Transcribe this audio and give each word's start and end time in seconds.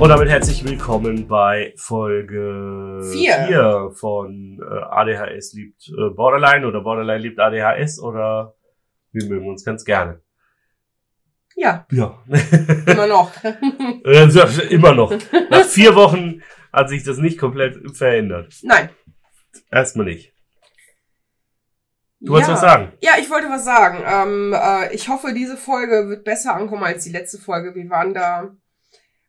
Und 0.00 0.10
damit 0.10 0.28
herzlich 0.28 0.64
willkommen 0.64 1.26
bei 1.26 1.74
Folge 1.76 3.00
Vier. 3.10 3.46
4 3.48 3.90
von 3.94 4.60
äh, 4.62 4.84
ADHS 4.84 5.54
liebt 5.54 5.88
äh, 5.88 6.10
Borderline 6.10 6.68
oder 6.68 6.82
Borderline 6.82 7.18
liebt 7.18 7.40
ADHS 7.40 7.98
oder 7.98 8.54
wir 9.10 9.28
mögen 9.28 9.48
uns 9.48 9.64
ganz 9.64 9.84
gerne. 9.84 10.22
Ja, 11.56 11.84
Ja. 11.90 12.22
immer 12.86 13.08
noch. 13.08 13.32
Immer 14.70 14.94
noch. 14.94 15.12
Nach 15.50 15.64
vier 15.66 15.96
Wochen 15.96 16.42
hat 16.72 16.88
sich 16.88 17.02
das 17.02 17.18
nicht 17.18 17.36
komplett 17.36 17.96
verändert. 17.96 18.54
Nein. 18.62 18.90
Erstmal 19.68 20.06
nicht. 20.06 20.32
Du 22.20 22.26
ja. 22.26 22.32
wolltest 22.34 22.52
was 22.52 22.60
sagen? 22.60 22.92
Ja, 23.00 23.14
ich 23.18 23.28
wollte 23.28 23.48
was 23.48 23.64
sagen. 23.64 24.04
Ähm, 24.06 24.54
äh, 24.54 24.94
ich 24.94 25.08
hoffe, 25.08 25.34
diese 25.34 25.56
Folge 25.56 26.08
wird 26.08 26.22
besser 26.22 26.54
ankommen 26.54 26.84
als 26.84 27.02
die 27.02 27.10
letzte 27.10 27.38
Folge. 27.38 27.74
Wir 27.74 27.90
waren 27.90 28.14
da 28.14 28.56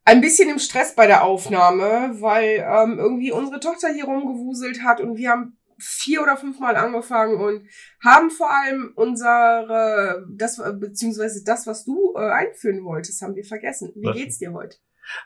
ein 0.10 0.22
bisschen 0.22 0.50
im 0.50 0.58
Stress 0.58 0.96
bei 0.96 1.06
der 1.06 1.24
Aufnahme, 1.24 2.20
weil 2.20 2.66
ähm, 2.68 2.98
irgendwie 2.98 3.32
unsere 3.32 3.60
Tochter 3.60 3.90
hier 3.90 4.06
rumgewuselt 4.06 4.84
hat 4.84 5.02
und 5.02 5.18
wir 5.18 5.30
haben 5.30 5.58
vier 5.78 6.24
oder 6.24 6.36
fünfmal 6.36 6.76
angefangen 6.76 7.40
und 7.40 7.70
haben 8.04 8.32
vor 8.32 8.50
allem 8.50 8.92
unsere, 8.96 10.26
das, 10.36 10.62
beziehungsweise 10.80 11.44
das, 11.44 11.68
was 11.68 11.86
du 11.86 12.16
äh, 12.16 12.22
einführen 12.22 12.84
wolltest, 12.84 13.22
haben 13.22 13.36
wir 13.36 13.46
vergessen. 13.46 13.94
Wie 13.96 14.12
geht's 14.12 14.40
dir 14.40 14.52
heute? 14.52 14.78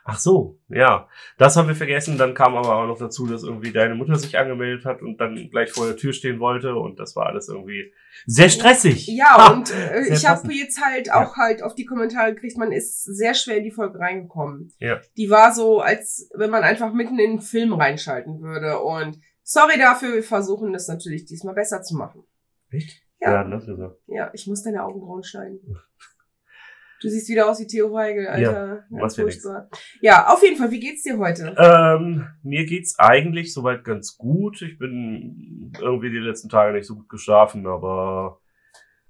Ach 0.04 0.18
so, 0.18 0.58
ja. 0.68 1.08
Das 1.38 1.56
haben 1.56 1.68
wir 1.68 1.74
vergessen. 1.74 2.18
Dann 2.18 2.34
kam 2.34 2.56
aber 2.56 2.76
auch 2.76 2.86
noch 2.86 2.98
dazu, 2.98 3.26
dass 3.26 3.42
irgendwie 3.42 3.72
deine 3.72 3.94
Mutter 3.94 4.16
sich 4.16 4.38
angemeldet 4.38 4.84
hat 4.84 5.02
und 5.02 5.18
dann 5.20 5.50
gleich 5.50 5.70
vor 5.72 5.86
der 5.86 5.96
Tür 5.96 6.12
stehen 6.12 6.40
wollte 6.40 6.74
und 6.74 6.98
das 6.98 7.16
war 7.16 7.26
alles 7.26 7.48
irgendwie 7.48 7.92
sehr 8.26 8.48
stressig. 8.48 9.06
Ja, 9.08 9.36
Ha! 9.36 9.52
und 9.52 9.72
äh, 9.72 10.08
ich 10.08 10.26
habe 10.26 10.52
jetzt 10.52 10.82
halt 10.82 11.12
auch 11.12 11.36
halt 11.36 11.62
auf 11.62 11.74
die 11.74 11.84
Kommentare 11.84 12.34
gekriegt, 12.34 12.56
man 12.56 12.72
ist 12.72 13.04
sehr 13.04 13.34
schwer 13.34 13.58
in 13.58 13.64
die 13.64 13.70
Folge 13.70 13.98
reingekommen. 13.98 14.72
Ja. 14.78 15.00
Die 15.16 15.30
war 15.30 15.52
so, 15.52 15.80
als 15.80 16.30
wenn 16.34 16.50
man 16.50 16.62
einfach 16.62 16.92
mitten 16.92 17.18
in 17.18 17.32
den 17.32 17.40
Film 17.40 17.72
reinschalten 17.74 18.40
würde. 18.40 18.80
Und 18.80 19.18
sorry 19.42 19.78
dafür, 19.78 20.14
wir 20.14 20.22
versuchen 20.22 20.72
das 20.72 20.88
natürlich 20.88 21.24
diesmal 21.26 21.54
besser 21.54 21.82
zu 21.82 21.96
machen. 21.96 22.24
Echt? 22.70 23.02
Ja. 23.20 23.32
Ja, 23.32 23.44
das 23.44 23.66
gesagt. 23.66 23.98
Ja, 24.06 24.30
ich 24.32 24.46
muss 24.46 24.62
deine 24.62 24.84
Augenbrauen 24.84 25.24
schneiden. 25.24 25.60
Du 27.04 27.10
siehst 27.10 27.28
wieder 27.28 27.50
aus 27.50 27.60
wie 27.60 27.66
Theo 27.66 27.92
Weigel, 27.92 28.26
Alter. 28.26 28.86
Ja, 28.90 29.02
was 29.02 29.16
furchtbar. 29.16 29.68
Ja, 30.00 30.32
auf 30.32 30.42
jeden 30.42 30.56
Fall, 30.56 30.70
wie 30.70 30.80
geht's 30.80 31.02
dir 31.02 31.18
heute? 31.18 31.54
Ähm, 31.58 32.26
mir 32.42 32.64
geht's 32.64 32.98
eigentlich 32.98 33.52
soweit 33.52 33.84
ganz 33.84 34.16
gut. 34.16 34.62
Ich 34.62 34.78
bin 34.78 35.70
irgendwie 35.78 36.08
die 36.08 36.16
letzten 36.16 36.48
Tage 36.48 36.72
nicht 36.72 36.86
so 36.86 36.94
gut 36.94 37.10
geschlafen, 37.10 37.66
aber 37.66 38.40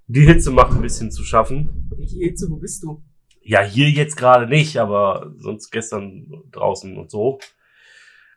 die 0.07 0.25
Hitze 0.25 0.51
macht 0.51 0.73
ein 0.73 0.81
bisschen 0.81 1.09
zu 1.09 1.23
schaffen. 1.23 1.89
Welche 1.95 2.17
Hitze, 2.17 2.47
wo 2.49 2.57
bist 2.57 2.83
du? 2.83 3.01
Ja, 3.39 3.61
hier 3.61 3.89
jetzt 3.89 4.17
gerade 4.17 4.47
nicht, 4.47 4.75
aber 4.75 5.31
sonst 5.37 5.71
gestern 5.71 6.27
draußen 6.51 6.97
und 6.97 7.09
so. 7.09 7.39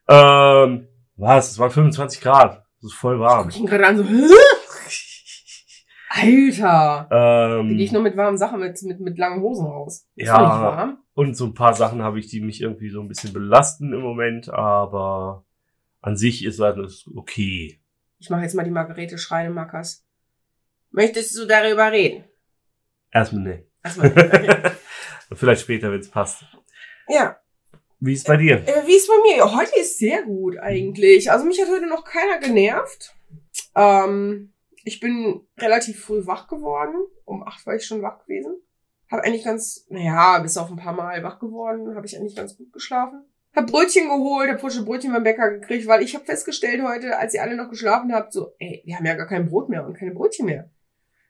Ähm, 0.06 0.86
was? 1.16 1.50
Es 1.50 1.58
waren 1.58 1.72
25 1.72 2.20
Grad. 2.20 2.62
Das 2.80 2.92
ist 2.92 2.96
voll 2.96 3.18
warm. 3.18 3.48
Ich 3.48 3.58
ihn 3.58 3.66
gerade 3.66 3.88
an 3.88 3.96
so, 3.96 4.04
Hä? 4.08 4.47
Alter. 6.20 7.06
Da 7.10 7.62
gehe 7.62 7.76
ich 7.76 7.88
Ähm, 7.90 7.94
nur 7.94 8.02
mit 8.02 8.16
warmen 8.16 8.38
Sachen, 8.38 8.60
mit, 8.60 8.82
mit, 8.82 9.00
mit 9.00 9.18
langen 9.18 9.42
Hosen 9.42 9.66
raus. 9.66 10.06
Ist 10.16 10.26
Ja. 10.28 10.38
nicht 10.40 10.48
warm. 10.48 10.98
und 11.14 11.36
so 11.36 11.46
ein 11.46 11.54
paar 11.54 11.74
Sachen 11.74 12.02
habe 12.02 12.18
ich, 12.18 12.28
die 12.28 12.40
mich 12.40 12.60
irgendwie 12.60 12.90
so 12.90 13.00
ein 13.00 13.08
bisschen 13.08 13.32
belasten 13.32 13.92
im 13.92 14.00
Moment, 14.00 14.48
aber 14.50 15.44
an 16.00 16.16
sich 16.16 16.44
ist 16.44 16.60
alles 16.60 17.08
okay. 17.14 17.80
Ich 18.18 18.30
mache 18.30 18.42
jetzt 18.42 18.54
mal 18.54 18.64
die 18.64 18.70
Margarete 18.70 19.18
Schreinemakers. 19.18 20.04
Möchtest 20.90 21.36
du 21.38 21.46
darüber 21.46 21.92
reden? 21.92 22.24
Erstmal 23.12 23.42
ne. 23.42 23.64
Erstmal. 23.84 24.10
Vielleicht 25.34 25.62
später, 25.62 25.90
wenn 25.92 26.00
es 26.00 26.10
passt. 26.10 26.44
ja. 27.08 27.36
Wie 28.00 28.12
ist 28.12 28.28
bei 28.28 28.36
dir? 28.36 28.58
Äh, 28.66 28.86
wie 28.86 28.94
ist 28.94 29.08
bei 29.08 29.14
mir? 29.36 29.56
Heute 29.56 29.72
ist 29.80 29.98
sehr 29.98 30.22
gut 30.22 30.56
eigentlich. 30.56 31.32
Also 31.32 31.44
mich 31.44 31.60
hat 31.60 31.68
heute 31.68 31.88
noch 31.88 32.04
keiner 32.04 32.38
genervt. 32.38 33.12
Ähm, 33.74 34.52
ich 34.88 35.00
bin 35.00 35.46
relativ 35.58 36.02
früh 36.02 36.26
wach 36.26 36.48
geworden. 36.48 36.96
Um 37.26 37.42
acht 37.42 37.66
war 37.66 37.74
ich 37.74 37.84
schon 37.84 38.02
wach 38.02 38.24
gewesen. 38.24 38.54
Habe 39.10 39.22
eigentlich 39.22 39.44
ganz, 39.44 39.86
naja, 39.90 40.38
bis 40.38 40.56
auf 40.56 40.70
ein 40.70 40.76
paar 40.76 40.94
Mal 40.94 41.22
wach 41.22 41.38
geworden, 41.38 41.94
habe 41.94 42.06
ich 42.06 42.16
eigentlich 42.16 42.36
ganz 42.36 42.56
gut 42.56 42.72
geschlafen. 42.72 43.24
Hab 43.54 43.66
Brötchen 43.66 44.08
geholt, 44.08 44.50
hab 44.50 44.60
frische 44.60 44.84
Brötchen 44.84 45.12
beim 45.12 45.24
Bäcker 45.24 45.50
gekriegt, 45.50 45.86
weil 45.86 46.02
ich 46.02 46.14
habe 46.14 46.24
festgestellt 46.24 46.82
heute, 46.82 47.18
als 47.18 47.34
ihr 47.34 47.42
alle 47.42 47.56
noch 47.56 47.70
geschlafen 47.70 48.12
habt, 48.14 48.32
so, 48.32 48.52
ey, 48.58 48.82
wir 48.84 48.96
haben 48.96 49.06
ja 49.06 49.14
gar 49.14 49.26
kein 49.26 49.48
Brot 49.48 49.68
mehr 49.68 49.86
und 49.86 49.94
keine 49.96 50.12
Brötchen 50.12 50.46
mehr. 50.46 50.70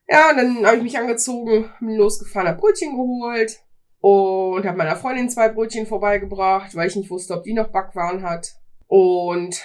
Ja, 0.08 0.30
und 0.30 0.36
dann 0.36 0.66
habe 0.66 0.76
ich 0.76 0.82
mich 0.82 0.98
angezogen, 0.98 1.70
bin 1.80 1.96
losgefahren, 1.96 2.48
hab 2.48 2.58
Brötchen 2.58 2.92
geholt 2.92 3.58
und 4.00 4.64
habe 4.66 4.78
meiner 4.78 4.96
Freundin 4.96 5.30
zwei 5.30 5.48
Brötchen 5.48 5.86
vorbeigebracht, 5.86 6.75
weil 6.75 6.88
ich 6.88 6.96
nicht 6.96 7.10
wusste, 7.10 7.34
ob 7.34 7.44
die 7.44 7.54
noch 7.54 7.69
Backwaren 7.69 8.22
hat. 8.22 8.54
Und 8.86 9.64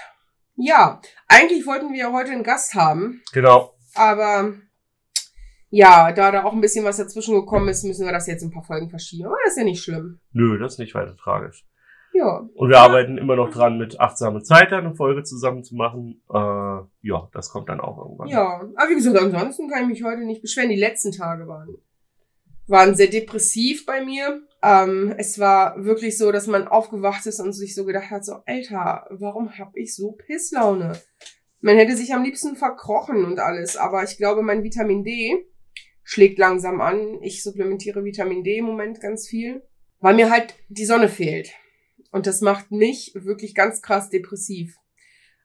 ja, 0.56 1.02
eigentlich 1.28 1.66
wollten 1.66 1.94
wir 1.94 2.12
heute 2.12 2.31
einen 2.31 2.44
Gast 2.44 2.75
haben, 2.75 3.22
Genau. 3.34 3.73
Aber 3.96 4.54
ja, 5.70 6.12
da 6.12 6.31
da 6.31 6.44
auch 6.44 6.54
ein 6.54 6.62
bisschen 6.62 6.86
was 6.86 6.98
dazwischen 6.98 7.34
gekommen 7.34 7.68
ist, 7.68 7.84
müssen 7.84 8.06
wir 8.06 8.14
das 8.14 8.28
jetzt 8.28 8.44
ein 8.44 8.52
paar 8.52 8.64
Folgen 8.64 8.90
verschieben. 8.90 9.26
Aber 9.26 9.38
das 9.44 9.54
ist 9.54 9.58
ja 9.58 9.64
nicht 9.64 9.84
schlimm. 9.84 10.20
Nö, 10.31 10.59
das 10.59 10.74
ist 10.74 10.80
nicht 10.80 10.94
weiter 10.94 11.18
tragisch. 11.18 11.66
Ja. 12.14 12.48
Und 12.54 12.70
wir 12.70 12.80
arbeiten 12.80 13.18
immer 13.18 13.36
noch 13.36 13.50
dran, 13.50 13.80
mit 13.80 14.00
achtsame 14.00 14.44
Zeit 14.44 14.72
eine 14.72 14.94
Folge 14.94 15.24
zusammen 15.24 15.64
zu 15.64 15.76
machen. 15.76 16.22
Äh, 16.31 16.38
ja, 16.38 17.28
das 17.34 17.50
kommt 17.50 17.70
dann 17.70 17.80
auch 17.80 17.98
irgendwann. 17.98 18.28
Ja, 18.28 18.62
aber 18.76 18.90
wie 18.90 18.96
gesagt, 18.96 19.18
ansonsten 19.18 19.68
kann 19.68 19.84
ich 19.84 19.88
mich 19.88 20.04
heute 20.04 20.24
nicht 20.24 20.44
beschweren. 20.44 20.70
Die 20.70 20.75
letzten 20.75 21.12
Tage 21.12 21.48
waren, 21.48 21.75
waren 22.68 22.94
sehr 22.94 23.08
depressiv 23.08 23.88
bei 23.88 24.06
mir. 24.06 24.44
Ähm, 24.62 25.16
es 25.18 25.40
war 25.40 25.84
wirklich 25.84 26.18
so, 26.20 26.31
dass 26.31 26.46
man 26.46 26.68
aufgewacht 26.68 27.25
ist 27.25 27.40
und 27.40 27.52
sich 27.54 27.74
so 27.74 27.84
gedacht 27.84 28.12
hat, 28.12 28.24
so, 28.24 28.36
Alter, 28.46 29.08
warum 29.10 29.58
hab 29.58 29.75
ich 29.75 29.96
so 29.96 30.12
Pisslaune? 30.12 30.94
Man 31.63 31.78
hätte 31.78 31.96
sich 31.96 32.13
am 32.13 32.24
liebsten 32.25 32.57
verkrochen 32.57 33.24
und 33.24 33.40
alles, 33.40 33.78
aber 33.78 34.03
ich 34.03 34.18
glaube, 34.18 34.41
mein 34.41 34.63
Vitamin 34.63 35.06
D 35.06 35.46
schlägt 36.03 36.38
langsam 36.38 36.81
an. 36.81 37.22
Ich 37.22 37.41
supplementiere 37.41 38.03
Vitamin 38.03 38.44
D 38.44 38.57
im 38.57 38.66
Moment 38.66 39.00
ganz 39.00 39.29
viel, 39.29 39.63
weil 40.01 40.13
mir 40.13 40.29
halt 40.29 40.56
die 40.68 40.84
Sonne 40.84 41.07
fehlt. 41.07 41.53
Und 42.12 42.28
das 42.28 42.41
macht 42.41 42.72
mich 42.72 43.13
wirklich 43.16 43.56
ganz 43.56 43.81
krass 43.81 44.09
depressiv. 44.09 44.78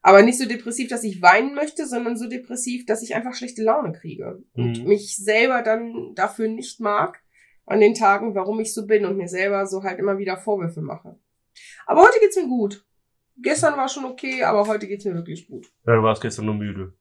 Aber 0.02 0.22
nicht 0.22 0.38
so 0.38 0.46
depressiv, 0.46 0.88
dass 0.88 1.04
ich 1.04 1.22
weinen 1.22 1.54
möchte, 1.54 1.86
sondern 1.86 2.16
so 2.16 2.28
depressiv, 2.28 2.84
dass 2.84 3.02
ich 3.02 3.14
einfach 3.14 3.34
schlechte 3.34 3.62
Laune 3.62 3.92
kriege. 3.92 4.42
Und 4.54 4.80
Mhm. 4.82 4.88
mich 4.88 5.16
selber 5.16 5.62
dann 5.62 6.14
dafür 6.16 6.48
nicht 6.48 6.80
mag, 6.80 7.20
an 7.64 7.78
den 7.78 7.94
Tagen, 7.94 8.34
warum 8.34 8.58
ich 8.58 8.74
so 8.74 8.86
bin 8.86 9.04
und 9.04 9.16
mir 9.16 9.28
selber 9.28 9.66
so 9.68 9.84
halt 9.84 10.00
immer 10.00 10.18
wieder 10.18 10.36
Vorwürfe 10.36 10.80
mache. 10.80 11.16
Aber 11.86 12.02
heute 12.02 12.18
geht's 12.20 12.36
mir 12.36 12.48
gut. 12.48 12.84
Gestern 13.42 13.76
war 13.76 13.88
schon 13.88 14.04
okay, 14.04 14.42
aber 14.42 14.66
heute 14.66 14.86
geht's 14.86 15.04
mir 15.04 15.14
wirklich 15.14 15.46
gut. 15.48 15.66
Ja, 15.86 15.94
du 15.94 16.02
warst 16.02 16.22
gestern 16.22 16.46
nur 16.46 16.54
müde. 16.54 16.92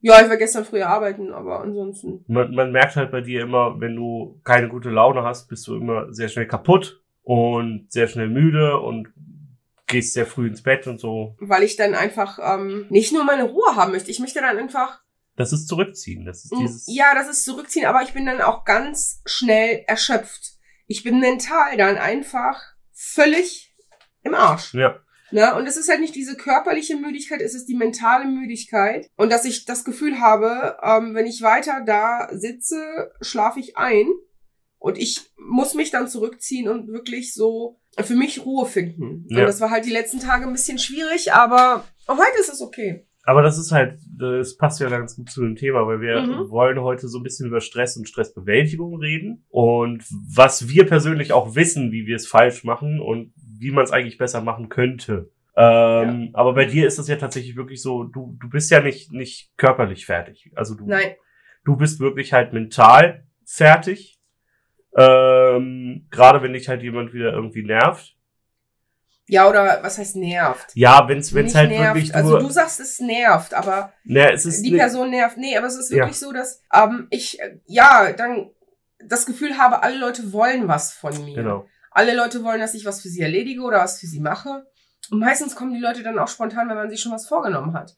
Ja, 0.00 0.20
ich 0.20 0.28
war 0.28 0.36
gestern 0.36 0.64
früher 0.64 0.88
arbeiten, 0.88 1.32
aber 1.32 1.60
ansonsten. 1.60 2.24
Man, 2.26 2.54
man 2.54 2.72
merkt 2.72 2.96
halt 2.96 3.12
bei 3.12 3.20
dir 3.20 3.42
immer, 3.42 3.80
wenn 3.80 3.94
du 3.94 4.40
keine 4.42 4.68
gute 4.68 4.90
Laune 4.90 5.22
hast, 5.22 5.48
bist 5.48 5.66
du 5.68 5.76
immer 5.76 6.12
sehr 6.12 6.28
schnell 6.28 6.48
kaputt 6.48 7.00
und 7.22 7.86
sehr 7.88 8.08
schnell 8.08 8.28
müde 8.28 8.80
und 8.80 9.12
gehst 9.86 10.14
sehr 10.14 10.26
früh 10.26 10.48
ins 10.48 10.62
Bett 10.62 10.88
und 10.88 10.98
so. 10.98 11.36
Weil 11.38 11.62
ich 11.62 11.76
dann 11.76 11.94
einfach 11.94 12.38
ähm, 12.42 12.86
nicht 12.88 13.12
nur 13.12 13.24
meine 13.24 13.44
Ruhe 13.44 13.76
haben 13.76 13.92
möchte. 13.92 14.10
Ich 14.10 14.18
möchte 14.18 14.40
dann 14.40 14.58
einfach 14.58 15.00
Das 15.36 15.52
ist 15.52 15.68
zurückziehen. 15.68 16.24
Das 16.24 16.44
ist 16.44 16.52
dieses. 16.58 16.86
Ja, 16.88 17.14
das 17.14 17.28
ist 17.28 17.44
zurückziehen, 17.44 17.86
aber 17.86 18.02
ich 18.02 18.12
bin 18.12 18.26
dann 18.26 18.40
auch 18.40 18.64
ganz 18.64 19.22
schnell 19.24 19.84
erschöpft. 19.86 20.54
Ich 20.88 21.04
bin 21.04 21.20
mental 21.20 21.76
dann 21.76 21.96
einfach 21.96 22.60
völlig 22.92 23.72
im 24.22 24.34
Arsch. 24.34 24.74
Ja. 24.74 24.98
Ne? 25.32 25.54
Und 25.54 25.66
es 25.66 25.76
ist 25.76 25.88
halt 25.88 26.00
nicht 26.00 26.14
diese 26.14 26.36
körperliche 26.36 26.96
Müdigkeit, 26.96 27.40
es 27.40 27.54
ist 27.54 27.66
die 27.66 27.74
mentale 27.74 28.26
Müdigkeit. 28.26 29.08
Und 29.16 29.32
dass 29.32 29.44
ich 29.44 29.64
das 29.64 29.84
Gefühl 29.84 30.20
habe, 30.20 30.76
ähm, 30.82 31.14
wenn 31.14 31.26
ich 31.26 31.42
weiter 31.42 31.82
da 31.84 32.28
sitze, 32.32 33.12
schlafe 33.20 33.60
ich 33.60 33.76
ein. 33.76 34.06
Und 34.78 34.98
ich 34.98 35.30
muss 35.36 35.74
mich 35.74 35.90
dann 35.90 36.08
zurückziehen 36.08 36.68
und 36.68 36.88
wirklich 36.88 37.34
so 37.34 37.80
für 37.98 38.16
mich 38.16 38.44
Ruhe 38.44 38.66
finden. 38.66 39.26
Ja. 39.28 39.40
Und 39.40 39.46
das 39.46 39.60
war 39.60 39.70
halt 39.70 39.84
die 39.84 39.90
letzten 39.90 40.18
Tage 40.18 40.46
ein 40.46 40.52
bisschen 40.52 40.78
schwierig, 40.78 41.32
aber 41.32 41.84
heute 42.08 42.38
ist 42.40 42.52
es 42.52 42.60
okay. 42.60 43.06
Aber 43.24 43.42
das 43.42 43.56
ist 43.58 43.70
halt, 43.70 44.00
das 44.18 44.56
passt 44.56 44.80
ja 44.80 44.88
ganz 44.88 45.14
gut 45.16 45.30
zu 45.30 45.42
dem 45.42 45.54
Thema, 45.54 45.86
weil 45.86 46.00
wir 46.00 46.22
Mhm. 46.22 46.50
wollen 46.50 46.80
heute 46.80 47.06
so 47.08 47.18
ein 47.18 47.22
bisschen 47.22 47.46
über 47.48 47.60
Stress 47.60 47.96
und 47.96 48.08
Stressbewältigung 48.08 48.96
reden 48.98 49.44
und 49.48 50.04
was 50.34 50.68
wir 50.68 50.86
persönlich 50.86 51.32
auch 51.32 51.54
wissen, 51.54 51.92
wie 51.92 52.06
wir 52.06 52.16
es 52.16 52.26
falsch 52.26 52.64
machen 52.64 53.00
und 53.00 53.32
wie 53.36 53.70
man 53.70 53.84
es 53.84 53.92
eigentlich 53.92 54.18
besser 54.18 54.40
machen 54.42 54.68
könnte. 54.68 55.30
Ähm, 55.54 56.30
Aber 56.32 56.54
bei 56.54 56.64
dir 56.64 56.86
ist 56.86 56.98
das 56.98 57.08
ja 57.08 57.16
tatsächlich 57.16 57.56
wirklich 57.56 57.80
so, 57.82 58.04
du, 58.04 58.36
du 58.40 58.48
bist 58.48 58.70
ja 58.70 58.80
nicht, 58.80 59.12
nicht 59.12 59.52
körperlich 59.56 60.06
fertig. 60.06 60.50
Also 60.56 60.74
du, 60.74 60.86
Nein, 60.86 61.12
du 61.64 61.76
bist 61.76 62.00
wirklich 62.00 62.32
halt 62.32 62.52
mental 62.52 63.26
fertig. 63.44 64.18
Ähm, 64.96 66.06
Gerade 66.10 66.42
wenn 66.42 66.52
dich 66.52 66.68
halt 66.68 66.82
jemand 66.82 67.12
wieder 67.14 67.32
irgendwie 67.32 67.62
nervt. 67.64 68.16
Ja, 69.28 69.48
oder 69.48 69.80
was 69.82 69.98
heißt 69.98 70.16
nervt? 70.16 70.72
Ja, 70.74 71.06
wenn's, 71.08 71.32
wenn's 71.32 71.52
Nicht 71.52 71.56
halt 71.56 71.70
nervt. 71.70 71.94
wirklich 71.94 72.14
also 72.14 72.30
nur, 72.30 72.40
du 72.40 72.50
sagst, 72.50 72.80
es 72.80 72.98
nervt, 73.00 73.54
aber 73.54 73.92
ne, 74.04 74.32
es 74.32 74.44
ist 74.46 74.62
die 74.62 74.72
ne- 74.72 74.78
Person 74.78 75.10
nervt. 75.10 75.36
Nee, 75.38 75.56
aber 75.56 75.68
es 75.68 75.76
ist 75.76 75.90
Ja. 75.90 75.98
wirklich 75.98 76.18
so, 76.18 76.32
dass 76.32 76.60
ähm, 76.74 77.06
ich, 77.10 77.40
äh, 77.40 77.58
ja, 77.66 78.12
dann 78.12 78.50
das 79.04 79.24
Gefühl 79.26 79.58
habe, 79.58 79.82
alle 79.82 79.96
Leute 79.98 80.32
wollen 80.32 80.68
was 80.68 80.92
von 80.92 81.24
mir. 81.24 81.36
Genau. 81.36 81.66
Alle 81.90 82.14
Leute 82.14 82.42
wollen, 82.44 82.60
dass 82.60 82.74
ich 82.74 82.84
was 82.84 83.00
für 83.00 83.08
sie 83.08 83.20
erledige 83.20 83.62
oder 83.62 83.78
was 83.78 84.00
für 84.00 84.06
sie 84.06 84.20
mache. 84.20 84.66
Und 85.10 85.18
meistens 85.18 85.54
kommen 85.56 85.74
die 85.74 85.80
Leute 85.80 86.02
dann 86.02 86.18
auch 86.18 86.28
spontan, 86.28 86.68
wenn 86.68 86.76
man 86.76 86.90
sich 86.90 87.00
schon 87.00 87.12
was 87.12 87.26
vorgenommen 87.28 87.74
hat. 87.74 87.96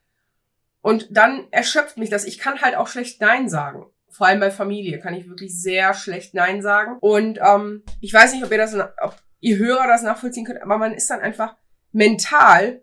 Und 0.81 1.09
dann 1.11 1.47
erschöpft 1.51 1.97
mich 1.97 2.11
das. 2.11 2.25
Ich 2.25 2.39
kann 2.39 2.61
halt 2.61 2.75
auch 2.77 2.89
schlecht 2.89 3.21
Nein 3.21 3.49
sagen. 3.49 3.87
Vor 4.11 4.27
allem 4.27 4.41
bei 4.41 4.51
Familie 4.51 4.99
kann 5.01 5.15
ich 5.15 5.29
wirklich 5.29 5.61
sehr 5.61 5.95
schlecht 5.95 6.35
Nein 6.35 6.61
sagen. 6.63 6.99
Und 7.01 7.39
ähm, 7.43 7.83
ich 8.01 8.13
weiß 8.13 8.33
nicht, 8.35 8.45
ob 8.45 8.51
ihr 8.51 8.59
das, 8.59 8.75
ob 8.75 9.17
ihr 9.45 9.59
Hörer 9.59 9.87
das 9.87 10.03
nachvollziehen 10.03 10.45
könnt, 10.45 10.63
aber 10.63 10.79
man 10.79 10.95
ist 10.95 11.11
dann 11.11 11.21
einfach 11.21 11.57
mental 11.93 12.83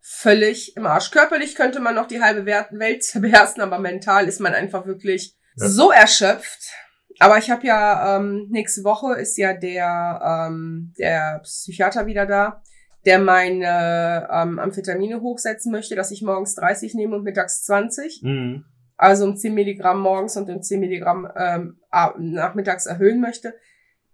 völlig 0.00 0.76
im 0.76 0.86
Arsch. 0.86 1.10
Körperlich 1.10 1.56
könnte 1.56 1.80
man 1.80 1.96
noch 1.96 2.06
die 2.06 2.22
halbe 2.22 2.46
Welt 2.46 3.02
zerbersten, 3.02 3.62
aber 3.62 3.80
mental 3.80 4.28
ist 4.28 4.40
man 4.40 4.54
einfach 4.54 4.86
wirklich 4.86 5.36
ja. 5.56 5.68
so 5.68 5.90
erschöpft. 5.90 6.70
Aber 7.18 7.38
ich 7.38 7.50
habe 7.50 7.66
ja 7.66 8.16
ähm, 8.16 8.46
nächste 8.50 8.84
Woche 8.84 9.14
ist 9.14 9.36
ja 9.36 9.54
der 9.54 10.20
ähm, 10.22 10.94
der 10.98 11.40
Psychiater 11.42 12.06
wieder 12.06 12.26
da, 12.26 12.62
der 13.04 13.18
meine 13.18 14.28
ähm, 14.30 14.58
Amphetamine 14.58 15.22
hochsetzen 15.22 15.72
möchte, 15.72 15.96
dass 15.96 16.10
ich 16.10 16.22
morgens 16.22 16.54
30 16.54 16.94
nehme 16.94 17.16
und 17.16 17.24
mittags 17.24 17.64
20. 17.64 18.20
Mhm. 18.22 18.64
Also 18.96 19.24
um 19.24 19.36
10 19.36 19.54
Milligramm 19.54 20.00
morgens 20.00 20.36
und 20.36 20.48
um 20.50 20.62
10 20.62 20.78
Milligramm 20.78 21.28
ähm, 21.36 21.80
nachmittags 22.18 22.86
erhöhen 22.86 23.20
möchte, 23.20 23.54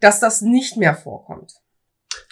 dass 0.00 0.20
das 0.20 0.40
nicht 0.40 0.76
mehr 0.76 0.94
vorkommt. 0.94 1.62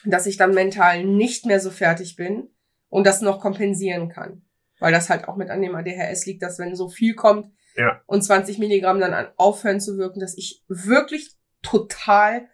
Dass 0.04 0.26
ich 0.26 0.36
dann 0.36 0.54
mental 0.54 1.04
nicht 1.04 1.46
mehr 1.46 1.60
so 1.60 1.70
fertig 1.70 2.16
bin 2.16 2.48
und 2.88 3.06
das 3.06 3.20
noch 3.20 3.40
kompensieren 3.40 4.08
kann. 4.08 4.42
Weil 4.78 4.92
das 4.92 5.10
halt 5.10 5.28
auch 5.28 5.36
mit 5.36 5.50
an 5.50 5.60
dem 5.60 5.74
ADHS 5.74 6.26
liegt, 6.26 6.42
dass 6.42 6.58
wenn 6.58 6.74
so 6.74 6.88
viel 6.88 7.14
kommt 7.14 7.52
ja. 7.76 8.00
und 8.06 8.22
20 8.22 8.58
Milligramm 8.58 9.00
dann 9.00 9.12
an 9.12 9.28
aufhören 9.36 9.80
zu 9.80 9.98
wirken, 9.98 10.20
dass 10.20 10.36
ich 10.36 10.64
wirklich 10.68 11.32
total 11.62 12.48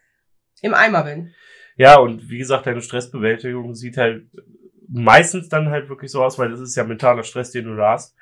im 0.62 0.74
Eimer 0.74 1.04
bin. 1.04 1.32
Ja, 1.76 1.98
und 1.98 2.28
wie 2.28 2.38
gesagt, 2.38 2.66
deine 2.66 2.80
Stressbewältigung 2.80 3.74
sieht 3.74 3.96
halt 3.96 4.26
meistens 4.88 5.48
dann 5.48 5.70
halt 5.70 5.88
wirklich 5.88 6.10
so 6.10 6.22
aus, 6.22 6.38
weil 6.38 6.50
das 6.50 6.60
ist 6.60 6.76
ja 6.76 6.84
mentaler 6.84 7.22
Stress, 7.22 7.50
den 7.50 7.66
du 7.66 7.76
da 7.76 7.92
hast. 7.92 8.16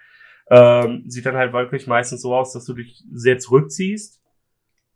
Ähm, 0.50 1.04
sieht 1.06 1.24
dann 1.24 1.36
halt 1.36 1.52
wirklich 1.52 1.86
meistens 1.86 2.22
so 2.22 2.34
aus, 2.34 2.52
dass 2.52 2.64
du 2.64 2.74
dich 2.74 3.04
sehr 3.12 3.38
zurückziehst 3.38 4.20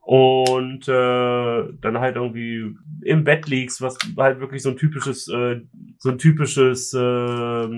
und 0.08 0.88
äh, 0.88 1.68
dann 1.82 1.98
halt 1.98 2.16
irgendwie 2.16 2.74
im 3.02 3.24
Bett 3.24 3.46
liegst, 3.46 3.82
was 3.82 3.98
halt 4.16 4.40
wirklich 4.40 4.62
so 4.62 4.70
ein 4.70 4.78
typisches, 4.78 5.28
äh, 5.28 5.60
so 5.98 6.08
ein 6.08 6.16
typisches 6.16 6.94
äh, 6.94 7.68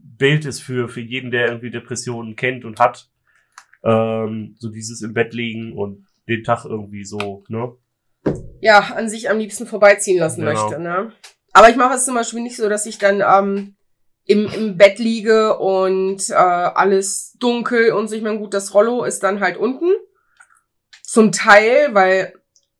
Bild 0.00 0.44
ist 0.44 0.60
für 0.60 0.88
für 0.88 1.00
jeden, 1.00 1.32
der 1.32 1.48
irgendwie 1.48 1.72
Depressionen 1.72 2.36
kennt 2.36 2.64
und 2.64 2.78
hat. 2.78 3.10
Ähm, 3.82 4.54
so 4.56 4.68
dieses 4.68 5.02
im 5.02 5.14
Bett 5.14 5.34
liegen 5.34 5.72
und 5.72 6.06
den 6.28 6.44
Tag 6.44 6.64
irgendwie 6.64 7.02
so, 7.02 7.42
ne? 7.48 7.72
Ja, 8.60 8.92
an 8.94 9.08
sich 9.08 9.28
am 9.28 9.38
liebsten 9.38 9.66
vorbeiziehen 9.66 10.20
lassen 10.20 10.44
genau. 10.44 10.52
möchte, 10.52 10.80
ne? 10.80 11.12
Aber 11.52 11.70
ich 11.70 11.76
mache 11.76 11.94
es 11.94 12.04
zum 12.04 12.14
Beispiel 12.14 12.40
nicht 12.40 12.56
so, 12.56 12.68
dass 12.68 12.86
ich 12.86 12.98
dann 12.98 13.20
ähm, 13.20 13.74
im, 14.26 14.46
im 14.46 14.76
Bett 14.76 15.00
liege 15.00 15.58
und 15.58 16.30
äh, 16.30 16.34
alles 16.34 17.36
dunkel 17.40 17.94
und 17.94 18.06
so. 18.06 18.14
Ich 18.14 18.22
meine, 18.22 18.38
gut, 18.38 18.54
das 18.54 18.74
Rollo 18.74 19.02
ist 19.02 19.24
dann 19.24 19.40
halt 19.40 19.56
unten 19.56 19.90
zum 21.10 21.32
Teil, 21.32 21.92
weil 21.92 22.34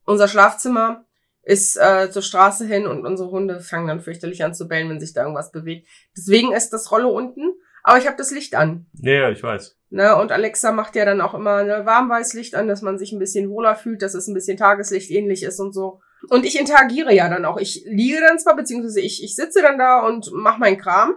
unser 0.05 0.29
Schlafzimmer 0.29 1.05
ist 1.43 1.77
äh, 1.77 2.13
zur 2.13 2.23
Straße 2.23 2.65
hin 2.65 2.87
und 2.87 3.05
unsere 3.05 3.33
Hunde 3.33 3.59
fangen 3.59 3.89
dann 3.89 4.01
fürchterlich 4.01 4.45
an 4.45 4.55
zu 4.55 4.69
bellen, 4.69 4.89
wenn 4.89 5.01
sich 5.01 5.13
da 5.13 5.23
irgendwas 5.23 5.51
bewegt. 5.51 5.89
Deswegen 6.17 6.53
ist 6.53 6.71
das 6.71 6.93
Rollo 6.93 7.11
unten, 7.11 7.55
aber 7.83 7.99
ich 7.99 8.07
habe 8.07 8.17
das 8.17 8.31
Licht 8.31 8.55
an. 8.55 8.87
Ja, 8.93 9.15
ja, 9.15 9.31
ich 9.31 9.43
weiß. 9.43 9.77
Ne, 9.89 10.15
und 10.15 10.31
Alexa 10.31 10.71
macht 10.71 10.95
ja 10.95 11.05
dann 11.05 11.21
auch 11.21 11.35
immer 11.35 11.57
ein 11.57 11.87
Warmweißlicht 11.87 12.55
an, 12.55 12.69
dass 12.69 12.83
man 12.83 12.99
sich 12.99 13.11
ein 13.11 13.19
bisschen 13.19 13.51
wohler 13.51 13.75
fühlt, 13.75 14.01
dass 14.01 14.15
es 14.15 14.29
ein 14.29 14.35
bisschen 14.35 14.57
Tageslicht 14.57 15.11
ähnlich 15.11 15.43
ist 15.43 15.59
und 15.59 15.73
so. 15.73 16.01
Und 16.29 16.47
ich 16.47 16.57
interagiere 16.57 17.13
ja 17.13 17.29
dann 17.29 17.45
auch. 17.45 17.57
Ich 17.57 17.83
liege 17.89 18.21
dann 18.21 18.39
zwar, 18.39 18.55
beziehungsweise 18.55 19.01
ich, 19.01 19.25
ich 19.25 19.35
sitze 19.35 19.61
dann 19.61 19.77
da 19.77 20.07
und 20.07 20.31
mache 20.33 20.61
meinen 20.61 20.79
Kram, 20.79 21.15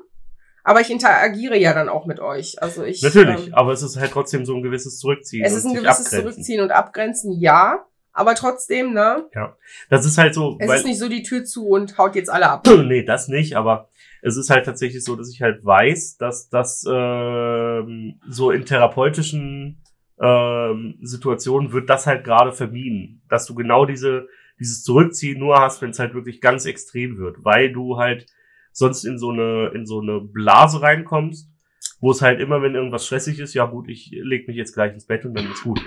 aber 0.64 0.82
ich 0.82 0.90
interagiere 0.90 1.58
ja 1.58 1.74
dann 1.74 1.90
auch 1.90 2.06
mit 2.06 2.20
euch. 2.20 2.62
Also 2.62 2.84
ich. 2.84 3.02
Natürlich, 3.02 3.48
ähm, 3.48 3.54
aber 3.54 3.74
es 3.74 3.84
ist 3.84 3.98
halt 3.98 4.12
trotzdem 4.12 4.46
so 4.46 4.56
ein 4.56 4.64
gewisses 4.64 4.98
Zurückziehen. 5.00 5.44
Es 5.46 5.54
ist 5.54 5.66
ein 5.66 5.74
gewisses 5.74 6.06
abgrenzen. 6.06 6.22
Zurückziehen 6.22 6.62
und 6.62 6.72
Abgrenzen, 6.72 7.32
ja. 7.40 7.86
Aber 8.14 8.36
trotzdem, 8.36 8.94
ne? 8.94 9.26
Ja. 9.34 9.58
Das 9.90 10.06
ist 10.06 10.18
halt 10.18 10.36
so. 10.36 10.58
Es 10.60 10.70
weil, 10.70 10.78
ist 10.78 10.86
nicht 10.86 11.00
so 11.00 11.10
die 11.10 11.24
Tür 11.24 11.44
zu 11.44 11.68
und 11.68 11.98
haut 11.98 12.16
jetzt 12.16 12.30
alle 12.30 12.50
ab. 12.50 12.68
nee, 12.86 13.04
das 13.04 13.28
nicht, 13.28 13.58
aber 13.58 13.90
es 14.22 14.38
ist 14.38 14.50
halt 14.50 14.66
tatsächlich 14.66 15.04
so, 15.04 15.16
dass 15.16 15.30
ich 15.30 15.42
halt 15.42 15.66
weiß, 15.66 16.18
dass 16.18 16.48
das 16.48 16.86
ähm, 16.88 18.22
so 18.30 18.52
in 18.52 18.66
therapeutischen 18.66 19.82
ähm, 20.22 21.00
Situationen 21.02 21.74
wird 21.74 21.90
das 21.90 22.08
halt 22.08 22.24
gerade 22.24 22.54
vermieden. 22.54 23.24
Dass 23.30 23.46
du 23.48 23.56
genau 23.56 23.86
diese, 23.86 24.28
dieses 24.60 24.84
Zurückziehen 24.84 25.40
nur 25.40 25.60
hast, 25.60 25.82
wenn 25.82 25.90
es 25.90 26.00
halt 26.00 26.14
wirklich 26.14 26.40
ganz 26.40 26.66
extrem 26.66 27.18
wird, 27.18 27.44
weil 27.44 27.74
du 27.74 27.98
halt 27.98 28.28
sonst 28.74 29.06
in 29.06 29.18
so 29.18 29.30
eine, 29.30 29.72
in 29.74 29.86
so 29.86 30.02
eine 30.02 30.20
Blase 30.20 30.82
reinkommst, 30.82 31.50
wo 32.02 32.12
es 32.12 32.22
halt 32.22 32.42
immer, 32.42 32.62
wenn 32.62 32.76
irgendwas 32.76 33.06
stressig 33.06 33.40
ist, 33.40 33.54
ja 33.54 33.66
gut, 33.66 33.88
ich 33.88 34.12
leg 34.12 34.48
mich 34.48 34.58
jetzt 34.58 34.74
gleich 34.74 34.94
ins 34.94 35.06
Bett 35.06 35.24
und 35.26 35.34
dann 35.36 35.50
ist 35.50 35.64
gut. 35.64 35.80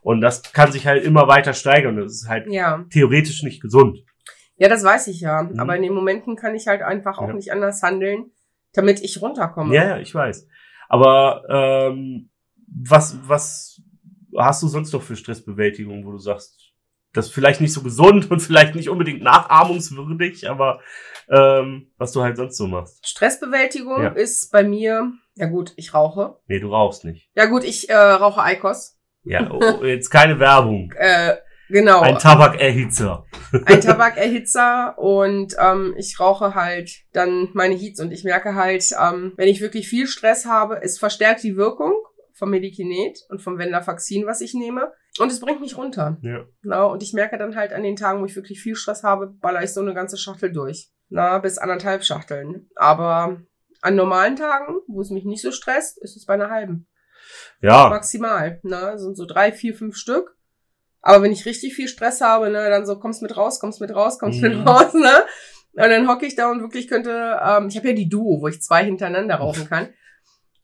Und 0.00 0.20
das 0.20 0.52
kann 0.52 0.72
sich 0.72 0.86
halt 0.86 1.04
immer 1.04 1.28
weiter 1.28 1.52
steigern. 1.52 1.96
Das 1.96 2.12
ist 2.12 2.28
halt 2.28 2.46
ja. 2.50 2.84
theoretisch 2.90 3.42
nicht 3.42 3.60
gesund. 3.60 3.98
Ja, 4.56 4.68
das 4.68 4.84
weiß 4.84 5.08
ich 5.08 5.20
ja. 5.20 5.42
Mhm. 5.42 5.58
Aber 5.60 5.76
in 5.76 5.82
den 5.82 5.92
Momenten 5.92 6.36
kann 6.36 6.54
ich 6.54 6.66
halt 6.66 6.82
einfach 6.82 7.18
auch 7.18 7.28
ja. 7.28 7.34
nicht 7.34 7.52
anders 7.52 7.82
handeln, 7.82 8.30
damit 8.72 9.00
ich 9.02 9.20
runterkomme. 9.20 9.74
Ja, 9.74 9.84
ja, 9.84 9.98
ich 9.98 10.14
weiß. 10.14 10.48
Aber 10.88 11.42
ähm, 11.48 12.30
was, 12.66 13.18
was 13.28 13.82
hast 14.36 14.62
du 14.62 14.68
sonst 14.68 14.92
noch 14.92 15.02
für 15.02 15.16
Stressbewältigung, 15.16 16.04
wo 16.04 16.12
du 16.12 16.18
sagst, 16.18 16.67
das 17.18 17.26
ist 17.26 17.34
vielleicht 17.34 17.60
nicht 17.60 17.72
so 17.72 17.82
gesund 17.82 18.30
und 18.30 18.38
vielleicht 18.40 18.76
nicht 18.76 18.88
unbedingt 18.88 19.22
nachahmungswürdig, 19.22 20.48
aber 20.48 20.80
ähm, 21.28 21.90
was 21.98 22.12
du 22.12 22.22
halt 22.22 22.36
sonst 22.36 22.56
so 22.56 22.68
machst. 22.68 23.04
Stressbewältigung 23.04 24.02
ja. 24.02 24.10
ist 24.10 24.52
bei 24.52 24.62
mir, 24.62 25.12
ja 25.34 25.46
gut, 25.46 25.72
ich 25.76 25.94
rauche. 25.94 26.36
Nee, 26.46 26.60
du 26.60 26.70
rauchst 26.70 27.04
nicht. 27.04 27.28
Ja 27.34 27.46
gut, 27.46 27.64
ich 27.64 27.90
äh, 27.90 27.96
rauche 27.96 28.40
Eikos. 28.40 28.96
Ja, 29.24 29.50
oh, 29.50 29.60
oh, 29.80 29.84
jetzt 29.84 30.10
keine 30.10 30.38
Werbung. 30.38 30.92
äh, 30.96 31.34
genau. 31.68 32.02
Ein 32.02 32.18
Tabakerhitzer. 32.18 33.26
Ein 33.66 33.80
Tabakerhitzer 33.80 34.96
und 34.96 35.56
ähm, 35.60 35.94
ich 35.98 36.20
rauche 36.20 36.54
halt 36.54 36.90
dann 37.12 37.48
meine 37.52 37.74
Heats 37.74 37.98
und 38.00 38.12
ich 38.12 38.22
merke 38.22 38.54
halt, 38.54 38.84
ähm, 38.92 39.32
wenn 39.36 39.48
ich 39.48 39.60
wirklich 39.60 39.88
viel 39.88 40.06
Stress 40.06 40.46
habe, 40.46 40.80
es 40.82 41.00
verstärkt 41.00 41.42
die 41.42 41.56
Wirkung 41.56 41.94
vom 42.32 42.50
Medikinet 42.50 43.18
und 43.28 43.42
vom 43.42 43.58
Venlafaxin, 43.58 44.24
was 44.24 44.40
ich 44.40 44.54
nehme. 44.54 44.92
Und 45.18 45.32
es 45.32 45.40
bringt 45.40 45.60
mich 45.60 45.76
runter. 45.76 46.18
Ja. 46.22 46.44
Na, 46.62 46.84
und 46.84 47.02
ich 47.02 47.12
merke 47.12 47.38
dann 47.38 47.56
halt 47.56 47.72
an 47.72 47.82
den 47.82 47.96
Tagen, 47.96 48.20
wo 48.20 48.26
ich 48.26 48.36
wirklich 48.36 48.60
viel 48.60 48.76
Stress 48.76 49.02
habe, 49.02 49.28
baller 49.28 49.62
ich 49.62 49.72
so 49.72 49.80
eine 49.80 49.94
ganze 49.94 50.16
Schachtel 50.16 50.52
durch. 50.52 50.90
Na, 51.08 51.38
bis 51.38 51.58
anderthalb 51.58 52.04
Schachteln. 52.04 52.68
Aber 52.76 53.40
an 53.80 53.96
normalen 53.96 54.36
Tagen, 54.36 54.76
wo 54.86 55.00
es 55.00 55.10
mich 55.10 55.24
nicht 55.24 55.42
so 55.42 55.52
stresst, 55.52 55.98
ist 56.02 56.16
es 56.16 56.26
bei 56.26 56.34
einer 56.34 56.50
halben. 56.50 56.86
Ja. 57.60 57.88
Maximal. 57.88 58.60
Na, 58.62 58.98
sind 58.98 59.16
so 59.16 59.26
drei, 59.26 59.52
vier, 59.52 59.74
fünf 59.74 59.96
Stück. 59.96 60.36
Aber 61.00 61.22
wenn 61.22 61.32
ich 61.32 61.46
richtig 61.46 61.74
viel 61.74 61.88
Stress 61.88 62.20
habe, 62.20 62.50
ne, 62.50 62.68
dann 62.70 62.86
so 62.86 62.98
kommst 62.98 63.22
mit 63.22 63.36
raus, 63.36 63.60
kommst 63.60 63.80
mit 63.80 63.94
raus, 63.94 64.18
kommst 64.18 64.42
mhm. 64.42 64.58
mit 64.58 64.66
raus, 64.66 64.94
ne? 64.94 65.24
Und 65.72 65.90
dann 65.90 66.08
hocke 66.08 66.26
ich 66.26 66.34
da 66.34 66.50
und 66.50 66.60
wirklich 66.60 66.88
könnte, 66.88 67.38
ähm, 67.40 67.68
ich 67.68 67.76
habe 67.76 67.88
ja 67.88 67.94
die 67.94 68.08
Duo, 68.08 68.40
wo 68.40 68.48
ich 68.48 68.60
zwei 68.60 68.84
hintereinander 68.84 69.36
rauchen 69.36 69.68
kann 69.68 69.88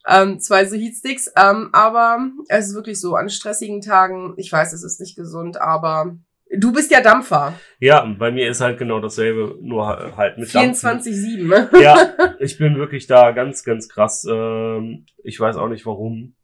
ähm, 0.07 0.39
zwei 0.39 0.65
so 0.65 0.75
Heatsticks. 0.75 1.31
Ähm, 1.37 1.69
aber 1.73 2.29
es 2.47 2.69
ist 2.69 2.75
wirklich 2.75 2.99
so, 2.99 3.15
an 3.15 3.29
stressigen 3.29 3.81
Tagen, 3.81 4.33
ich 4.37 4.51
weiß, 4.51 4.73
es 4.73 4.83
ist 4.83 4.99
nicht 4.99 5.15
gesund, 5.15 5.59
aber 5.59 6.17
du 6.57 6.71
bist 6.71 6.91
ja 6.91 7.01
Dampfer. 7.01 7.53
Ja, 7.79 8.05
bei 8.17 8.31
mir 8.31 8.49
ist 8.49 8.61
halt 8.61 8.77
genau 8.77 8.99
dasselbe, 8.99 9.57
nur 9.61 10.15
halt 10.15 10.37
mit 10.37 10.49
24-7. 10.49 11.81
Ja, 11.81 12.13
ich 12.39 12.57
bin 12.57 12.77
wirklich 12.77 13.07
da 13.07 13.31
ganz, 13.31 13.63
ganz 13.63 13.89
krass. 13.89 14.25
Ähm, 14.29 15.05
ich 15.23 15.39
weiß 15.39 15.57
auch 15.57 15.69
nicht 15.69 15.85
warum. 15.85 16.35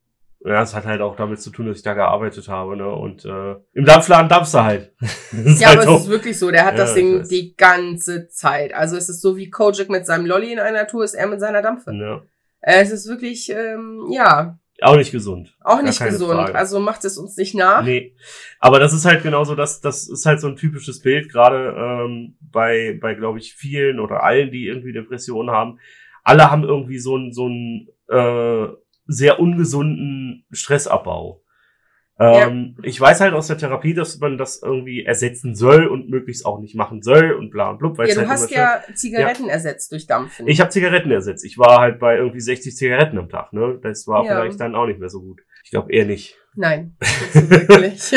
Ja, 0.43 0.63
es 0.63 0.73
hat 0.73 0.85
halt 0.85 1.01
auch 1.01 1.15
damit 1.15 1.39
zu 1.39 1.51
tun, 1.51 1.67
dass 1.67 1.77
ich 1.77 1.83
da 1.83 1.93
gearbeitet 1.93 2.47
habe, 2.47 2.75
ne? 2.75 2.89
Und 2.89 3.25
äh, 3.25 3.57
im 3.73 3.85
Dampfladen 3.85 4.27
dampfst 4.27 4.55
du 4.55 4.63
halt. 4.63 4.91
ja, 5.59 5.67
halt 5.67 5.81
aber 5.81 5.95
es 5.95 6.01
ist 6.01 6.09
wirklich 6.09 6.39
so, 6.39 6.49
der 6.49 6.65
hat 6.65 6.73
ja, 6.73 6.79
das 6.79 6.95
Ding 6.95 7.27
die 7.29 7.55
ganze 7.55 8.27
Zeit. 8.27 8.73
Also 8.73 8.97
es 8.97 9.07
ist 9.07 9.21
so 9.21 9.37
wie 9.37 9.51
Kojak 9.51 9.89
mit 9.89 10.07
seinem 10.07 10.25
Lolly 10.25 10.51
in 10.51 10.57
einer 10.57 10.87
Tour, 10.87 11.03
ist 11.03 11.13
er 11.13 11.27
mit 11.27 11.39
seiner 11.39 11.61
Dampfe. 11.61 11.93
Ja. 11.93 12.23
Äh, 12.61 12.81
es 12.81 12.91
ist 12.91 13.07
wirklich, 13.07 13.49
ähm, 13.49 14.07
ja. 14.11 14.57
Auch 14.81 14.95
nicht 14.95 15.11
gesund. 15.11 15.55
Auch 15.61 15.81
nicht 15.81 16.03
gesund. 16.03 16.33
Frage. 16.33 16.55
Also 16.55 16.79
macht 16.79 17.05
es 17.05 17.17
uns 17.17 17.37
nicht 17.37 17.53
nach. 17.53 17.83
Nee. 17.83 18.15
Aber 18.59 18.79
das 18.79 18.93
ist 18.93 19.05
halt 19.05 19.21
genauso, 19.21 19.53
das, 19.53 19.79
das 19.79 20.07
ist 20.07 20.25
halt 20.25 20.41
so 20.41 20.47
ein 20.47 20.55
typisches 20.55 21.01
Bild, 21.01 21.31
gerade 21.31 21.75
ähm, 21.77 22.35
bei, 22.39 22.97
bei 22.99 23.13
glaube 23.13 23.37
ich, 23.37 23.53
vielen 23.53 23.99
oder 23.99 24.23
allen, 24.23 24.51
die 24.51 24.65
irgendwie 24.65 24.93
Depressionen 24.93 25.53
haben. 25.53 25.79
Alle 26.23 26.49
haben 26.49 26.63
irgendwie 26.63 26.97
so 26.97 27.15
einen 27.15 27.31
so 27.31 27.45
einen 27.45 27.89
äh, 28.07 28.73
sehr 29.05 29.39
ungesunden 29.39 30.45
Stressabbau. 30.51 31.43
Ähm, 32.21 32.75
ja. 32.77 32.83
Ich 32.83 33.01
weiß 33.01 33.19
halt 33.19 33.33
aus 33.33 33.47
der 33.47 33.57
Therapie, 33.57 33.95
dass 33.95 34.19
man 34.19 34.37
das 34.37 34.61
irgendwie 34.61 35.03
ersetzen 35.03 35.55
soll 35.55 35.87
und 35.87 36.09
möglichst 36.09 36.45
auch 36.45 36.59
nicht 36.59 36.75
machen 36.75 37.01
soll 37.01 37.31
und 37.31 37.49
bla 37.49 37.71
und 37.71 37.79
blub. 37.79 37.97
Ja, 37.97 38.05
du 38.05 38.15
halt 38.15 38.29
hast 38.29 38.51
ja 38.51 38.83
Zigaretten 38.93 39.47
ja. 39.47 39.53
ersetzt 39.53 39.91
durch 39.91 40.05
Dampfen. 40.05 40.47
Ich 40.47 40.59
habe 40.59 40.69
Zigaretten 40.69 41.09
ersetzt. 41.09 41.43
Ich 41.43 41.57
war 41.57 41.79
halt 41.79 41.99
bei 41.99 42.17
irgendwie 42.17 42.39
60 42.39 42.75
Zigaretten 42.75 43.17
am 43.17 43.27
Tag. 43.27 43.53
Ne? 43.53 43.79
Das 43.81 44.07
war 44.07 44.23
ja. 44.23 44.35
vielleicht 44.35 44.59
dann 44.59 44.75
auch 44.75 44.85
nicht 44.85 44.99
mehr 44.99 45.09
so 45.09 45.21
gut. 45.21 45.41
Ich 45.63 45.71
glaube 45.71 45.91
eher 45.91 46.05
nicht. 46.05 46.37
Nein, 46.53 46.95
wirklich. 47.33 48.13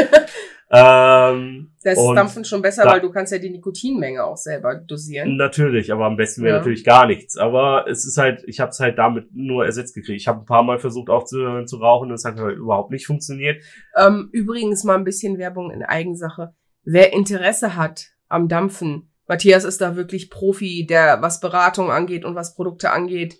Ähm, 0.74 1.70
Das 1.82 1.98
ist 1.98 2.14
Dampfen 2.14 2.44
schon 2.44 2.62
besser, 2.62 2.84
da- 2.84 2.92
weil 2.92 3.00
du 3.00 3.10
kannst 3.10 3.32
ja 3.32 3.38
die 3.38 3.50
Nikotinmenge 3.50 4.24
auch 4.24 4.36
selber 4.36 4.74
dosieren. 4.76 5.36
Natürlich, 5.36 5.92
aber 5.92 6.06
am 6.06 6.16
besten 6.16 6.42
wäre 6.42 6.54
Ja. 6.54 6.58
natürlich 6.58 6.84
gar 6.84 7.06
nichts. 7.06 7.36
Aber 7.36 7.86
es 7.88 8.04
ist 8.06 8.16
halt, 8.18 8.42
ich 8.46 8.60
habe 8.60 8.70
es 8.70 8.80
halt 8.80 8.98
damit 8.98 9.28
nur 9.32 9.64
ersetzt 9.64 9.94
gekriegt. 9.94 10.20
Ich 10.20 10.28
habe 10.28 10.40
ein 10.40 10.46
paar 10.46 10.62
Mal 10.62 10.78
versucht 10.78 11.10
aufzuhören 11.10 11.66
zu 11.66 11.76
rauchen 11.76 12.08
und 12.08 12.14
es 12.14 12.24
hat 12.24 12.36
halt 12.38 12.56
überhaupt 12.56 12.90
nicht 12.90 13.06
funktioniert. 13.06 13.62
Ähm, 13.96 14.28
übrigens 14.32 14.84
mal 14.84 14.96
ein 14.96 15.04
bisschen 15.04 15.38
Werbung 15.38 15.70
in 15.70 15.82
Eigensache. 15.82 16.54
Wer 16.84 17.12
Interesse 17.12 17.76
hat 17.76 18.06
am 18.28 18.48
Dampfen, 18.48 19.10
Matthias 19.26 19.64
ist 19.64 19.80
da 19.80 19.96
wirklich 19.96 20.28
Profi, 20.30 20.86
der 20.86 21.22
was 21.22 21.40
Beratung 21.40 21.90
angeht 21.90 22.24
und 22.24 22.34
was 22.34 22.54
Produkte 22.54 22.90
angeht. 22.90 23.36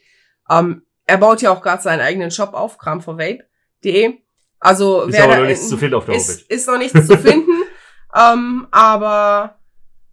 Ähm, 0.50 0.83
er 1.07 1.19
baut 1.19 1.43
ja 1.43 1.50
auch 1.53 1.61
gerade 1.62 1.83
seinen 1.83 2.00
eigenen 2.00 2.31
Shop 2.31 2.55
auf, 2.55 2.79
kramforvape.de. 2.79 4.14
Also 4.64 5.02
Ist 5.02 5.21
aber 5.21 5.37
noch 5.37 5.47
nichts 5.47 5.68
zu 5.68 5.76
finden 5.76 5.94
auf 5.94 6.06
der 6.06 6.14
ist, 6.16 6.28
Homepage. 6.30 6.54
ist 6.54 6.66
noch 6.68 6.78
nichts 6.78 7.06
zu 7.06 7.18
finden. 7.18 7.50
ähm, 8.16 8.66
aber 8.71 9.59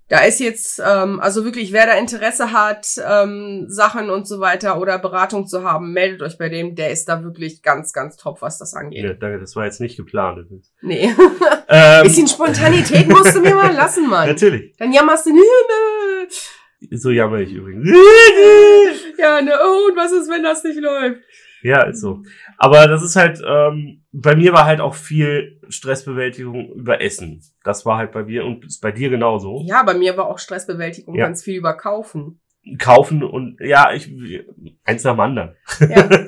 da 0.10 0.20
ist 0.26 0.42
jetzt, 0.42 0.82
ähm, 0.86 1.22
also 1.22 1.46
wirklich, 1.46 1.72
wer 1.72 1.86
da 1.86 1.94
Interesse 1.94 2.52
hat, 2.52 2.86
ähm, 3.10 3.68
Sachen 3.70 4.10
und 4.10 4.28
so 4.28 4.42
weiter 4.42 4.78
oder 4.82 5.00
Beratung 5.00 5.48
zu 5.48 5.64
haben, 5.64 5.94
meldet 5.94 6.22
euch 6.22 6.38
bei 6.38 6.50
dem. 6.50 6.76
Der 6.76 6.92
ist 6.92 7.06
da 7.08 7.24
wirklich 7.24 7.64
ganz, 7.64 7.94
ganz 7.94 8.18
top, 8.18 8.42
was 8.42 8.58
das 8.58 8.74
angeht. 8.74 9.06
Ja, 9.06 9.14
danke, 9.14 9.40
das 9.40 9.56
war 9.56 9.64
jetzt 9.64 9.80
nicht 9.80 9.96
geplant. 9.98 10.46
Nee. 10.82 11.16
Ähm, 11.74 12.04
Bisschen 12.04 12.28
Spontanität 12.28 13.08
musst 13.08 13.34
du 13.34 13.40
mir 13.40 13.56
mal 13.56 13.74
lassen, 13.74 14.10
Mann. 14.10 14.28
natürlich. 14.28 14.76
Dann 14.78 14.92
jammerst 14.92 15.26
du, 15.28 15.30
ne. 15.34 15.40
So 16.98 17.12
jammer 17.12 17.38
ich 17.38 17.54
übrigens. 17.54 17.88
Ja, 19.18 19.40
ne, 19.42 19.54
oh, 19.64 19.88
und 19.90 19.96
was 19.96 20.12
ist, 20.12 20.30
wenn 20.30 20.44
das 20.44 20.62
nicht 20.66 20.82
läuft? 20.82 21.22
Ja, 21.64 21.84
ist 21.84 22.02
so. 22.02 22.24
Aber 22.58 22.88
das 22.88 23.04
ist 23.04 23.16
halt, 23.16 23.42
ähm, 23.46 24.04
bei 24.12 24.36
mir 24.36 24.54
war 24.54 24.66
halt 24.66 24.82
auch 24.82 24.96
viel 24.96 25.60
Stressbewältigung 25.70 26.72
über 26.74 27.02
Essen. 27.02 27.42
Das 27.64 27.86
war 27.86 27.98
halt 27.98 28.12
bei 28.12 28.24
mir 28.24 28.46
und 28.46 28.66
ist 28.66 28.82
bei 28.82 28.92
dir 28.92 29.10
genauso. 29.10 29.64
Ja, 29.66 29.84
bei 29.84 29.94
mir 29.94 30.18
war 30.18 30.28
auch 30.28 30.40
Stressbewältigung 30.40 31.16
Ja. 31.16 31.26
ganz 31.26 31.44
viel 31.44 31.56
über 31.58 31.76
Kaufen. 31.76 32.40
Kaufen 32.78 33.24
und 33.24 33.58
ja, 33.60 33.92
ich 33.94 34.12
eins 34.84 35.04
nach 35.04 35.14
dem 35.14 35.20
anderen. 35.20 35.56
Ja. 35.90 36.10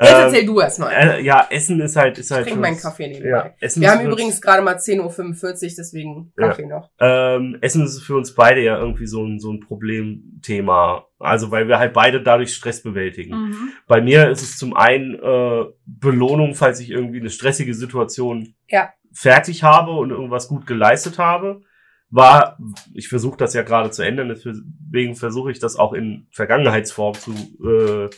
Jetzt 0.00 0.10
Ähm, 0.10 0.16
erzähl 0.22 0.46
du 0.46 0.60
erst 0.60 0.80
mal. 0.80 0.90
Äh, 0.90 1.22
ja, 1.22 1.46
Essen 1.50 1.80
ist 1.80 1.94
halt, 1.96 2.18
ist 2.18 2.26
Ich 2.30 2.32
halt. 2.32 2.44
trinke 2.46 2.56
für 2.56 2.60
meinen 2.62 2.76
Kaffee 2.78 3.06
nebenbei. 3.06 3.28
Ja, 3.28 3.50
Essen 3.60 3.80
Wir 3.80 3.90
haben 3.92 4.04
übrigens 4.06 4.40
gerade 4.40 4.62
mal 4.62 4.74
10.45 4.76 5.00
Uhr, 5.02 5.74
deswegen 5.78 6.32
Ja. 6.36 6.48
Kaffee 6.48 6.66
noch. 6.66 6.90
Ähm, 6.98 7.58
Essen 7.60 7.84
ist 7.84 8.02
für 8.02 8.16
uns 8.16 8.34
beide 8.34 8.60
ja 8.62 8.76
irgendwie 8.78 9.06
so 9.06 9.24
ein, 9.24 9.38
so 9.38 9.52
ein 9.52 9.60
Problemthema. 9.60 11.06
Also, 11.18 11.50
weil 11.50 11.68
wir 11.68 11.78
halt 11.78 11.92
beide 11.92 12.22
dadurch 12.22 12.54
Stress 12.54 12.82
bewältigen. 12.82 13.34
Mhm. 13.50 13.68
Bei 13.86 14.00
mir 14.00 14.30
ist 14.30 14.42
es 14.42 14.58
zum 14.58 14.74
einen 14.76 15.14
äh, 15.14 15.64
Belohnung, 15.86 16.54
falls 16.54 16.80
ich 16.80 16.90
irgendwie 16.90 17.20
eine 17.20 17.30
stressige 17.30 17.74
Situation 17.74 18.54
Ja. 18.68 18.92
fertig 19.12 19.62
habe 19.62 19.92
und 19.92 20.10
irgendwas 20.10 20.48
gut 20.48 20.66
geleistet 20.66 21.18
habe. 21.18 21.62
War, 22.10 22.58
ich 22.92 23.08
versuche 23.08 23.36
das 23.36 23.54
ja 23.54 23.62
gerade 23.62 23.90
zu 23.90 24.02
ändern, 24.02 24.28
deswegen 24.28 25.16
versuche 25.16 25.50
ich 25.50 25.58
das 25.58 25.76
auch 25.76 25.92
in 25.92 26.26
Vergangenheitsform 26.30 27.14
zu 27.14 27.32
äh, 27.64 28.10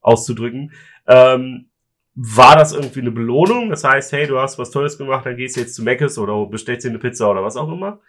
auszudrücken. 0.00 0.72
Ähm, 1.06 1.70
war 2.14 2.56
das 2.56 2.72
irgendwie 2.72 3.00
eine 3.00 3.10
Belohnung? 3.10 3.70
Das 3.70 3.84
heißt, 3.84 4.12
hey, 4.12 4.26
du 4.26 4.38
hast 4.38 4.58
was 4.58 4.70
Tolles 4.70 4.96
gemacht, 4.96 5.26
dann 5.26 5.36
gehst 5.36 5.56
du 5.56 5.60
jetzt 5.60 5.74
zu 5.74 5.82
Mc's 5.82 6.18
oder 6.18 6.46
bestellst 6.46 6.84
dir 6.84 6.90
eine 6.90 6.98
Pizza 6.98 7.30
oder 7.30 7.44
was 7.44 7.56
auch 7.56 7.70
immer. 7.70 8.00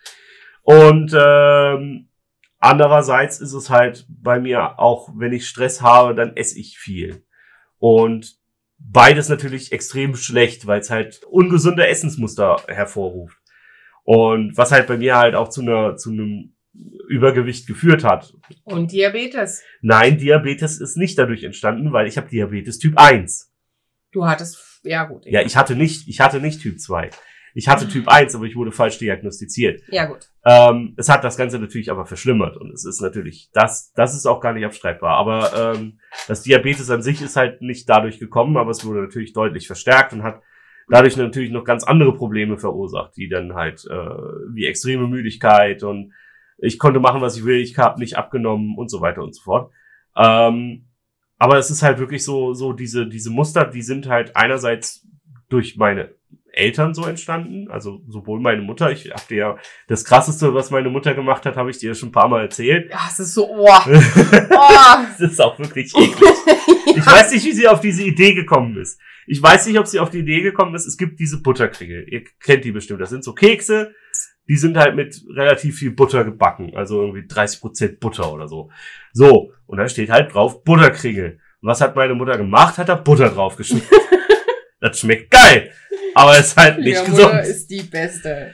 Und 0.64 1.14
ähm, 1.18 2.08
andererseits 2.60 3.42
ist 3.42 3.54
es 3.54 3.70
halt 3.70 4.06
bei 4.10 4.40
mir 4.40 4.80
auch, 4.80 5.10
wenn 5.16 5.34
ich 5.34 5.48
Stress 5.48 5.82
habe, 5.82 6.16
dann 6.16 6.36
esse 6.38 6.58
ich 6.58 6.78
viel. 6.78 7.24
Und 7.80 8.38
beides 8.80 9.30
natürlich 9.30 9.72
extrem 9.72 10.16
schlecht, 10.16 10.68
weil 10.68 10.80
es 10.80 10.90
halt 10.90 11.24
ungesunde 11.30 11.88
Essensmuster 11.88 12.58
hervorruft. 12.68 13.38
Und 14.04 14.56
was 14.56 14.72
halt 14.72 14.88
bei 14.88 14.98
mir 14.98 15.18
halt 15.18 15.36
auch 15.36 15.50
zu 15.50 15.62
einer 15.62 15.98
zu 15.98 16.12
einem 16.12 16.54
Übergewicht 17.08 17.68
geführt 17.68 18.04
hat. 18.04 18.34
Und 18.64 18.92
Diabetes. 18.92 19.64
Nein, 19.82 20.18
Diabetes 20.18 20.80
ist 20.80 20.98
nicht 20.98 21.18
dadurch 21.18 21.44
entstanden, 21.44 21.94
weil 21.94 22.08
ich 22.08 22.18
habe 22.18 22.30
Diabetes 22.30 22.80
Typ 22.80 22.98
1. 22.98 23.52
Du 24.12 24.26
hattest, 24.26 24.82
ja 24.84 25.06
gut. 25.06 25.26
Ja, 25.26 25.42
ich 25.42 25.56
hatte 25.56 25.76
nicht, 25.76 26.08
ich 26.08 26.20
hatte 26.20 26.40
nicht 26.40 26.62
Typ 26.62 26.80
2. 26.80 27.10
Ich 27.54 27.68
hatte 27.68 27.88
Typ 27.88 28.08
1, 28.08 28.36
aber 28.36 28.46
ich 28.46 28.56
wurde 28.56 28.72
falsch 28.72 29.00
diagnostiziert. 29.00 29.82
Ja 29.88 30.06
gut. 30.06 30.30
Ähm, 30.46 30.94
es 30.96 31.10
hat 31.10 31.24
das 31.24 31.38
Ganze 31.38 31.58
natürlich 31.58 31.90
aber 31.90 32.06
verschlimmert 32.06 32.56
und 32.56 32.72
es 32.72 32.86
ist 32.86 33.02
natürlich, 33.02 33.50
das, 33.52 33.92
das 33.94 34.16
ist 34.16 34.28
auch 34.28 34.42
gar 34.42 34.54
nicht 34.54 34.64
abstreitbar. 34.64 35.18
Aber 35.18 35.74
ähm, 35.76 36.00
das 36.28 36.44
Diabetes 36.44 36.92
an 36.92 37.02
sich 37.02 37.20
ist 37.20 37.36
halt 37.36 37.64
nicht 37.64 37.90
dadurch 37.90 38.20
gekommen, 38.20 38.58
aber 38.58 38.70
es 38.70 38.86
wurde 38.86 39.02
natürlich 39.02 39.34
deutlich 39.34 39.66
verstärkt 39.66 40.14
und 40.14 40.22
hat 40.22 40.44
dadurch 40.88 41.18
natürlich 41.18 41.50
noch 41.50 41.64
ganz 41.64 41.84
andere 41.84 42.14
Probleme 42.14 42.60
verursacht, 42.60 43.18
die 43.18 43.28
dann 43.28 43.56
halt 43.56 43.86
äh, 43.90 43.96
wie 44.54 44.68
extreme 44.68 45.08
Müdigkeit 45.08 45.82
und 45.82 46.14
ich 46.58 46.80
konnte 46.80 47.00
machen, 47.00 47.22
was 47.22 47.38
ich 47.38 47.46
will, 47.46 47.58
ich 47.58 47.78
habe 47.78 48.00
nicht 48.00 48.18
abgenommen 48.18 48.76
und 48.78 48.90
so 48.90 49.02
weiter 49.02 49.24
und 49.24 49.36
so 49.36 49.42
fort. 49.44 49.72
Ähm, 50.16 50.88
aber 51.38 51.58
es 51.58 51.70
ist 51.70 51.84
halt 51.84 52.00
wirklich 52.00 52.24
so, 52.24 52.54
so 52.54 52.74
diese, 52.74 53.08
diese 53.08 53.30
Muster, 53.30 53.66
die 53.66 53.84
sind 53.84 54.08
halt 54.08 54.36
einerseits 54.36 55.08
durch 55.50 55.78
meine 55.78 56.16
Eltern 56.52 56.96
so 56.96 57.06
entstanden, 57.06 57.70
also 57.70 58.02
sowohl 58.08 58.40
meine 58.40 58.64
Mutter, 58.64 58.92
ich 58.92 59.12
hab 59.12 59.28
dir 59.28 59.38
ja 59.38 59.58
das 59.88 60.04
krasseste, 60.04 60.56
was 60.56 60.72
meine 60.72 60.90
Mutter 60.90 61.14
gemacht 61.14 61.46
hat, 61.46 61.56
habe 61.56 61.70
ich 61.70 61.78
dir 61.78 61.94
schon 61.94 62.10
ein 62.10 62.14
paar 62.14 62.28
Mal 62.28 62.42
erzählt. 62.42 62.90
Ja, 62.90 63.02
es 63.08 63.20
ist 63.20 63.36
so, 63.36 63.48
oh, 63.48 63.68
das 63.86 65.20
oh. 65.22 65.24
ist 65.24 65.40
auch 65.40 65.60
wirklich 65.60 65.96
eklig. 65.96 66.34
Ich 66.88 67.06
weiß 67.06 67.32
nicht, 67.32 67.46
wie 67.46 67.52
sie 67.52 67.68
auf 67.68 67.80
diese 67.80 68.04
Idee 68.04 68.34
gekommen 68.34 68.76
ist. 68.78 69.00
Ich 69.28 69.42
weiß 69.42 69.68
nicht, 69.68 69.78
ob 69.78 69.88
sie 69.88 70.00
auf 70.00 70.10
die 70.10 70.20
Idee 70.20 70.42
gekommen 70.42 70.74
ist. 70.74 70.88
Es 70.88 70.98
gibt 70.98 71.20
diese 71.20 71.42
Butterkringel. 71.42 72.08
Ihr 72.10 72.24
kennt 72.40 72.66
die 72.66 72.72
bestimmt. 72.72 73.02
Das 73.02 73.10
sind 73.10 73.24
so 73.24 73.34
Kekse. 73.34 73.94
Die 74.48 74.56
sind 74.56 74.78
halt 74.78 74.96
mit 74.96 75.22
relativ 75.36 75.78
viel 75.78 75.92
Butter 75.92 76.24
gebacken. 76.24 76.76
Also 76.76 77.02
irgendwie 77.02 77.28
30% 77.28 78.00
Butter 78.00 78.32
oder 78.32 78.48
so. 78.48 78.70
So. 79.14 79.52
Und 79.66 79.78
da 79.78 79.88
steht 79.88 80.10
halt 80.10 80.34
drauf 80.34 80.64
Butterkringel. 80.64 81.40
Und 81.62 81.70
was 81.70 81.82
hat 81.82 81.96
meine 81.96 82.14
Mutter 82.14 82.38
gemacht? 82.38 82.78
Hat 82.78 82.90
da 82.90 82.96
Butter 82.96 83.30
drauf 83.30 83.56
geschmiert. 83.58 83.86
das 84.80 85.00
schmeckt 85.00 85.32
geil. 85.32 85.72
Aber 86.16 86.38
ist 86.38 86.56
halt 86.56 86.80
nicht 86.80 86.96
Ja, 86.96 87.04
gesund. 87.04 87.34
Mutter 87.34 87.42
ist 87.44 87.68
die 87.70 87.84
Beste. 87.84 88.54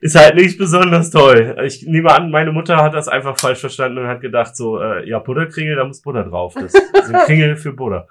Ist 0.00 0.16
halt 0.16 0.34
nicht 0.34 0.58
besonders 0.58 1.10
toll. 1.10 1.56
Ich 1.64 1.82
nehme 1.86 2.10
an, 2.12 2.30
meine 2.30 2.52
Mutter 2.52 2.76
hat 2.76 2.94
das 2.94 3.08
einfach 3.08 3.38
falsch 3.38 3.60
verstanden 3.60 3.98
und 3.98 4.06
hat 4.06 4.20
gedacht 4.20 4.54
so, 4.54 4.78
äh, 4.80 5.08
ja, 5.08 5.18
Butterkringel, 5.18 5.76
da 5.76 5.84
muss 5.84 6.02
Butter 6.02 6.24
drauf. 6.24 6.54
Das 6.54 6.72
sind 6.72 7.16
Kringel 7.26 7.56
für 7.56 7.72
Butter. 7.72 8.08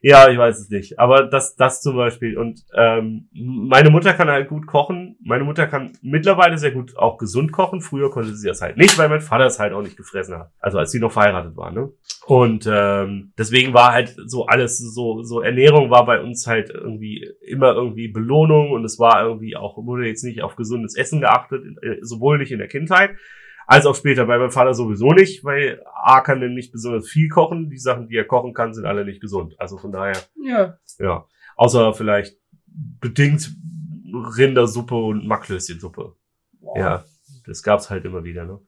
Ja, 0.00 0.28
ich 0.28 0.38
weiß 0.38 0.58
es 0.58 0.70
nicht. 0.70 0.98
Aber 0.98 1.24
das, 1.24 1.56
das 1.56 1.80
zum 1.80 1.96
Beispiel. 1.96 2.38
Und 2.38 2.64
ähm, 2.74 3.28
meine 3.32 3.90
Mutter 3.90 4.12
kann 4.14 4.28
halt 4.28 4.48
gut 4.48 4.66
kochen. 4.66 5.16
Meine 5.22 5.44
Mutter 5.44 5.66
kann 5.66 5.92
mittlerweile 6.02 6.58
sehr 6.58 6.70
gut 6.70 6.96
auch 6.96 7.18
gesund 7.18 7.52
kochen. 7.52 7.80
Früher 7.80 8.10
konnte 8.10 8.34
sie 8.34 8.48
das 8.48 8.62
halt 8.62 8.76
nicht, 8.76 8.98
weil 8.98 9.08
mein 9.08 9.20
Vater 9.20 9.46
es 9.46 9.58
halt 9.58 9.72
auch 9.72 9.82
nicht 9.82 9.96
gefressen 9.96 10.38
hat. 10.38 10.50
Also 10.60 10.78
als 10.78 10.92
sie 10.92 11.00
noch 11.00 11.12
verheiratet 11.12 11.56
war, 11.56 11.72
ne? 11.72 11.90
Und 12.26 12.68
ähm, 12.70 13.32
deswegen 13.38 13.72
war 13.72 13.92
halt 13.92 14.14
so 14.26 14.46
alles, 14.46 14.78
so, 14.78 15.22
so 15.22 15.40
Ernährung 15.40 15.90
war 15.90 16.04
bei 16.06 16.20
uns 16.20 16.46
halt 16.46 16.70
irgendwie 16.70 17.28
immer 17.46 17.74
irgendwie 17.74 18.08
Belohnung 18.08 18.72
und 18.72 18.84
es 18.84 18.98
war 18.98 19.24
irgendwie 19.24 19.56
auch, 19.56 19.76
wurde 19.76 20.06
jetzt 20.06 20.24
nicht 20.24 20.42
auf 20.42 20.56
gesundes 20.56 20.96
Essen 20.96 21.20
geachtet, 21.20 21.64
äh, 21.82 21.98
sowohl 22.00 22.38
nicht 22.38 22.52
in 22.52 22.58
der 22.58 22.68
Kindheit, 22.68 23.10
als 23.66 23.84
auch 23.86 23.94
später 23.96 24.26
bei 24.26 24.38
meinem 24.38 24.50
Vater 24.50 24.74
sowieso 24.74 25.12
nicht, 25.12 25.44
weil 25.44 25.82
A 25.94 26.20
kann 26.20 26.40
denn 26.40 26.54
nicht 26.54 26.72
besonders 26.72 27.08
viel 27.08 27.28
kochen. 27.28 27.68
Die 27.70 27.78
Sachen, 27.78 28.08
die 28.08 28.16
er 28.16 28.24
kochen 28.24 28.54
kann, 28.54 28.72
sind 28.74 28.86
alle 28.86 29.04
nicht 29.04 29.20
gesund. 29.20 29.54
Also 29.58 29.76
von 29.78 29.92
daher, 29.92 30.16
Ja. 30.42 30.78
ja. 30.98 31.26
Außer 31.56 31.94
vielleicht 31.94 32.36
bedingt 33.00 33.50
Rindersuppe 34.12 34.94
und 34.94 35.26
Macklöschensuppe. 35.26 36.14
Boah. 36.60 36.78
Ja, 36.78 37.04
das 37.46 37.62
gab's 37.62 37.90
halt 37.90 38.04
immer 38.04 38.24
wieder, 38.24 38.44
ne? 38.44 38.60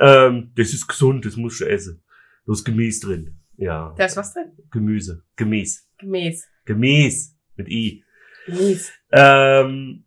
Ähm, 0.00 0.52
das 0.54 0.72
ist 0.72 0.86
gesund, 0.86 1.24
das 1.26 1.36
musst 1.36 1.60
du 1.60 1.64
essen. 1.68 2.02
Da 2.46 2.52
ist 2.52 2.64
Gemüse 2.64 3.06
drin. 3.06 3.40
Ja, 3.56 3.94
Da 3.98 4.04
ist 4.04 4.16
was 4.16 4.32
drin? 4.32 4.52
Gemüse. 4.70 5.24
Gemüse. 5.36 5.80
Gemäß. 5.98 6.46
Gemüse. 6.64 7.32
Mit 7.56 7.68
I. 7.68 8.04
Gemäß. 8.46 8.92
Ähm, 9.10 10.04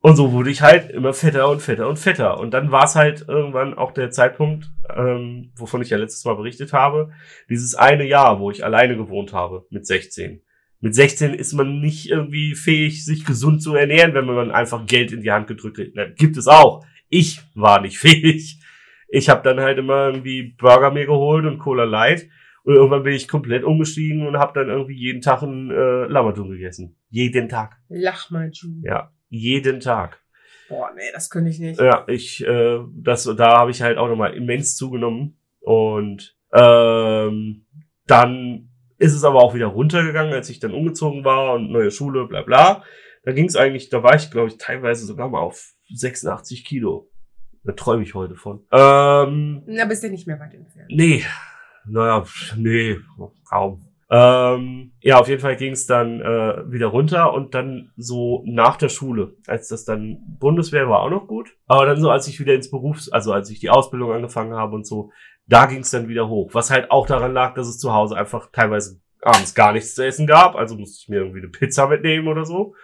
und 0.00 0.16
so 0.16 0.32
wurde 0.32 0.50
ich 0.50 0.62
halt 0.62 0.90
immer 0.90 1.12
fetter 1.12 1.48
und 1.48 1.60
fetter 1.60 1.88
und 1.88 1.98
fetter. 1.98 2.38
Und 2.38 2.52
dann 2.52 2.70
war 2.70 2.84
es 2.84 2.94
halt 2.94 3.24
irgendwann 3.26 3.74
auch 3.74 3.90
der 3.92 4.10
Zeitpunkt, 4.10 4.70
ähm, 4.96 5.50
wovon 5.56 5.82
ich 5.82 5.90
ja 5.90 5.98
letztes 5.98 6.24
Mal 6.24 6.36
berichtet 6.36 6.72
habe, 6.72 7.10
dieses 7.50 7.74
eine 7.74 8.04
Jahr, 8.06 8.38
wo 8.38 8.50
ich 8.50 8.64
alleine 8.64 8.96
gewohnt 8.96 9.32
habe, 9.32 9.66
mit 9.70 9.86
16. 9.86 10.40
Mit 10.80 10.94
16 10.94 11.34
ist 11.34 11.52
man 11.54 11.80
nicht 11.80 12.08
irgendwie 12.08 12.54
fähig, 12.54 13.04
sich 13.04 13.24
gesund 13.24 13.60
zu 13.60 13.74
ernähren, 13.74 14.14
wenn 14.14 14.26
man 14.26 14.52
einfach 14.52 14.86
Geld 14.86 15.10
in 15.10 15.22
die 15.22 15.32
Hand 15.32 15.48
gedrückt 15.48 15.76
kriegt. 15.76 15.96
Na, 15.96 16.04
gibt 16.06 16.36
es 16.36 16.46
auch. 16.46 16.84
Ich 17.08 17.40
war 17.54 17.80
nicht 17.80 17.98
fähig. 17.98 18.60
Ich 19.08 19.28
habe 19.28 19.42
dann 19.42 19.58
halt 19.58 19.78
immer 19.78 20.06
irgendwie 20.06 20.54
Burger 20.58 20.92
mir 20.92 21.06
geholt 21.06 21.44
und 21.44 21.58
Cola 21.58 21.84
Light. 21.84 22.28
Und 22.62 22.74
irgendwann 22.74 23.02
bin 23.02 23.14
ich 23.14 23.26
komplett 23.26 23.64
umgestiegen 23.64 24.26
und 24.26 24.38
habe 24.38 24.52
dann 24.54 24.68
irgendwie 24.68 24.94
jeden 24.94 25.22
Tag 25.22 25.42
ein 25.42 25.70
äh, 25.70 26.04
Lammertung 26.04 26.50
gegessen. 26.50 26.96
Jeden 27.08 27.48
Tag. 27.48 27.78
Lach 27.88 28.30
mal, 28.30 28.50
Ju. 28.52 28.68
Ja, 28.82 29.10
jeden 29.28 29.80
Tag. 29.80 30.20
Boah, 30.68 30.90
nee, 30.94 31.10
das 31.12 31.30
könnte 31.30 31.50
ich 31.50 31.58
nicht. 31.58 31.80
Ja, 31.80 32.04
ich, 32.08 32.44
äh, 32.46 32.80
das, 32.94 33.24
da 33.24 33.58
habe 33.58 33.70
ich 33.70 33.80
halt 33.82 33.96
auch 33.98 34.08
nochmal 34.08 34.34
immens 34.34 34.76
zugenommen. 34.76 35.38
Und 35.60 36.36
ähm, 36.52 37.64
dann 38.06 38.68
ist 38.98 39.14
es 39.14 39.24
aber 39.24 39.42
auch 39.42 39.54
wieder 39.54 39.66
runtergegangen, 39.66 40.32
als 40.32 40.50
ich 40.50 40.60
dann 40.60 40.74
umgezogen 40.74 41.24
war 41.24 41.54
und 41.54 41.70
neue 41.70 41.90
Schule, 41.90 42.26
bla 42.26 42.42
bla. 42.42 42.84
Da 43.24 43.32
ging 43.32 43.46
es 43.46 43.56
eigentlich, 43.56 43.88
da 43.88 44.02
war 44.02 44.14
ich, 44.14 44.30
glaube 44.30 44.48
ich, 44.48 44.58
teilweise 44.58 45.06
sogar 45.06 45.28
mal 45.28 45.40
auf 45.40 45.72
86 45.94 46.64
Kilo. 46.64 47.10
Da 47.64 47.72
träume 47.72 48.02
ich 48.02 48.14
heute 48.14 48.34
von. 48.34 48.66
Ähm, 48.72 49.62
Na, 49.66 49.84
bist 49.84 50.02
du 50.02 50.10
nicht 50.10 50.26
mehr 50.26 50.38
weit 50.40 50.54
entfernt. 50.54 50.90
nee, 50.90 51.24
naja, 51.86 52.24
nee, 52.56 52.98
kaum. 53.48 53.87
Ähm, 54.10 54.92
ja, 55.00 55.18
auf 55.18 55.28
jeden 55.28 55.42
Fall 55.42 55.56
ging 55.56 55.72
es 55.72 55.86
dann 55.86 56.22
äh, 56.22 56.72
wieder 56.72 56.86
runter 56.86 57.34
und 57.34 57.54
dann 57.54 57.92
so 57.96 58.42
nach 58.46 58.76
der 58.76 58.88
Schule, 58.88 59.36
als 59.46 59.68
das 59.68 59.84
dann 59.84 60.18
Bundeswehr 60.38 60.88
war 60.88 61.00
auch 61.00 61.10
noch 61.10 61.26
gut, 61.26 61.50
aber 61.66 61.84
dann 61.84 62.00
so 62.00 62.10
als 62.10 62.26
ich 62.26 62.40
wieder 62.40 62.54
ins 62.54 62.70
Berufs, 62.70 63.10
also 63.10 63.32
als 63.32 63.50
ich 63.50 63.60
die 63.60 63.68
Ausbildung 63.68 64.12
angefangen 64.12 64.54
habe 64.54 64.74
und 64.74 64.86
so, 64.86 65.12
da 65.46 65.66
ging 65.66 65.80
es 65.80 65.90
dann 65.90 66.08
wieder 66.08 66.28
hoch, 66.28 66.54
was 66.54 66.70
halt 66.70 66.90
auch 66.90 67.06
daran 67.06 67.34
lag, 67.34 67.54
dass 67.54 67.68
es 67.68 67.78
zu 67.78 67.92
Hause 67.92 68.16
einfach 68.16 68.50
teilweise 68.50 68.98
abends 69.20 69.54
gar 69.54 69.74
nichts 69.74 69.94
zu 69.94 70.06
essen 70.06 70.26
gab, 70.26 70.56
also 70.56 70.74
musste 70.76 71.02
ich 71.02 71.08
mir 71.10 71.18
irgendwie 71.18 71.40
eine 71.40 71.48
Pizza 71.48 71.86
mitnehmen 71.88 72.28
oder 72.28 72.46
so. 72.46 72.74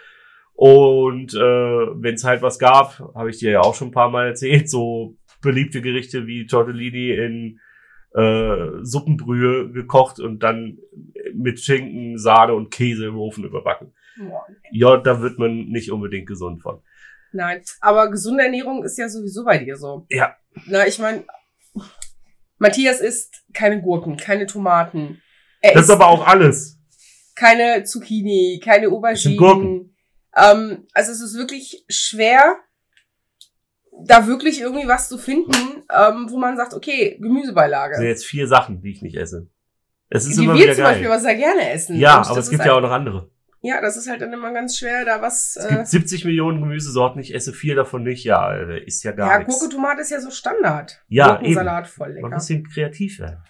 Und 0.52 1.34
äh, 1.34 1.38
wenn 1.38 2.14
es 2.14 2.24
halt 2.24 2.42
was 2.42 2.58
gab, 2.58 2.98
habe 3.14 3.30
ich 3.30 3.38
dir 3.38 3.50
ja 3.50 3.60
auch 3.60 3.74
schon 3.74 3.88
ein 3.88 3.92
paar 3.92 4.10
Mal 4.10 4.28
erzählt, 4.28 4.70
so 4.70 5.16
beliebte 5.42 5.82
Gerichte 5.82 6.26
wie 6.26 6.46
Tortellini 6.46 7.10
in 7.10 7.60
äh, 8.14 8.82
Suppenbrühe 8.82 9.70
gekocht 9.72 10.20
und 10.20 10.40
dann 10.42 10.78
mit 11.34 11.60
Schinken, 11.60 12.18
Sahne 12.18 12.54
und 12.54 12.70
Käse 12.70 13.06
im 13.06 13.18
Ofen 13.18 13.44
überbacken. 13.44 13.92
Boah. 14.18 14.46
Ja, 14.70 14.96
da 14.96 15.20
wird 15.20 15.38
man 15.38 15.66
nicht 15.68 15.90
unbedingt 15.90 16.26
gesund 16.26 16.62
von. 16.62 16.80
Nein, 17.32 17.62
aber 17.80 18.10
gesunde 18.10 18.44
Ernährung 18.44 18.84
ist 18.84 18.96
ja 18.96 19.08
sowieso 19.08 19.44
bei 19.44 19.58
dir 19.58 19.76
so. 19.76 20.06
Ja. 20.08 20.36
Na, 20.66 20.86
ich 20.86 21.00
meine, 21.00 21.24
Matthias 22.58 23.00
isst 23.00 23.44
keine 23.52 23.82
Gurken, 23.82 24.16
keine 24.16 24.46
Tomaten. 24.46 25.20
Er 25.60 25.74
Das 25.74 25.84
ist 25.84 25.90
aber 25.90 26.06
auch 26.06 26.26
alles. 26.26 26.78
keine 27.34 27.82
Zucchini, 27.82 28.60
keine 28.62 28.88
Auberginen. 28.88 29.36
Gurken. 29.36 29.96
Ähm, 30.36 30.86
also 30.92 31.10
es 31.10 31.20
ist 31.20 31.36
wirklich 31.36 31.84
schwer, 31.88 32.56
da 34.06 34.26
wirklich 34.26 34.60
irgendwie 34.60 34.86
was 34.88 35.08
zu 35.08 35.18
finden, 35.18 35.82
ähm, 35.92 36.26
wo 36.30 36.38
man 36.38 36.56
sagt, 36.56 36.74
okay, 36.74 37.18
Gemüsebeilage. 37.20 37.92
Das 37.92 37.98
sind 37.98 38.08
jetzt 38.08 38.26
vier 38.26 38.46
Sachen, 38.46 38.80
die 38.80 38.90
ich 38.92 39.02
nicht 39.02 39.16
esse. 39.16 39.48
Es 40.10 40.26
ist 40.26 40.38
die 40.38 40.44
immer 40.44 40.54
wir 40.54 40.64
wieder 40.64 40.74
zum 40.74 40.84
Beispiel 40.84 41.04
geil. 41.08 41.16
was 41.16 41.22
sehr 41.22 41.34
gerne 41.34 41.70
essen. 41.70 41.96
Ja, 41.96 42.22
aber 42.22 42.38
es 42.38 42.50
gibt 42.50 42.60
ist 42.60 42.66
ja 42.66 42.72
auch 42.72 42.76
halt, 42.76 42.84
noch 42.84 42.92
andere. 42.92 43.30
Ja, 43.62 43.80
das 43.80 43.96
ist 43.96 44.08
halt 44.08 44.20
dann 44.20 44.32
immer 44.32 44.52
ganz 44.52 44.78
schwer, 44.78 45.04
da 45.06 45.22
was. 45.22 45.56
Es 45.56 45.64
Äh, 45.64 45.74
gibt 45.76 45.88
70 45.88 46.24
Millionen 46.26 46.60
Gemüsesorten, 46.60 47.20
ich 47.20 47.34
esse 47.34 47.52
vier 47.52 47.74
davon 47.74 48.02
nicht. 48.02 48.22
Ja, 48.24 48.54
äh, 48.54 48.84
ist 48.84 49.02
ja 49.04 49.12
gar 49.12 49.30
ja, 49.30 49.38
nichts. 49.38 49.58
Gurke, 49.58 49.74
Tomate 49.74 50.02
ist 50.02 50.10
ja 50.10 50.20
so 50.20 50.30
Standard. 50.30 51.02
Ja, 51.08 51.36
Gurkensalat 51.36 51.86
voll 51.88 52.08
Mal 52.08 52.16
ein 52.16 52.22
lecker. 52.24 52.36
bisschen 52.36 52.68
kreativ 52.68 53.18
werden. 53.20 53.42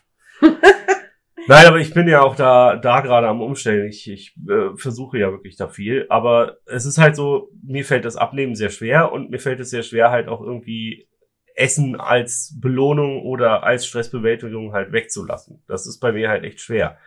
Nein, 1.46 1.66
aber 1.66 1.78
ich 1.78 1.92
bin 1.92 2.08
ja 2.08 2.22
auch 2.22 2.36
da, 2.36 2.76
da 2.76 3.00
gerade 3.00 3.28
am 3.28 3.42
Umstellen. 3.42 3.88
Ich, 3.88 4.10
ich 4.10 4.34
äh, 4.48 4.76
versuche 4.76 5.18
ja 5.18 5.30
wirklich 5.30 5.56
da 5.56 5.68
viel. 5.68 6.06
Aber 6.08 6.58
es 6.66 6.86
ist 6.86 6.98
halt 6.98 7.16
so, 7.16 7.50
mir 7.62 7.84
fällt 7.84 8.04
das 8.04 8.16
Abnehmen 8.16 8.54
sehr 8.54 8.70
schwer 8.70 9.12
und 9.12 9.30
mir 9.30 9.38
fällt 9.38 9.60
es 9.60 9.70
sehr 9.70 9.82
schwer, 9.82 10.10
halt 10.10 10.28
auch 10.28 10.40
irgendwie 10.40 11.08
Essen 11.54 12.00
als 12.00 12.58
Belohnung 12.60 13.22
oder 13.22 13.62
als 13.62 13.86
Stressbewältigung 13.86 14.72
halt 14.72 14.92
wegzulassen. 14.92 15.62
Das 15.68 15.86
ist 15.86 16.00
bei 16.00 16.12
mir 16.12 16.28
halt 16.28 16.44
echt 16.44 16.60
schwer. 16.60 16.98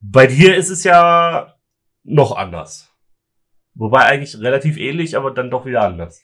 Bei 0.00 0.26
dir 0.26 0.56
ist 0.56 0.70
es 0.70 0.84
ja 0.84 1.56
noch 2.04 2.36
anders. 2.36 2.94
Wobei 3.74 4.04
eigentlich 4.04 4.40
relativ 4.40 4.78
ähnlich, 4.78 5.16
aber 5.16 5.32
dann 5.32 5.50
doch 5.50 5.66
wieder 5.66 5.82
anders. 5.82 6.22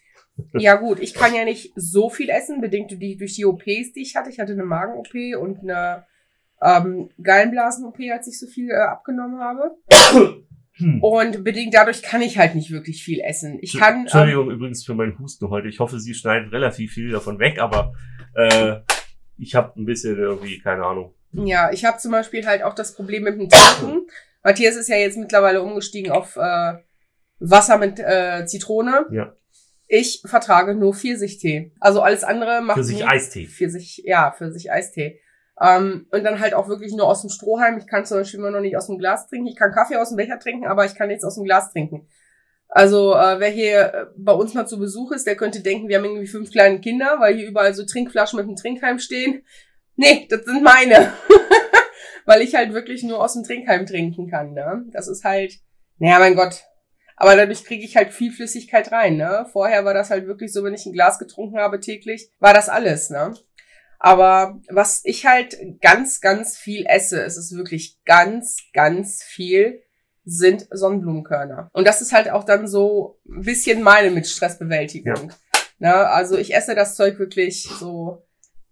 Ja 0.55 0.77
gut, 0.77 1.01
ich 1.01 1.13
kann 1.13 1.35
ja 1.35 1.45
nicht 1.45 1.73
so 1.77 2.09
viel 2.09 2.31
essen, 2.31 2.61
bedingt 2.63 2.91
durch 2.91 3.01
die, 3.01 3.17
durch 3.19 3.35
die 3.35 3.45
OPs, 3.45 3.93
die 3.93 4.03
ich 4.03 4.17
hatte. 4.17 4.31
Ich 4.31 4.39
hatte 4.39 4.53
eine 4.53 4.65
Magen-OP 4.65 5.39
und 5.39 5.61
eine 5.61 6.07
ähm, 6.63 7.11
Gallenblasen-OP, 7.23 7.99
als 8.13 8.29
ich 8.29 8.39
so 8.39 8.47
viel 8.47 8.71
äh, 8.71 8.75
abgenommen 8.75 9.41
habe. 9.41 9.77
Hm. 10.77 11.03
Und 11.03 11.45
bedingt 11.45 11.75
dadurch 11.75 12.03
kann 12.03 12.23
ich 12.23 12.39
halt 12.39 12.55
nicht 12.55 12.71
wirklich 12.71 13.05
viel 13.05 13.21
essen. 13.21 13.59
Ich 13.61 13.79
kann. 13.79 13.95
Ähm, 13.95 14.01
Entschuldigung 14.03 14.51
übrigens 14.51 14.85
für 14.85 14.95
meinen 14.95 15.19
Husten 15.19 15.51
heute. 15.51 15.69
Ich 15.69 15.81
hoffe, 15.81 16.01
Sie 16.01 16.15
schneiden 16.15 16.49
relativ 16.49 16.93
viel 16.95 17.11
davon 17.11 17.39
weg, 17.39 17.59
aber 17.61 17.93
äh, 18.35 18.77
ich 19.37 19.55
habe 19.55 19.79
ein 19.79 19.85
bisschen 19.85 20.17
irgendwie, 20.17 20.59
keine 20.61 20.85
Ahnung. 20.85 21.15
ja, 21.33 21.71
ich 21.73 21.85
habe 21.85 21.99
zum 21.99 22.13
Beispiel 22.13 22.47
halt 22.47 22.63
auch 22.63 22.75
das 22.75 22.95
Problem 22.95 23.25
mit 23.25 23.39
dem 23.39 23.49
Trinken. 23.51 24.07
Matthias 24.43 24.77
ist 24.77 24.89
ja 24.89 24.97
jetzt 24.97 25.19
mittlerweile 25.19 25.61
umgestiegen 25.63 26.11
auf 26.11 26.37
äh, 26.37 26.75
Wasser 27.39 27.77
mit 27.79 27.99
äh, 28.01 28.45
Zitrone. 28.47 29.07
Ja. 29.11 29.37
Ich 29.89 30.23
vertrage 30.25 30.75
nur 30.75 30.95
Pfirsichtee. 30.95 31.73
Also 31.81 32.01
alles 32.01 32.25
andere 32.25 32.63
macht 32.63 32.79
Für 32.79 32.85
sich 32.85 33.01
mir- 33.01 33.09
Eistee. 33.09 33.47
für 33.47 33.69
sich, 33.69 34.03
ja, 34.07 34.33
für 34.33 34.51
sich 34.51 34.73
Eistee. 34.73 35.21
Ähm, 35.63 36.07
und 36.11 36.25
dann 36.25 36.41
halt 36.41 36.55
auch 36.55 36.69
wirklich 36.69 36.93
nur 36.93 37.07
aus 37.07 37.21
dem 37.21 37.31
Strohhalm. 37.31 37.79
Ich 37.79 37.87
kann 37.87 38.05
zum 38.05 38.19
Beispiel 38.19 38.41
immer 38.41 38.51
noch 38.51 38.61
nicht 38.61 38.77
aus 38.77 38.87
dem 38.87 38.99
Glas 38.99 39.29
trinken. 39.29 39.47
Ich 39.47 39.57
kann 39.57 39.73
Kaffee 39.73 39.97
aus 39.97 40.09
dem 40.09 40.17
Becher 40.17 40.39
trinken, 40.39 40.67
aber 40.67 40.85
ich 40.85 40.95
kann 40.95 41.09
nichts 41.09 41.25
aus 41.25 41.37
dem 41.37 41.45
Glas 41.45 41.71
trinken. 41.73 42.09
Also 42.69 43.15
äh, 43.15 43.39
wer 43.39 43.51
hier 43.51 43.95
äh, 43.95 44.07
bei 44.17 44.33
uns 44.33 44.55
mal 44.55 44.67
zu 44.67 44.79
Besuch 44.79 45.13
ist, 45.13 45.27
der 45.27 45.37
könnte 45.37 45.61
denken, 45.61 45.89
wir 45.89 45.99
haben 45.99 46.05
irgendwie 46.05 46.27
fünf 46.27 46.51
kleine 46.51 46.81
Kinder, 46.81 47.17
weil 47.21 47.37
hier 47.37 47.47
überall 47.47 47.75
so 47.75 47.85
Trinkflaschen 47.85 48.39
mit 48.39 48.49
dem 48.49 48.57
Trinkhalm 48.57 48.99
stehen. 48.99 49.45
Nee, 49.95 50.27
das 50.29 50.45
sind 50.45 50.63
meine. 50.63 51.13
weil 52.25 52.41
ich 52.41 52.55
halt 52.55 52.73
wirklich 52.73 53.03
nur 53.03 53.23
aus 53.23 53.35
dem 53.35 53.45
Trinkhalm 53.45 53.87
trinken 53.87 54.31
kann. 54.31 54.55
Ne? 54.55 54.87
Das 54.91 55.07
ist 55.07 55.23
halt, 55.23 55.55
naja, 55.99 56.19
mein 56.19 56.35
Gott. 56.35 56.65
Aber 57.17 57.37
dadurch 57.37 57.65
kriege 57.65 57.85
ich 57.85 57.95
halt 57.95 58.13
viel 58.13 58.33
Flüssigkeit 58.33 58.91
rein. 58.91 59.17
Ne? 59.17 59.47
Vorher 59.53 59.85
war 59.85 59.95
das 59.95 60.11
halt 60.11 60.27
wirklich 60.27 60.53
so, 60.53 60.65
wenn 60.65 60.75
ich 60.75 60.87
ein 60.87 60.93
Glas 60.93 61.19
getrunken 61.19 61.59
habe 61.59 61.79
täglich, 61.79 62.31
war 62.41 62.55
das 62.55 62.69
alles. 62.69 63.11
Ne? 63.11 63.35
Aber 64.05 64.59
was 64.69 65.01
ich 65.05 65.27
halt 65.27 65.57
ganz, 65.81 66.21
ganz 66.21 66.57
viel 66.57 66.85
esse, 66.89 67.23
es 67.23 67.37
ist 67.37 67.57
wirklich 67.57 67.99
ganz, 68.05 68.57
ganz 68.75 69.23
viel, 69.23 69.81
sind 70.25 70.67
Sonnenblumenkörner. 70.73 71.71
Und 71.73 71.87
das 71.87 72.03
ist 72.03 72.13
halt 72.13 72.29
auch 72.29 72.43
dann 72.43 72.67
so 72.67 73.21
ein 73.29 73.43
bisschen 73.43 73.81
meine 73.81 74.11
mit 74.11 74.27
Stressbewältigung. 74.27 75.33
Ne? 75.79 75.95
Also 75.95 76.37
ich 76.37 76.53
esse 76.53 76.75
das 76.75 76.97
Zeug 76.97 77.21
wirklich 77.21 77.63
so 77.79 78.25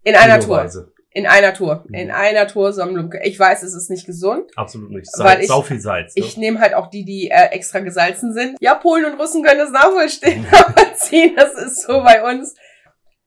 in 0.03 0.15
einer 0.15 0.41
Tour. 0.41 0.69
In 1.13 1.27
einer 1.27 1.53
Tour. 1.53 1.85
Mhm. 1.87 1.93
In 1.95 2.11
einer 2.11 2.47
Tour 2.47 2.73
Sonnenblumenkörner. 2.73 3.25
Ich 3.25 3.39
weiß, 3.39 3.63
es 3.63 3.73
ist 3.73 3.89
nicht 3.89 4.05
gesund. 4.05 4.51
Absolut 4.57 4.91
nicht. 4.91 5.07
Weil 5.17 5.27
Salz, 5.27 5.41
ich- 5.43 5.47
sau 5.47 5.61
viel 5.61 5.79
Salz. 5.79 6.13
Ne? 6.15 6.25
Ich 6.25 6.35
nehme 6.35 6.59
halt 6.59 6.73
auch 6.73 6.87
die, 6.89 7.05
die 7.05 7.29
äh, 7.31 7.47
extra 7.51 7.79
gesalzen 7.79 8.33
sind. 8.33 8.57
Ja, 8.59 8.75
Polen 8.75 9.05
und 9.05 9.17
Russen 9.19 9.43
können 9.43 9.59
das 9.59 9.71
nachvollziehen, 9.71 10.45
nachvollziehen. 10.51 11.35
Das 11.37 11.53
ist 11.53 11.83
so 11.83 12.01
bei 12.03 12.21
uns. 12.29 12.53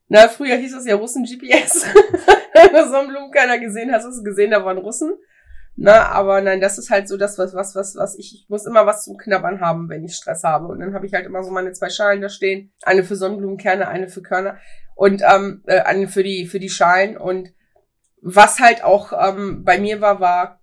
Na, 0.07 0.27
früher 0.27 0.55
hieß 0.55 0.75
es 0.75 0.85
ja 0.85 0.95
Russen-GPS. 0.95 1.85
Wenn 2.53 2.89
so 2.89 2.95
einen 2.95 3.09
Blumenkörner 3.09 3.59
gesehen 3.59 3.91
hast, 3.91 4.05
hast 4.05 4.19
du 4.19 4.23
gesehen, 4.23 4.51
da 4.51 4.63
waren 4.63 4.77
Russen. 4.77 5.13
Na, 5.77 6.09
aber 6.09 6.39
nein, 6.41 6.61
das 6.61 6.77
ist 6.77 6.89
halt 6.89 7.07
so 7.07 7.17
das, 7.17 7.37
was, 7.37 7.53
was, 7.53 7.75
was, 7.75 7.95
was 7.95 8.17
ich, 8.17 8.33
ich 8.33 8.49
muss 8.49 8.65
immer 8.65 8.85
was 8.85 9.03
zum 9.03 9.17
Knabbern 9.17 9.59
haben, 9.59 9.89
wenn 9.89 10.05
ich 10.05 10.15
Stress 10.15 10.43
habe. 10.43 10.67
Und 10.67 10.79
dann 10.79 10.93
habe 10.93 11.05
ich 11.05 11.13
halt 11.13 11.25
immer 11.25 11.43
so 11.43 11.51
meine 11.51 11.73
zwei 11.73 11.89
Schalen 11.89 12.21
da 12.21 12.29
stehen. 12.29 12.71
Eine 12.83 13.03
für 13.03 13.15
Sonnenblumenkerne, 13.15 13.87
eine 13.87 14.07
für 14.07 14.21
Körner. 14.21 14.57
Und 14.95 15.21
ähm, 15.29 15.63
äh, 15.65 15.81
eine 15.81 16.07
für 16.07 16.23
die, 16.23 16.45
für 16.45 16.59
die 16.59 16.69
Schalen. 16.69 17.17
Und 17.17 17.53
was 18.21 18.59
halt 18.59 18.83
auch 18.83 19.11
ähm, 19.11 19.63
bei 19.65 19.77
mir 19.77 19.99
war, 19.99 20.21
war, 20.21 20.61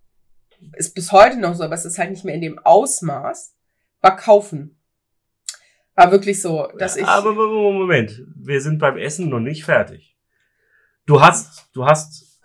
ist 0.76 0.94
bis 0.94 1.12
heute 1.12 1.38
noch 1.38 1.54
so, 1.54 1.64
aber 1.64 1.74
es 1.74 1.84
ist 1.84 1.98
halt 1.98 2.10
nicht 2.10 2.24
mehr 2.24 2.34
in 2.34 2.40
dem 2.40 2.58
Ausmaß, 2.58 3.54
war 4.00 4.16
kaufen. 4.16 4.81
War 5.94 6.10
wirklich 6.10 6.40
so, 6.40 6.68
dass 6.78 6.96
ich. 6.96 7.06
Aber 7.06 7.32
Moment, 7.34 8.22
wir 8.36 8.60
sind 8.60 8.78
beim 8.78 8.96
Essen 8.96 9.28
noch 9.28 9.40
nicht 9.40 9.64
fertig. 9.64 10.16
Du 11.06 11.20
hast, 11.20 11.68
du 11.74 11.84
hast 11.84 12.40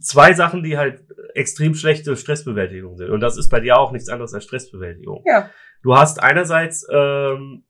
zwei 0.00 0.34
Sachen, 0.34 0.62
die 0.62 0.76
halt 0.76 1.04
extrem 1.34 1.74
schlechte 1.74 2.16
Stressbewältigung 2.16 2.96
sind. 2.96 3.10
Und 3.10 3.20
das 3.20 3.36
ist 3.36 3.48
bei 3.48 3.60
dir 3.60 3.76
auch 3.76 3.92
nichts 3.92 4.08
anderes 4.08 4.34
als 4.34 4.44
Stressbewältigung. 4.44 5.22
Ja. 5.26 5.50
Du 5.82 5.96
hast 5.96 6.22
einerseits 6.22 6.86
ähm, 6.90 7.64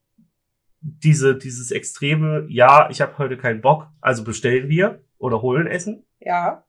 diese, 0.81 1.37
dieses 1.37 1.71
extreme, 1.71 2.47
ja, 2.49 2.89
ich 2.91 3.01
habe 3.01 3.19
heute 3.19 3.37
keinen 3.37 3.61
Bock, 3.61 3.89
also 4.01 4.25
bestellen 4.25 4.69
wir 4.69 5.05
oder 5.19 5.43
holen 5.43 5.67
Essen, 5.67 6.05
ja, 6.21 6.65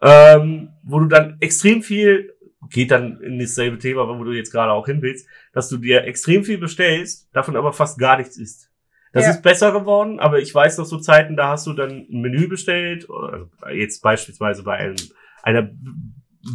ähm, 0.00 0.70
wo 0.82 1.00
du 1.00 1.06
dann 1.06 1.36
extrem 1.40 1.82
viel, 1.82 2.34
geht 2.70 2.90
dann 2.90 3.20
in 3.20 3.38
dasselbe 3.38 3.78
Thema, 3.78 4.08
wo 4.08 4.22
du 4.24 4.32
jetzt 4.32 4.52
gerade 4.52 4.72
auch 4.72 4.86
hin 4.86 5.02
willst, 5.02 5.26
dass 5.52 5.68
du 5.68 5.76
dir 5.78 6.04
extrem 6.04 6.44
viel 6.44 6.58
bestellst, 6.58 7.28
davon 7.32 7.56
aber 7.56 7.72
fast 7.72 7.98
gar 7.98 8.16
nichts 8.18 8.36
isst. 8.38 8.70
Das 9.12 9.24
Ja. 9.24 9.30
ist 9.30 9.42
besser 9.42 9.72
geworden, 9.72 10.20
aber 10.20 10.38
ich 10.38 10.54
weiß 10.54 10.78
noch 10.78 10.84
so 10.84 10.98
Zeiten, 10.98 11.36
da 11.36 11.48
hast 11.48 11.66
du 11.66 11.72
dann 11.72 11.90
ein 12.10 12.20
Menü 12.20 12.46
bestellt, 12.48 13.08
also 13.08 13.48
jetzt 13.72 14.02
beispielsweise 14.02 14.62
bei 14.62 14.76
einem, 14.76 14.96
einer 15.42 15.70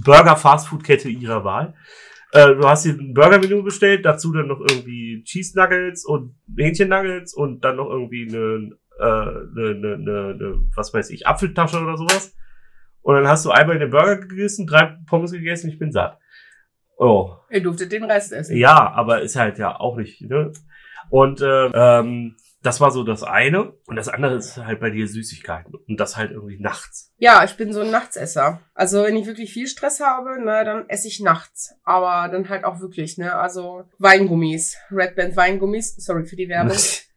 Burger-Fastfood-Kette 0.04 1.10
ihrer 1.10 1.44
Wahl. 1.44 1.74
Äh, 2.32 2.56
du 2.56 2.68
hast 2.68 2.86
dir 2.86 2.94
ein 2.94 3.14
Burger-Menü 3.14 3.62
bestellt, 3.64 4.06
dazu 4.06 4.32
dann 4.34 4.48
noch 4.48 4.60
irgendwie 4.60 5.24
Cheese 5.24 5.58
Nuggets 5.58 6.06
und 6.06 6.36
Hähnchen 6.58 6.90
Nuggets 6.90 7.34
und 7.34 7.64
dann 7.64 7.76
noch 7.78 7.90
irgendwie 7.90 8.28
eine, 8.28 8.72
äh, 9.00 9.04
eine, 9.04 9.70
eine, 9.70 9.94
eine, 9.94 10.34
eine 10.34 10.56
was 10.76 10.94
weiß 10.94 11.10
ich, 11.12 11.28
Apfeltasche 11.28 11.80
oder 11.82 11.98
sowas. 11.98 12.36
Und 13.04 13.16
dann 13.16 13.28
hast 13.28 13.46
du 13.46 13.52
einmal 13.52 13.78
den 13.78 13.92
Burger 13.92 14.18
gegessen, 14.18 14.66
drei 14.66 14.98
Pommes 15.06 15.32
gegessen, 15.32 15.70
ich 15.70 15.78
bin 15.78 15.92
satt. 15.92 16.18
Oh. 16.98 17.36
ihr 17.50 17.62
durftet 17.62 17.92
den 17.92 18.04
Rest 18.06 18.32
essen. 18.32 18.56
Ja, 18.56 18.92
aber 18.94 19.22
ist 19.22 19.36
halt 19.36 19.58
ja 19.58 19.80
auch 19.80 19.98
nicht, 19.98 20.22
ne? 20.22 20.52
Und 21.10 21.42
äh, 21.42 21.66
ähm, 21.74 22.36
das 22.64 22.80
war 22.80 22.92
so 22.92 23.04
das 23.04 23.24
eine. 23.24 23.74
Und 23.88 23.98
das 23.98 24.08
andere 24.08 24.36
ist 24.36 24.58
halt 24.58 24.80
bei 24.80 24.90
dir 24.90 25.08
Süßigkeiten. 25.08 25.76
Und 25.76 26.00
das 26.00 26.16
halt 26.16 26.32
irgendwie 26.32 26.60
nachts. 26.60 27.14
Ja, 27.18 27.44
ich 27.44 27.58
bin 27.58 27.74
so 27.74 27.82
ein 27.82 27.92
Nachtsesser. 27.92 28.62
Also 28.74 29.04
wenn 29.04 29.18
ich 29.18 29.28
wirklich 29.28 29.52
viel 29.52 29.68
Stress 29.68 30.00
habe, 30.00 30.42
ne, 30.44 30.64
dann 30.64 30.88
esse 30.88 31.10
ich 31.10 31.20
nachts. 31.20 31.76
Aber 31.84 32.32
dann 32.32 32.48
halt 32.48 32.64
auch 32.64 32.80
wirklich, 32.80 33.18
ne? 33.18 33.36
Also 33.36 33.84
Weingummis. 34.00 34.78
Red 34.92 35.16
Band 35.16 35.36
Weingummis. 35.36 35.96
Sorry 35.98 36.26
für 36.26 36.38
die 36.38 36.48
Werbung. 36.48 36.78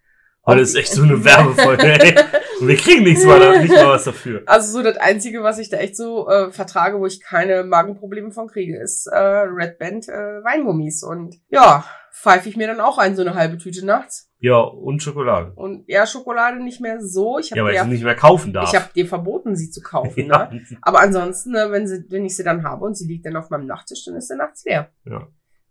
Heute 0.47 0.61
ist 0.61 0.77
echt 0.77 0.93
so 0.93 1.03
eine 1.03 1.25
Werbefolge, 1.25 2.01
ey. 2.01 2.15
Und 2.61 2.69
wir 2.69 2.77
kriegen 2.77 3.03
nichts 3.03 3.25
mal, 3.25 3.61
nicht 3.61 3.75
mal 3.75 3.89
was 3.89 4.05
dafür. 4.05 4.43
Also 4.47 4.73
so 4.73 4.83
das 4.83 4.97
Einzige, 4.97 5.43
was 5.43 5.59
ich 5.59 5.71
da 5.71 5.79
echt 5.79 5.97
so 5.97 6.29
äh, 6.29 6.53
vertrage, 6.53 7.01
wo 7.01 7.07
ich 7.07 7.21
keine 7.21 7.65
Magenprobleme 7.65 8.31
von 8.31 8.47
kriege, 8.47 8.81
ist 8.81 9.07
äh, 9.09 9.19
Red 9.19 9.79
Band 9.79 10.09
äh, 10.09 10.45
Weingummis. 10.45 11.03
Und 11.03 11.35
ja, 11.49 11.85
pfeife 12.13 12.49
ich 12.49 12.57
mir 12.57 12.67
dann 12.67 12.81
auch 12.81 12.97
ein, 12.99 13.17
so 13.17 13.23
eine 13.23 13.35
halbe 13.35 13.59
Tüte 13.59 13.85
nachts. 13.85 14.31
Ja, 14.39 14.59
und 14.59 15.03
Schokolade. 15.03 15.53
Und 15.57 15.85
ja, 15.89 16.07
Schokolade 16.07 16.63
nicht 16.63 16.81
mehr 16.81 17.01
so. 17.01 17.39
Ich 17.39 17.51
hab 17.51 17.57
Ja, 17.57 17.65
weil 17.65 17.75
ich 17.75 17.81
sie 17.81 17.89
nicht 17.89 18.05
mehr 18.05 18.15
kaufen 18.15 18.53
darf. 18.53 18.69
ich 18.69 18.79
habe 18.79 18.93
dir 18.95 19.07
verboten, 19.07 19.57
sie 19.57 19.71
zu 19.71 19.83
kaufen. 19.83 20.27
ja. 20.27 20.51
Ne? 20.51 20.63
Aber 20.81 21.01
ansonsten, 21.01 21.53
ne, 21.53 21.69
wenn, 21.71 21.89
sie, 21.89 22.05
wenn 22.09 22.25
ich 22.25 22.37
sie 22.37 22.45
dann 22.45 22.63
habe 22.63 22.85
und 22.85 22.97
sie 22.97 23.07
liegt 23.07 23.27
dann 23.27 23.37
auf 23.37 23.51
meinem 23.51 23.67
Nachttisch, 23.67 24.05
dann 24.07 24.15
ist 24.15 24.29
sie 24.29 24.37
nachts 24.37 24.65
leer. 24.65 24.91
Ja. 25.05 25.27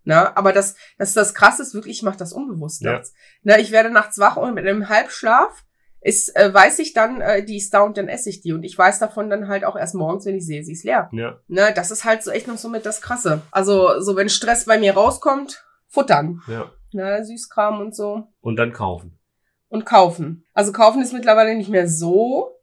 Ne? 0.06 0.36
Aber 0.38 0.54
das, 0.54 0.76
das 0.98 1.10
ist 1.10 1.18
das 1.18 1.34
Krasse, 1.34 1.62
ist 1.64 1.74
wirklich, 1.74 1.98
ich 1.98 2.04
mache 2.04 2.18
das 2.18 2.32
unbewusst 2.34 2.82
Ja. 2.82 2.94
nachts. 2.94 3.14
Ne? 3.44 3.60
Ich 3.60 3.72
werde 3.72 3.90
nachts 3.90 4.18
wach 4.20 4.38
und 4.38 4.54
mit 4.54 4.66
einem 4.66 4.88
Halbschlaf 4.90 5.64
ist, 6.02 6.36
äh, 6.36 6.54
weiß 6.54 6.80
ich 6.80 6.94
dann, 6.94 7.20
äh, 7.22 7.44
die 7.44 7.58
ist 7.58 7.74
da 7.74 7.82
und 7.82 7.98
dann 7.98 8.08
esse 8.08 8.30
ich 8.30 8.42
die. 8.42 8.54
Und 8.54 8.64
ich 8.64 8.78
weiß 8.78 9.00
davon 9.00 9.30
dann 9.30 9.48
halt 9.48 9.66
auch 9.66 9.76
erst 9.76 9.96
morgens, 9.96 10.26
wenn 10.26 10.36
ich 10.36 10.46
sehe, 10.46 10.64
sie 10.64 10.74
ist 10.74 10.84
leer. 10.84 11.10
ja. 11.12 11.40
Ne? 11.48 11.74
Das 11.76 11.90
ist 11.90 12.06
halt 12.06 12.24
so 12.24 12.30
echt 12.32 12.48
noch 12.48 12.58
so 12.58 12.70
mit 12.70 12.86
das 12.86 13.02
Krasse. 13.02 13.42
Also, 13.52 14.00
so 14.00 14.16
wenn 14.16 14.30
Stress 14.30 14.66
bei 14.66 14.78
mir 14.78 14.94
rauskommt, 14.94 15.66
futtern. 15.88 16.42
Ja. 16.48 16.72
Ne? 16.94 17.26
Süßkram 17.26 17.80
und 17.82 17.96
so. 17.96 18.28
Und 18.42 18.58
dann 18.58 18.72
kaufen. 18.72 19.18
Und 19.68 19.86
kaufen. 19.86 20.46
Also 20.54 20.72
kaufen 20.72 21.02
ist 21.02 21.12
mittlerweile 21.12 21.56
nicht 21.56 21.70
mehr 21.70 21.90
so 21.90 22.55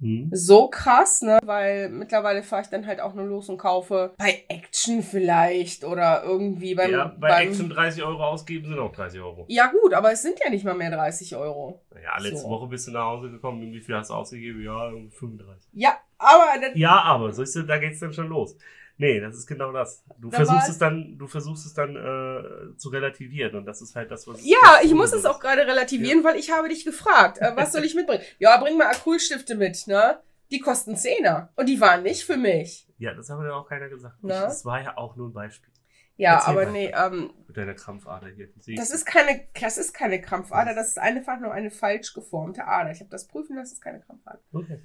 Mhm. 0.00 0.28
so 0.32 0.68
krass, 0.68 1.22
ne? 1.22 1.38
Weil 1.44 1.88
mittlerweile 1.88 2.42
fahre 2.42 2.62
ich 2.62 2.68
dann 2.68 2.86
halt 2.86 3.00
auch 3.00 3.14
nur 3.14 3.26
los 3.26 3.48
und 3.48 3.58
kaufe 3.58 4.12
bei 4.18 4.44
Action 4.48 5.02
vielleicht 5.02 5.84
oder 5.84 6.24
irgendwie 6.24 6.74
beim. 6.74 6.90
ja, 6.90 7.04
bei 7.18 7.28
beim 7.28 7.48
Action 7.48 7.70
30 7.70 8.02
Euro 8.02 8.24
ausgeben 8.24 8.66
sind 8.68 8.78
auch 8.78 8.92
30 8.92 9.20
Euro. 9.20 9.44
ja 9.48 9.68
gut, 9.68 9.94
aber 9.94 10.12
es 10.12 10.22
sind 10.22 10.38
ja 10.44 10.50
nicht 10.50 10.64
mal 10.64 10.74
mehr 10.74 10.90
30 10.90 11.36
Euro. 11.36 11.80
Ja, 12.02 12.18
letzte 12.20 12.38
So. 12.38 12.48
Woche 12.50 12.66
bist 12.68 12.88
du 12.88 12.90
nach 12.92 13.04
Hause 13.04 13.30
gekommen. 13.30 13.62
und 13.62 13.72
Wie 13.72 13.80
viel 13.80 13.94
hast 13.96 14.10
du 14.10 14.14
ausgegeben? 14.14 14.62
Ja, 14.62 14.90
35. 15.18 15.70
Ja, 15.72 15.96
aber 16.18 16.44
Ja, 16.74 17.00
aber, 17.02 17.32
siehst 17.32 17.54
du, 17.56 17.62
da 17.62 17.78
geht's 17.78 18.00
dann 18.00 18.12
schon 18.12 18.28
los. 18.28 18.56
Nee, 18.96 19.20
das 19.20 19.36
ist 19.36 19.46
genau 19.46 19.72
das. 19.72 20.04
Du 20.18 20.30
Da 20.30 20.36
versuchst 20.36 20.68
es 20.68 20.78
dann, 20.78 21.18
du 21.18 21.26
versuchst 21.26 21.66
es 21.66 21.74
dann 21.74 21.96
äh, 21.96 22.76
zu 22.76 22.90
relativieren 22.90 23.56
und 23.56 23.66
das 23.66 23.82
ist 23.82 23.96
halt 23.96 24.10
das, 24.10 24.26
was. 24.26 24.44
ja, 24.44 24.78
ich 24.84 24.94
muss 24.94 25.12
es 25.12 25.24
auch 25.24 25.40
gerade 25.40 25.66
relativieren, 25.66 26.22
weil 26.22 26.36
ich 26.36 26.52
habe 26.52 26.68
dich 26.68 26.84
gefragt, 26.84 27.38
äh, 27.38 27.52
was 27.56 27.72
soll 27.72 27.84
ich 27.84 27.94
mitbringen? 27.94 28.22
Ja, 28.38 28.56
bring 28.58 28.78
mal 28.78 28.86
Acrylstifte 28.86 29.56
mit, 29.56 29.86
ne? 29.86 30.20
Die 30.50 30.60
kosten 30.60 30.96
Zehner. 30.96 31.52
Und 31.56 31.68
die 31.68 31.80
waren 31.80 32.02
nicht 32.02 32.24
für 32.24 32.36
mich. 32.36 32.86
Ja, 32.98 33.14
das 33.14 33.28
hat 33.30 33.38
mir 33.38 33.48
ja 33.48 33.54
auch 33.54 33.68
keiner 33.68 33.88
gesagt. 33.88 34.16
Na? 34.22 34.42
das 34.42 34.64
war 34.64 34.80
ja 34.82 34.96
auch 34.96 35.16
nur 35.16 35.28
ein 35.28 35.32
Beispiel. 35.32 35.72
Ja, 36.16 36.34
Erzähl 36.34 36.52
aber 36.52 36.66
nee, 36.66 36.92
ähm, 36.94 37.32
Mit 37.48 37.56
deiner 37.56 37.74
Krampfader 37.74 38.28
hier. 38.28 38.48
Das 38.76 38.90
ist 38.90 39.04
keine, 39.04 39.48
das 39.60 39.78
ist 39.78 39.92
keine 39.92 40.20
Krampfader, 40.20 40.74
das 40.74 40.90
ist 40.90 40.98
einfach 40.98 41.40
nur 41.40 41.52
eine 41.52 41.72
falsch 41.72 42.14
geformte 42.14 42.64
Ader. 42.66 42.92
Ich 42.92 43.00
habe 43.00 43.10
das 43.10 43.26
prüfen 43.26 43.56
lassen, 43.56 43.70
das 43.70 43.72
ist 43.72 43.80
keine 43.80 44.00
Krampfader. 44.00 44.40
Okay. 44.52 44.80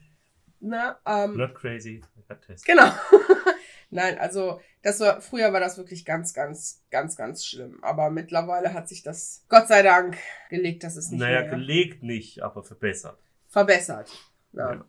Ne? 0.60 0.96
Ähm, 1.06 1.38
Not 1.38 1.54
crazy. 1.54 2.02
I 2.18 2.24
got 2.28 2.42
test. 2.42 2.66
Genau. 2.66 2.86
Nein, 3.92 4.18
also 4.20 4.62
das 4.84 5.00
war 5.00 5.20
früher 5.22 5.52
war 5.52 5.60
das 5.60 5.78
wirklich 5.78 6.06
ganz, 6.06 6.34
ganz, 6.34 6.84
ganz, 6.92 7.16
ganz 7.16 7.46
schlimm. 7.46 7.80
Aber 7.84 8.10
mittlerweile 8.10 8.74
hat 8.74 8.88
sich 8.88 9.04
das 9.04 9.44
Gott 9.50 9.68
sei 9.68 9.82
Dank 9.82 10.18
gelegt, 10.50 10.84
dass 10.84 10.96
es 10.96 11.10
nicht 11.10 11.20
Naja, 11.20 11.42
mehr 11.42 11.50
gelegt 11.50 12.04
nicht, 12.04 12.44
aber 12.44 12.64
verbessert. 12.64 13.18
verbessert. 13.48 14.12
Ja. 14.54 14.74
Ja. 14.74 14.86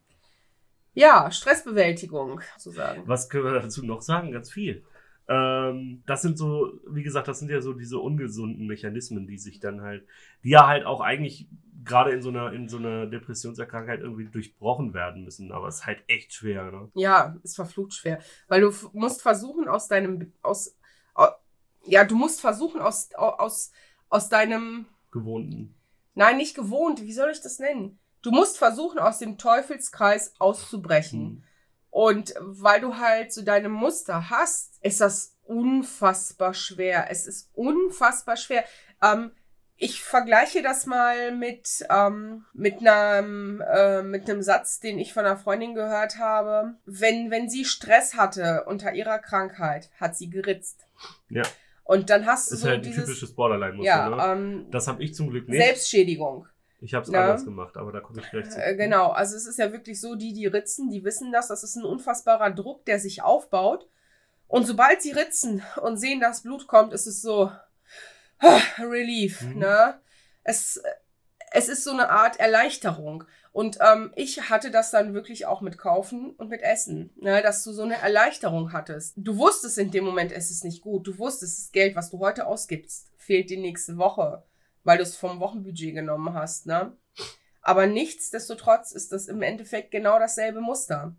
ja, 0.95 1.31
Stressbewältigung 1.31 2.41
sozusagen. 2.59 3.03
Was 3.07 3.29
können 3.29 3.45
wir 3.45 3.61
dazu 3.61 3.85
noch 3.85 4.03
sagen? 4.03 4.33
Ganz 4.33 4.51
viel. 4.51 4.85
Ähm, 5.29 6.03
das 6.07 6.23
sind 6.23 6.37
so, 6.39 6.73
wie 6.89 7.03
gesagt, 7.03 7.29
das 7.29 7.39
sind 7.39 7.51
ja 7.51 7.61
so 7.61 7.73
diese 7.73 7.99
ungesunden 7.99 8.67
Mechanismen, 8.67 9.27
die 9.27 9.39
sich 9.39 9.61
dann 9.61 9.81
halt, 9.81 10.05
die 10.43 10.51
ja 10.51 10.67
halt 10.67 10.85
auch 10.85 11.01
eigentlich 11.01 11.47
gerade 11.85 12.13
in 12.13 12.23
so 12.23 12.29
einer, 12.31 12.53
in 12.53 12.69
so 12.69 12.77
einer 12.79 13.07
Depressionserkrankheit 13.07 14.01
irgendwie 14.01 14.27
durchbrochen 14.27 14.93
werden 14.95 15.25
müssen. 15.25 15.53
Aber 15.53 15.69
es 15.69 15.77
ist 15.77 15.87
halt 15.87 16.03
echt 16.09 16.33
schwer, 16.33 16.71
ne? 16.71 16.91
Ja, 16.95 17.37
ist 17.43 17.57
verflucht 17.57 17.95
schwer, 17.95 18.21
weil 18.49 18.61
du 18.61 18.73
musst 18.93 19.23
versuchen 19.23 19.69
aus 19.69 19.89
deinem 19.89 20.33
aus 20.43 20.77
au, 21.15 21.27
ja, 21.85 22.05
du 22.05 22.15
musst 22.17 22.41
versuchen 22.41 22.81
aus 22.81 23.09
au- 23.15 23.39
aus 23.39 23.73
aus 24.09 24.29
deinem 24.29 24.87
Gewohnten. 25.13 25.75
nein, 26.15 26.37
nicht 26.37 26.55
gewohnt, 26.57 27.01
wie 27.03 27.13
soll 27.13 27.31
ich 27.31 27.41
das 27.41 27.59
nennen? 27.59 27.99
Du 28.23 28.31
musst 28.33 28.59
versuchen 28.59 28.99
aus 28.99 29.19
dem 29.19 29.39
Teufelskreis 29.39 30.35
auszubrechen. 30.39 31.21
Hm. 31.21 31.43
Und 31.89 32.35
weil 32.41 32.81
du 32.81 32.99
halt 32.99 33.33
so 33.33 33.43
deine 33.43 33.69
Muster 33.69 34.31
hast, 34.31 34.79
ist 34.83 35.01
das 35.01 35.37
unfassbar 35.45 36.55
schwer. 36.55 37.11
Es 37.11 37.27
ist 37.27 37.51
unfassbar 37.55 38.37
schwer. 38.37 38.65
Ähm, 39.03 39.33
ich 39.83 40.03
vergleiche 40.03 40.63
das 40.63 40.85
mal 40.85 41.33
mit, 41.33 41.87
ähm, 41.89 42.45
mit, 42.53 42.87
einem, 42.87 43.63
äh, 43.63 44.03
mit 44.03 44.29
einem 44.29 44.43
Satz, 44.43 44.79
den 44.79 44.99
ich 44.99 45.15
von 45.15 45.25
einer 45.25 45.39
Freundin 45.39 45.75
gehört 45.75 46.19
habe. 46.19 46.75
Wenn, 46.85 47.31
wenn 47.31 47.49
sie 47.49 47.65
Stress 47.65 48.15
hatte 48.15 48.65
unter 48.67 48.93
ihrer 48.93 49.19
Krankheit, 49.19 49.91
hat 49.99 50.17
sie 50.17 50.29
geritzt. 50.29 50.87
Ja. 51.31 51.43
Und 51.85 52.11
dann 52.11 52.27
hast 52.27 52.51
du 52.51 52.57
Ist 52.57 52.61
so 52.61 52.69
halt 52.69 52.81
ein 52.81 52.83
dieses, 52.83 53.07
typisches 53.07 53.35
Borderline-Muster, 53.35 53.87
ja, 53.87 54.11
ne? 54.11 54.23
ähm, 54.23 54.67
Das 54.71 54.87
habe 54.87 55.03
ich 55.03 55.15
zum 55.15 55.31
Glück 55.31 55.49
nicht. 55.49 55.61
Selbstschädigung. 55.63 56.47
ich 56.83 56.93
habe 56.93 57.05
es 57.07 57.11
Ja. 57.11 57.23
anders 57.25 57.47
gemacht, 57.47 57.77
aber 57.79 57.91
da 57.91 58.01
komme 58.01 58.21
ich 58.21 58.31
gleich 58.31 58.51
zu. 58.51 58.63
Äh, 58.63 58.77
genau, 58.77 59.09
also 59.13 59.35
es 59.35 59.47
ist 59.47 59.59
ja 59.59 59.73
wirklich 59.73 59.99
so, 59.99 60.15
die, 60.15 60.35
die 60.35 60.47
ritzen, 60.47 60.91
die 60.91 61.05
wissen 61.05 61.33
das, 61.33 61.49
das 61.49 61.63
ist 61.65 61.77
ein 61.77 61.85
unfassbarer 61.87 62.51
Druck, 62.51 62.85
der 62.85 63.01
sich 63.01 63.23
aufbaut. 63.23 63.89
Und 64.47 64.67
sobald 64.67 65.01
sie 65.01 65.13
ritzen 65.13 65.63
und 65.81 65.97
sehen, 65.97 66.21
dass 66.21 66.43
Blut 66.43 66.67
kommt, 66.67 66.93
ist 66.93 67.07
es 67.07 67.23
so 67.23 67.51
Relief, 68.79 69.43
Mhm. 69.43 69.59
ne? 69.59 70.01
Es, 70.43 70.83
es 71.53 71.69
ist 71.69 71.85
so 71.85 71.91
eine 71.91 72.09
Art 72.11 72.41
Erleichterung. 72.41 73.25
Und 73.53 73.79
ähm, 73.81 74.13
ich 74.15 74.49
hatte 74.49 74.71
das 74.71 74.91
dann 74.93 75.13
wirklich 75.13 75.47
auch 75.47 75.61
mit 75.61 75.77
Kaufen 75.77 76.31
und 76.37 76.49
mit 76.51 76.63
Essen, 76.63 77.11
ne? 77.17 77.43
dass 77.43 77.65
du 77.65 77.73
so 77.73 77.83
eine 77.83 77.97
Erleichterung 77.97 78.73
hattest. 78.73 79.15
Du 79.17 79.37
wusstest 79.39 79.77
in 79.79 79.91
dem 79.91 80.05
Moment, 80.05 80.31
es 80.31 80.51
ist 80.53 80.63
nicht 80.65 80.83
gut. 80.83 81.07
Du 81.09 81.19
wusstest, 81.19 81.59
das 81.59 81.73
Geld, 81.73 81.97
was 81.97 82.11
du 82.11 82.21
heute 82.21 82.47
ausgibst, 82.47 83.11
fehlt 83.17 83.51
die 83.51 83.57
nächste 83.57 83.97
Woche, 83.99 84.45
weil 84.85 84.99
du 84.99 85.03
es 85.03 85.17
vom 85.17 85.41
Wochenbudget 85.41 85.95
genommen 85.95 86.33
hast, 86.35 86.67
ne? 86.67 86.97
Aber 87.63 87.87
nichtsdestotrotz 87.89 88.93
ist 88.93 89.13
das 89.13 89.27
im 89.27 89.43
Endeffekt 89.43 89.91
genau 89.91 90.19
dasselbe 90.19 90.61
Muster. 90.61 91.15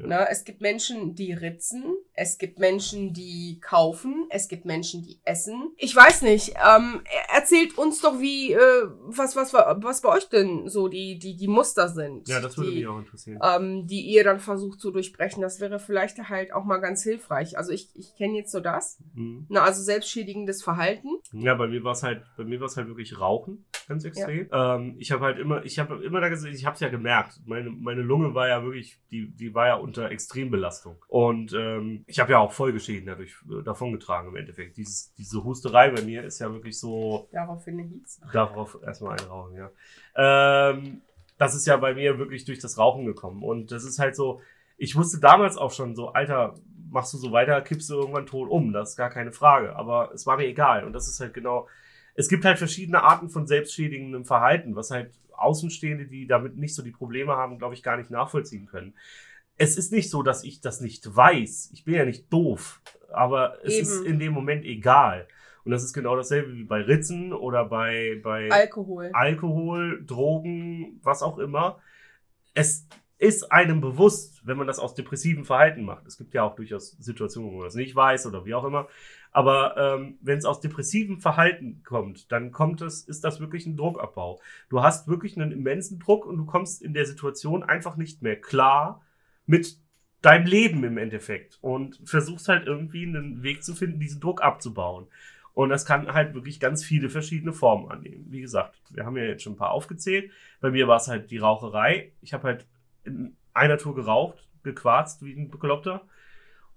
Ja. 0.00 0.06
Ne? 0.06 0.26
Es 0.30 0.44
gibt 0.44 0.60
Menschen, 0.60 1.14
die 1.14 1.32
ritzen, 1.32 1.82
es 2.14 2.38
gibt 2.38 2.58
Menschen, 2.58 3.12
die 3.12 3.58
kaufen, 3.60 4.26
es 4.30 4.48
gibt 4.48 4.64
Menschen, 4.64 5.02
die 5.02 5.18
essen. 5.24 5.72
Ich 5.76 5.94
weiß 5.94 6.22
nicht, 6.22 6.50
ähm, 6.50 7.00
er- 7.04 7.36
erzählt 7.36 7.76
uns 7.78 8.00
doch, 8.00 8.20
wie, 8.20 8.52
äh, 8.52 8.58
was, 9.06 9.36
was, 9.36 9.52
was 9.52 10.00
bei 10.00 10.08
euch 10.08 10.28
denn 10.28 10.68
so 10.68 10.88
die, 10.88 11.18
die, 11.18 11.36
die 11.36 11.48
Muster 11.48 11.88
sind. 11.88 12.28
Ja, 12.28 12.40
das 12.40 12.56
würde 12.56 12.70
die, 12.70 12.76
mich 12.78 12.86
auch 12.86 12.98
interessieren. 12.98 13.38
ähm, 13.42 13.86
die 13.86 14.00
ihr 14.02 14.24
dann 14.24 14.40
versucht 14.40 14.80
zu 14.80 14.90
durchbrechen. 14.90 15.42
Das 15.42 15.60
wäre 15.60 15.78
vielleicht 15.78 16.18
halt 16.28 16.52
auch 16.52 16.64
mal 16.64 16.78
ganz 16.78 17.02
hilfreich. 17.02 17.58
Also 17.58 17.72
ich, 17.72 17.90
ich 17.94 18.14
kenne 18.16 18.36
jetzt 18.38 18.52
so 18.52 18.60
das. 18.60 18.98
Mhm. 19.14 19.46
Na, 19.48 19.62
also 19.62 19.82
selbstschädigendes 19.82 20.62
Verhalten. 20.62 21.08
Ja, 21.32 21.54
bei 21.54 21.68
mir 21.68 21.82
war 21.84 21.92
es 21.92 22.02
halt, 22.02 22.22
bei 22.36 22.44
mir 22.44 22.60
war 22.60 22.66
es 22.66 22.76
halt 22.76 22.88
wirklich 22.88 23.18
Rauchen, 23.20 23.64
ganz 23.88 24.04
extrem. 24.04 24.48
Ähm, 24.52 24.96
ich 24.98 25.10
habe 25.12 25.24
halt 25.24 25.38
immer, 25.38 25.64
ich 25.64 25.78
habe 25.78 26.02
immer 26.04 26.20
da 26.20 26.28
gesehen, 26.28 26.54
ich 26.54 26.64
habe 26.66 26.74
es 26.74 26.80
ja 26.80 26.88
gemerkt. 26.88 27.40
Meine, 27.44 27.70
meine 27.70 28.02
Lunge 28.02 28.34
war 28.34 28.48
ja 28.48 28.62
wirklich, 28.62 28.98
die, 29.10 29.30
die 29.36 29.54
war 29.54 29.66
ja 29.66 29.74
unter 29.86 30.10
Extrembelastung. 30.10 30.96
Und 31.08 31.52
ähm, 31.52 32.04
ich 32.06 32.18
habe 32.20 32.32
ja 32.32 32.38
auch 32.38 32.52
Folgeschäden 32.52 33.06
dadurch 33.06 33.34
äh, 33.50 33.62
davongetragen 33.62 34.30
im 34.30 34.36
Endeffekt. 34.36 34.76
Dieses, 34.76 35.14
diese 35.14 35.42
Husterei 35.44 35.90
bei 35.90 36.02
mir 36.02 36.24
ist 36.24 36.38
ja 36.40 36.52
wirklich 36.52 36.78
so, 36.78 37.28
Daraufhin 37.32 37.78
eine 37.80 37.88
Hiez. 37.88 38.20
darauf 38.32 38.78
erstmal 38.84 39.18
einrauchen, 39.18 39.54
ja. 39.56 39.70
Ähm, 40.16 41.02
das 41.38 41.54
ist 41.54 41.66
ja 41.66 41.76
bei 41.76 41.94
mir 41.94 42.18
wirklich 42.18 42.44
durch 42.44 42.58
das 42.58 42.78
Rauchen 42.78 43.06
gekommen. 43.06 43.42
Und 43.42 43.70
das 43.70 43.84
ist 43.84 43.98
halt 43.98 44.16
so, 44.16 44.40
ich 44.76 44.96
wusste 44.96 45.20
damals 45.20 45.56
auch 45.56 45.72
schon 45.72 45.94
so, 45.94 46.08
Alter, 46.08 46.54
machst 46.90 47.12
du 47.12 47.18
so 47.18 47.32
weiter, 47.32 47.60
kippst 47.60 47.90
du 47.90 47.94
irgendwann 47.94 48.26
tot 48.26 48.48
um. 48.48 48.72
Das 48.72 48.90
ist 48.90 48.96
gar 48.96 49.10
keine 49.10 49.32
Frage. 49.32 49.76
Aber 49.76 50.10
es 50.14 50.26
war 50.26 50.36
mir 50.36 50.46
egal. 50.46 50.84
Und 50.84 50.92
das 50.92 51.08
ist 51.08 51.20
halt 51.20 51.34
genau, 51.34 51.68
es 52.14 52.28
gibt 52.28 52.44
halt 52.44 52.58
verschiedene 52.58 53.02
Arten 53.02 53.28
von 53.28 53.46
selbstschädigendem 53.46 54.24
Verhalten, 54.24 54.74
was 54.76 54.90
halt 54.90 55.12
Außenstehende, 55.36 56.06
die 56.06 56.26
damit 56.26 56.56
nicht 56.56 56.74
so 56.74 56.82
die 56.82 56.90
Probleme 56.90 57.36
haben, 57.36 57.58
glaube 57.58 57.74
ich, 57.74 57.82
gar 57.82 57.96
nicht 57.98 58.10
nachvollziehen 58.10 58.66
können. 58.66 58.94
Es 59.56 59.76
ist 59.76 59.92
nicht 59.92 60.10
so, 60.10 60.22
dass 60.22 60.44
ich 60.44 60.60
das 60.60 60.80
nicht 60.80 61.14
weiß. 61.14 61.70
Ich 61.72 61.84
bin 61.84 61.94
ja 61.94 62.04
nicht 62.04 62.32
doof. 62.32 62.80
Aber 63.12 63.58
es 63.64 63.74
Eben. 63.74 63.82
ist 63.82 64.04
in 64.04 64.18
dem 64.18 64.32
Moment 64.32 64.64
egal. 64.64 65.26
Und 65.64 65.72
das 65.72 65.82
ist 65.82 65.94
genau 65.94 66.14
dasselbe 66.14 66.54
wie 66.54 66.64
bei 66.64 66.82
Ritzen 66.82 67.32
oder 67.32 67.64
bei, 67.64 68.20
bei 68.22 68.50
Alkohol. 68.50 69.10
Alkohol, 69.12 70.04
Drogen, 70.06 71.00
was 71.02 71.22
auch 71.22 71.38
immer. 71.38 71.80
Es 72.54 72.86
ist 73.18 73.50
einem 73.50 73.80
bewusst, 73.80 74.46
wenn 74.46 74.58
man 74.58 74.66
das 74.66 74.78
aus 74.78 74.94
depressivem 74.94 75.44
Verhalten 75.44 75.84
macht. 75.84 76.06
Es 76.06 76.18
gibt 76.18 76.34
ja 76.34 76.42
auch 76.42 76.54
durchaus 76.54 76.92
Situationen, 76.98 77.50
wo 77.50 77.56
man 77.56 77.64
das 77.64 77.74
nicht 77.74 77.96
weiß 77.96 78.26
oder 78.26 78.44
wie 78.44 78.54
auch 78.54 78.64
immer. 78.64 78.88
Aber 79.32 79.76
ähm, 79.76 80.18
wenn 80.20 80.38
es 80.38 80.44
aus 80.44 80.60
depressivem 80.60 81.20
Verhalten 81.20 81.82
kommt, 81.82 82.30
dann 82.30 82.52
kommt 82.52 82.80
es, 82.82 83.02
ist 83.02 83.24
das 83.24 83.40
wirklich 83.40 83.66
ein 83.66 83.76
Druckabbau. 83.76 84.40
Du 84.68 84.82
hast 84.82 85.08
wirklich 85.08 85.36
einen 85.36 85.50
immensen 85.50 85.98
Druck 85.98 86.26
und 86.26 86.36
du 86.36 86.46
kommst 86.46 86.82
in 86.82 86.94
der 86.94 87.06
Situation 87.06 87.62
einfach 87.62 87.96
nicht 87.96 88.22
mehr 88.22 88.40
klar 88.40 89.02
mit 89.46 89.78
deinem 90.22 90.46
Leben 90.46 90.84
im 90.84 90.98
Endeffekt 90.98 91.58
und 91.60 92.00
versuchst 92.04 92.48
halt 92.48 92.66
irgendwie 92.66 93.06
einen 93.06 93.42
Weg 93.42 93.62
zu 93.62 93.74
finden, 93.74 94.00
diesen 94.00 94.20
Druck 94.20 94.42
abzubauen. 94.42 95.06
Und 95.54 95.70
das 95.70 95.86
kann 95.86 96.12
halt 96.12 96.34
wirklich 96.34 96.60
ganz 96.60 96.84
viele 96.84 97.08
verschiedene 97.08 97.52
Formen 97.52 97.90
annehmen. 97.90 98.26
Wie 98.28 98.42
gesagt, 98.42 98.76
wir 98.90 99.06
haben 99.06 99.16
ja 99.16 99.24
jetzt 99.24 99.42
schon 99.42 99.54
ein 99.54 99.58
paar 99.58 99.70
aufgezählt. 99.70 100.30
Bei 100.60 100.70
mir 100.70 100.86
war 100.86 100.98
es 100.98 101.08
halt 101.08 101.30
die 101.30 101.38
Raucherei. 101.38 102.12
Ich 102.20 102.34
habe 102.34 102.44
halt 102.44 102.66
in 103.04 103.36
einer 103.54 103.78
Tour 103.78 103.94
geraucht, 103.94 104.46
gequarzt 104.64 105.24
wie 105.24 105.32
ein 105.32 105.50
Bekloppter. 105.50 106.02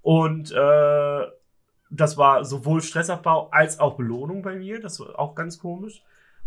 Und 0.02 0.52
äh, 0.52 1.26
das 1.90 2.18
war 2.18 2.46
sowohl 2.46 2.82
Stressabbau 2.82 3.50
als 3.50 3.80
auch 3.80 3.98
Belohnung 3.98 4.44
bei 4.44 4.56
mir. 4.56 4.80
Das 4.80 5.00
war 5.00 5.20
auch 5.20 5.36
ganz 5.36 5.60
komisch. 5.60 6.02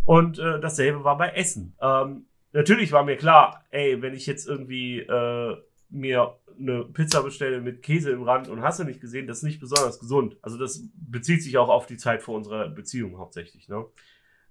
Und 0.05 0.39
äh, 0.39 0.59
dasselbe 0.59 1.05
war 1.05 1.19
bei 1.19 1.31
Essen. 1.31 1.77
Ähm, 1.83 2.25
natürlich 2.53 2.93
war 2.93 3.05
mir 3.05 3.17
klar, 3.17 3.65
ey, 3.71 4.01
wenn 4.01 4.15
ich 4.15 4.27
jetzt 4.27 4.49
irgendwie 4.49 5.01
äh, 5.01 5.57
mir 5.93 6.37
eine 6.59 6.85
Pizza 6.85 7.23
bestelle 7.23 7.61
mit 7.61 7.83
Käse 7.83 8.11
im 8.11 8.23
Rand 8.23 8.49
und 8.49 8.63
hast 8.63 8.81
du 8.81 8.85
nicht 8.85 9.01
gesehen, 9.01 9.27
das 9.27 9.39
ist 9.39 9.43
nicht 9.45 9.61
besonders 9.61 9.99
gesund. 9.99 10.37
Also 10.43 10.59
das 10.59 10.89
bezieht 10.95 11.43
sich 11.43 11.57
auch 11.59 11.69
auf 11.69 11.87
die 11.87 11.97
Zeit 11.97 12.23
vor 12.23 12.37
unserer 12.37 12.69
Beziehung 12.69 13.19
hauptsächlich. 13.19 13.69
Ne? 13.69 13.85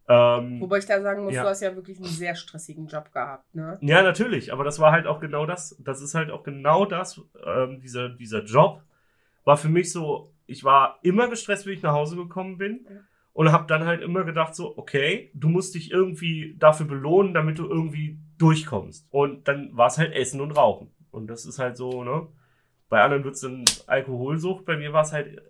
Ähm, 0.07 0.59
Wobei 0.59 0.79
ich 0.79 0.85
da 0.85 1.01
sagen 1.01 1.23
muss, 1.23 1.33
ja. 1.33 1.43
du 1.43 1.49
hast 1.49 1.61
ja 1.61 1.75
wirklich 1.75 1.97
einen 1.97 2.07
sehr 2.07 2.35
stressigen 2.35 2.87
Job 2.87 3.11
gehabt, 3.13 3.53
ne? 3.55 3.77
Ja, 3.81 4.01
natürlich, 4.01 4.51
aber 4.51 4.63
das 4.63 4.79
war 4.79 4.91
halt 4.91 5.07
auch 5.07 5.19
genau 5.19 5.45
das. 5.45 5.75
Das 5.79 6.01
ist 6.01 6.15
halt 6.15 6.31
auch 6.31 6.43
genau 6.43 6.85
das, 6.85 7.21
ähm, 7.45 7.79
dieser, 7.79 8.09
dieser 8.09 8.43
Job 8.43 8.81
war 9.43 9.57
für 9.57 9.69
mich 9.69 9.91
so, 9.91 10.33
ich 10.47 10.63
war 10.63 10.99
immer 11.03 11.29
gestresst, 11.29 11.65
wie 11.65 11.71
ich 11.71 11.81
nach 11.81 11.93
Hause 11.93 12.15
gekommen 12.15 12.57
bin. 12.57 12.85
Ja. 12.89 12.97
Und 13.33 13.53
habe 13.53 13.65
dann 13.65 13.85
halt 13.85 14.01
immer 14.01 14.25
gedacht, 14.25 14.53
so, 14.53 14.77
okay, 14.77 15.31
du 15.33 15.47
musst 15.47 15.73
dich 15.73 15.89
irgendwie 15.89 16.57
dafür 16.59 16.85
belohnen, 16.85 17.33
damit 17.33 17.59
du 17.59 17.65
irgendwie 17.65 18.19
durchkommst. 18.37 19.07
Und 19.09 19.47
dann 19.47 19.69
war 19.71 19.87
es 19.87 19.97
halt 19.97 20.13
Essen 20.13 20.41
und 20.41 20.51
Rauchen. 20.51 20.91
Und 21.11 21.27
das 21.27 21.45
ist 21.45 21.59
halt 21.59 21.77
so, 21.77 22.03
ne? 22.03 22.27
Bei 22.89 23.01
anderen 23.01 23.23
wird 23.23 23.35
es 23.35 23.41
dann 23.41 23.63
Alkoholsucht, 23.87 24.65
bei 24.65 24.75
mir 24.75 24.91
war 24.91 25.03
es 25.03 25.13
halt 25.13 25.37
äh, 25.37 25.41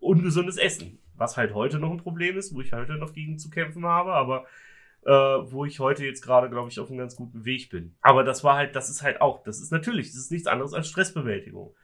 ungesundes 0.00 0.58
Essen. 0.58 0.98
Was 1.14 1.36
halt 1.36 1.54
heute 1.54 1.78
noch 1.78 1.90
ein 1.90 2.02
Problem 2.02 2.36
ist, 2.36 2.54
wo 2.54 2.60
ich 2.60 2.72
heute 2.72 2.96
noch 2.96 3.14
gegen 3.14 3.38
zu 3.38 3.48
kämpfen 3.48 3.86
habe, 3.86 4.12
aber 4.12 4.44
äh, 5.06 5.10
wo 5.10 5.64
ich 5.64 5.80
heute 5.80 6.04
jetzt 6.04 6.20
gerade, 6.22 6.50
glaube 6.50 6.68
ich, 6.68 6.78
auf 6.78 6.88
einem 6.90 6.98
ganz 6.98 7.16
guten 7.16 7.44
Weg 7.44 7.70
bin. 7.70 7.94
Aber 8.02 8.24
das 8.24 8.44
war 8.44 8.56
halt, 8.56 8.76
das 8.76 8.90
ist 8.90 9.02
halt 9.02 9.20
auch, 9.20 9.42
das 9.44 9.60
ist 9.60 9.72
natürlich, 9.72 10.08
das 10.08 10.16
ist 10.16 10.32
nichts 10.32 10.48
anderes 10.48 10.74
als 10.74 10.88
Stressbewältigung. 10.88 11.74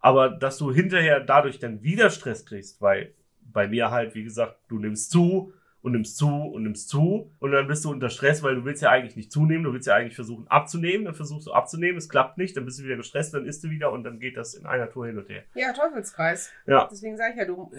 Aber 0.00 0.28
dass 0.28 0.58
du 0.58 0.72
hinterher 0.72 1.20
dadurch 1.20 1.58
dann 1.58 1.82
wieder 1.82 2.10
Stress 2.10 2.44
kriegst, 2.44 2.82
weil 2.82 3.14
bei 3.40 3.68
mir 3.68 3.90
halt, 3.90 4.14
wie 4.14 4.24
gesagt, 4.24 4.58
du 4.68 4.78
nimmst 4.78 5.10
zu 5.10 5.52
und 5.84 5.92
nimmst 5.92 6.16
zu 6.16 6.28
und 6.28 6.62
nimmst 6.62 6.88
zu 6.88 7.30
und 7.40 7.52
dann 7.52 7.66
bist 7.66 7.84
du 7.84 7.90
unter 7.90 8.08
Stress, 8.08 8.42
weil 8.42 8.54
du 8.54 8.64
willst 8.64 8.80
ja 8.80 8.88
eigentlich 8.88 9.16
nicht 9.16 9.30
zunehmen, 9.30 9.64
du 9.64 9.74
willst 9.74 9.86
ja 9.86 9.94
eigentlich 9.94 10.14
versuchen 10.14 10.48
abzunehmen, 10.48 11.04
dann 11.04 11.14
versuchst 11.14 11.46
du 11.46 11.52
abzunehmen, 11.52 11.98
es 11.98 12.08
klappt 12.08 12.38
nicht, 12.38 12.56
dann 12.56 12.64
bist 12.64 12.78
du 12.78 12.84
wieder 12.84 12.96
gestresst, 12.96 13.34
dann 13.34 13.44
isst 13.44 13.62
du 13.64 13.68
wieder 13.68 13.92
und 13.92 14.02
dann 14.02 14.18
geht 14.18 14.38
das 14.38 14.54
in 14.54 14.64
einer 14.64 14.88
Tour 14.88 15.06
hin 15.06 15.18
und 15.18 15.28
her. 15.28 15.42
Ja, 15.54 15.74
Teufelskreis. 15.74 16.50
Ja. 16.66 16.88
Deswegen 16.90 17.18
sage 17.18 17.32
ich 17.34 17.38
ja, 17.38 17.44
du 17.44 17.70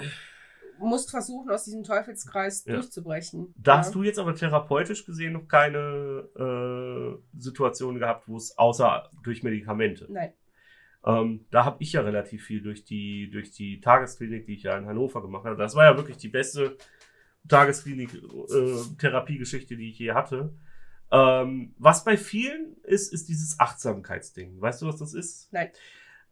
musst 0.78 1.10
versuchen, 1.10 1.50
aus 1.50 1.63
diesem 1.63 1.84
Teufelskreis 1.84 2.65
ja. 2.65 2.74
durchzubrechen. 2.74 3.56
Da 3.58 3.72
ja. 3.72 3.78
hast 3.80 3.96
du 3.96 4.04
jetzt 4.04 4.20
aber 4.20 4.36
therapeutisch 4.36 5.04
gesehen 5.04 5.34
noch 5.34 5.48
keine 5.48 6.30
äh, 6.38 7.39
Situation 7.39 7.98
gehabt, 7.98 8.28
wo 8.28 8.38
es 8.38 8.56
außer 8.56 9.10
durch 9.24 9.41
Medikamente. 9.41 10.06
Nein. 10.10 10.32
Ähm, 11.06 11.46
da 11.52 11.65
habe 11.65 11.78
ich 11.82 11.94
ja 11.94 12.02
relativ 12.02 12.44
viel 12.44 12.62
durch 12.62 12.84
die, 12.84 13.30
durch 13.32 13.52
die 13.52 13.80
Tagesklinik, 13.80 14.46
die 14.46 14.56
ich 14.56 14.63
ja 14.63 14.78
in 14.78 14.86
Hannover 14.86 15.22
gemacht 15.22 15.46
habe. 15.46 15.56
Das 15.56 15.76
war 15.76 15.86
ja 15.86 15.98
wirklich 15.98 16.18
die 16.18 16.30
beste 16.30 16.78
Tagesklinik-Therapiegeschichte, 17.48 19.74
äh, 19.74 19.78
die 19.78 19.90
ich 19.90 20.00
je 20.00 20.14
hatte. 20.14 20.54
Ähm, 21.12 21.76
was 21.78 22.04
bei 22.04 22.18
vielen 22.18 22.78
ist, 22.84 23.14
ist 23.14 23.30
dieses 23.30 23.60
Achtsamkeitsding. 23.60 24.60
Weißt 24.60 24.82
du, 24.82 24.88
was 24.88 24.98
das 24.98 25.14
ist? 25.14 25.50
Nein. 25.52 25.70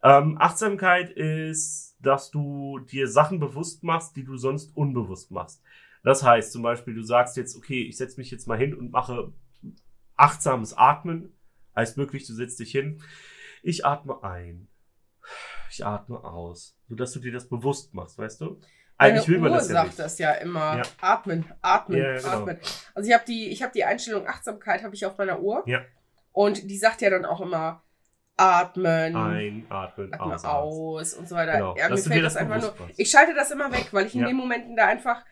Ähm, 0.02 0.36
Achtsamkeit 0.38 1.10
ist, 1.10 1.96
dass 2.00 2.30
du 2.30 2.80
dir 2.80 3.08
Sachen 3.08 3.40
bewusst 3.40 3.82
machst, 3.82 4.16
die 4.16 4.24
du 4.24 4.36
sonst 4.36 4.76
unbewusst 4.76 5.30
machst. 5.30 5.62
Das 6.02 6.22
heißt 6.22 6.52
zum 6.52 6.62
Beispiel, 6.62 6.94
du 6.94 7.02
sagst 7.02 7.36
jetzt, 7.36 7.56
okay, 7.56 7.82
ich 7.82 7.96
setze 7.96 8.20
mich 8.20 8.30
jetzt 8.30 8.46
mal 8.46 8.58
hin 8.58 8.74
und 8.74 8.90
mache 8.90 9.32
achtsames 10.16 10.76
Atmen. 10.76 11.32
Heißt 11.74 11.96
wirklich, 11.96 12.26
du 12.26 12.34
setzt 12.34 12.60
dich 12.60 12.70
hin 12.70 13.00
ich 13.64 13.84
atme 13.84 14.22
ein. 14.22 14.68
Ich 15.70 15.84
atme 15.84 16.22
aus. 16.22 16.78
Sodass 16.88 17.12
du 17.12 17.18
dir 17.18 17.32
das 17.32 17.48
bewusst 17.48 17.94
machst, 17.94 18.18
weißt 18.18 18.42
du? 18.42 18.60
Eigentlich 18.96 19.28
will 19.28 19.38
man 19.38 19.50
Uhr 19.50 19.56
das 19.58 19.68
ja 19.68 19.74
sagt 19.74 19.86
nicht. 19.86 19.98
das 19.98 20.18
ja 20.18 20.32
immer. 20.32 20.76
Ja. 20.78 20.82
Atmen, 21.00 21.44
atmen, 21.62 21.98
ja, 21.98 22.16
genau. 22.16 22.28
atmen. 22.28 22.58
Also 22.94 23.08
ich 23.08 23.14
habe 23.14 23.24
die, 23.26 23.48
ich 23.48 23.62
habe 23.62 23.72
die 23.72 23.84
Einstellung 23.84 24.26
Achtsamkeit 24.26 24.82
habe 24.82 24.94
ich 24.94 25.04
auf 25.04 25.18
meiner 25.18 25.40
Uhr. 25.40 25.62
Ja. 25.66 25.82
Und 26.32 26.70
die 26.70 26.76
sagt 26.76 27.02
ja 27.02 27.10
dann 27.10 27.24
auch 27.24 27.40
immer 27.40 27.82
atmen, 28.36 29.16
ein, 29.16 29.66
atmen, 29.68 30.12
atmen 30.12 30.32
aus, 30.32 30.44
aus, 30.44 31.14
und 31.14 31.28
so 31.28 31.34
weiter. 31.34 31.52
Genau. 31.52 31.76
Ja, 31.76 31.88
mir 31.88 31.96
fällt 31.96 32.24
das, 32.24 32.34
das 32.34 32.42
einfach 32.42 32.60
nur. 32.60 32.74
Machst. 32.78 32.98
Ich 32.98 33.10
schalte 33.10 33.34
das 33.34 33.50
immer 33.50 33.72
weg, 33.72 33.88
weil 33.92 34.06
ich 34.06 34.14
in 34.14 34.22
ja. 34.22 34.26
den 34.26 34.36
Momenten 34.36 34.76
da 34.76 34.86
einfach. 34.86 35.24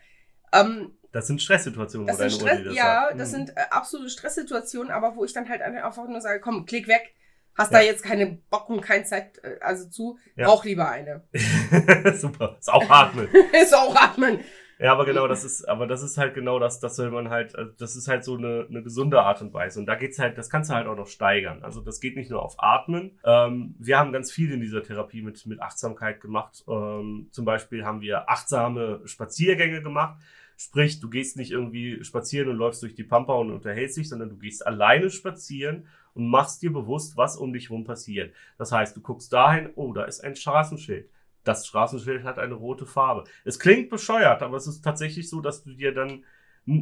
Ähm, 0.53 0.97
das 1.11 1.27
sind 1.27 1.41
Stresssituationen, 1.41 2.07
das 2.07 2.17
wo 2.17 2.27
sind 2.27 2.41
deine 2.41 2.55
Stress, 2.55 2.65
das 2.65 2.75
Ja, 2.75 3.07
sagt. 3.07 3.19
das 3.19 3.27
mhm. 3.29 3.35
sind 3.35 3.49
äh, 3.57 3.61
absolute 3.69 4.09
Stresssituationen, 4.09 4.91
aber 4.91 5.15
wo 5.15 5.23
ich 5.25 5.33
dann 5.33 5.47
halt 5.47 5.61
einfach 5.61 6.07
nur 6.07 6.21
sage, 6.21 6.39
komm, 6.39 6.65
klick 6.65 6.87
weg 6.87 7.13
Hast 7.55 7.71
ja. 7.71 7.79
da 7.79 7.85
jetzt 7.85 8.03
keine 8.03 8.39
Bock 8.49 8.69
und 8.69 8.81
keine 8.81 9.03
Zeit, 9.03 9.39
äh, 9.43 9.59
also 9.61 9.89
zu, 9.89 10.17
ja. 10.35 10.47
brauch 10.47 10.65
lieber 10.65 10.89
eine. 10.89 11.23
Super. 12.15 12.57
Ist 12.59 12.71
auch 12.71 12.89
atmen. 12.89 13.27
ist 13.61 13.75
auch 13.75 13.95
atmen. 13.95 14.39
Ja, 14.79 14.91
aber 14.91 15.05
genau, 15.05 15.27
das 15.27 15.43
ist, 15.43 15.63
aber 15.69 15.87
das 15.87 16.01
ist 16.01 16.17
halt 16.17 16.33
genau 16.33 16.59
das, 16.59 16.79
das 16.79 16.95
soll 16.95 17.11
man 17.11 17.29
halt, 17.29 17.55
also 17.55 17.71
das 17.77 17.95
ist 17.95 18.07
halt 18.07 18.23
so 18.23 18.35
eine, 18.35 18.65
eine 18.69 18.81
gesunde 18.83 19.21
Art 19.21 19.41
und 19.41 19.53
Weise. 19.53 19.79
Und 19.79 19.85
da 19.85 19.95
geht's 19.95 20.19
halt, 20.19 20.37
das 20.37 20.49
kannst 20.49 20.69
du 20.69 20.73
halt 20.73 20.87
auch 20.87 20.95
noch 20.97 21.07
steigern. 21.07 21.63
Also 21.63 21.79
das 21.79 21.99
geht 21.99 22.17
nicht 22.17 22.31
nur 22.31 22.43
auf 22.43 22.55
Atmen. 22.57 23.19
Ähm, 23.23 23.75
wir 23.79 23.99
haben 23.99 24.11
ganz 24.11 24.31
viel 24.31 24.51
in 24.51 24.59
dieser 24.59 24.83
Therapie 24.83 25.21
mit, 25.21 25.45
mit 25.45 25.61
Achtsamkeit 25.61 26.21
gemacht. 26.21 26.63
Ähm, 26.67 27.29
zum 27.31 27.45
Beispiel 27.45 27.85
haben 27.85 28.01
wir 28.01 28.29
achtsame 28.29 29.01
Spaziergänge 29.05 29.81
gemacht. 29.81 30.19
Sprich, 30.57 30.99
du 30.99 31.09
gehst 31.09 31.37
nicht 31.37 31.51
irgendwie 31.51 32.03
spazieren 32.03 32.49
und 32.49 32.57
läufst 32.57 32.83
durch 32.83 32.93
die 32.93 33.03
Pampa 33.03 33.33
und 33.33 33.51
unterhältst 33.51 33.97
dich, 33.97 34.09
sondern 34.09 34.29
du 34.29 34.37
gehst 34.37 34.65
alleine 34.65 35.09
spazieren 35.09 35.87
und 36.15 36.27
machst 36.27 36.61
dir 36.61 36.71
bewusst, 36.71 37.17
was 37.17 37.37
um 37.37 37.53
dich 37.53 37.69
herum 37.69 37.83
passiert. 37.83 38.33
Das 38.57 38.71
heißt, 38.71 38.95
du 38.95 39.01
guckst 39.01 39.31
dahin, 39.33 39.69
oh, 39.75 39.93
da 39.93 40.03
ist 40.03 40.23
ein 40.23 40.35
Straßenschild. 40.35 41.09
Das 41.43 41.67
Straßenschild 41.67 42.23
hat 42.23 42.39
eine 42.39 42.53
rote 42.53 42.85
Farbe. 42.85 43.25
Es 43.43 43.59
klingt 43.59 43.89
bescheuert, 43.89 44.41
aber 44.41 44.57
es 44.57 44.67
ist 44.67 44.81
tatsächlich 44.81 45.29
so, 45.29 45.41
dass 45.41 45.63
du 45.63 45.73
dir 45.73 45.93
dann 45.93 46.23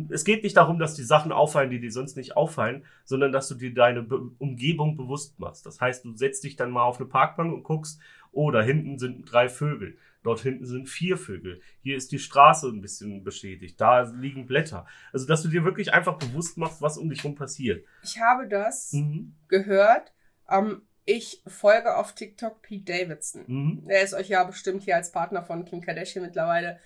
es 0.10 0.26
geht 0.26 0.44
nicht 0.44 0.58
darum, 0.58 0.78
dass 0.78 0.94
die 0.94 1.04
Sachen 1.04 1.32
auffallen, 1.32 1.72
die 1.72 1.80
dir 1.80 1.92
sonst 1.92 2.16
nicht 2.16 2.38
auffallen, 2.38 2.86
sondern 3.04 3.32
dass 3.32 3.48
du 3.48 3.56
dir 3.56 3.74
deine 3.74 4.04
Be 4.04 4.30
Umgebung 4.38 4.96
bewusst 4.96 5.40
machst. 5.40 5.66
Das 5.66 5.82
heißt, 5.82 6.06
du 6.06 6.16
setzt 6.16 6.44
dich 6.44 6.56
dann 6.56 6.70
mal 6.70 6.84
auf 6.84 7.00
eine 7.00 7.10
Parkbank 7.10 7.52
und 7.52 7.64
guckst, 7.64 8.00
oh, 8.32 8.52
da 8.52 8.62
hinten 8.62 8.98
sind 8.98 9.24
drei 9.32 9.50
Vögel. 9.50 9.98
Dort 10.24 10.42
hinten 10.42 10.66
sind 10.66 10.88
vier 10.88 11.18
Vögel. 11.18 11.62
Hier 11.82 11.98
ist 11.98 12.12
die 12.12 12.20
Straße 12.20 12.68
ein 12.68 12.82
bisschen 12.82 13.24
beschädigt. 13.24 13.82
Da 13.82 14.02
liegen 14.02 14.46
Blätter. 14.46 14.86
Also, 15.12 15.26
dass 15.26 15.42
du 15.42 15.50
dir 15.50 15.64
wirklich 15.64 15.94
einfach 15.94 16.18
bewusst 16.18 16.58
machst, 16.58 16.82
was 16.82 16.98
um 16.98 17.10
dich 17.10 17.24
herum 17.24 17.36
passiert. 17.36 17.86
Ich 18.04 18.20
habe 18.20 18.48
das 18.48 18.94
mhm. 18.94 19.34
gehört. 19.48 20.14
Ähm, 20.50 20.84
ich 21.06 21.42
folge 21.48 21.96
auf 21.96 22.14
TikTok 22.14 22.62
Pete 22.62 22.94
Davidson. 22.94 23.44
Mhm. 23.48 23.84
Er 23.88 24.04
ist 24.04 24.14
euch 24.14 24.30
ja 24.30 24.44
bestimmt 24.44 24.84
hier 24.84 24.96
als 24.96 25.12
Partner 25.12 25.42
von 25.42 25.66
Kim 25.66 25.82
Kardashian 25.82 26.24
mittlerweile. 26.24 26.80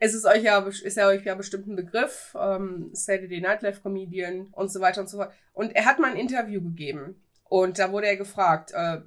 Es 0.00 0.14
ist 0.14 0.26
euch 0.26 0.42
ja, 0.42 0.58
ist 0.58 0.96
ja 0.96 1.06
euch 1.06 1.24
ja 1.24 1.36
bestimmt 1.36 1.68
ein 1.68 1.76
Begriff. 1.76 2.36
Ähm, 2.36 2.90
Saturday 2.92 3.40
Night 3.40 3.62
Live 3.62 3.82
Comedian 3.84 4.48
und 4.48 4.72
so 4.72 4.80
weiter 4.80 5.00
und 5.00 5.08
so 5.08 5.18
fort. 5.18 5.32
Und 5.52 5.76
er 5.76 5.84
hat 5.84 6.00
mal 6.00 6.10
ein 6.10 6.16
Interview 6.16 6.60
gegeben. 6.60 7.22
Und 7.44 7.78
da 7.78 7.92
wurde 7.92 8.08
er 8.08 8.16
gefragt, 8.16 8.72
äh, 8.74 9.02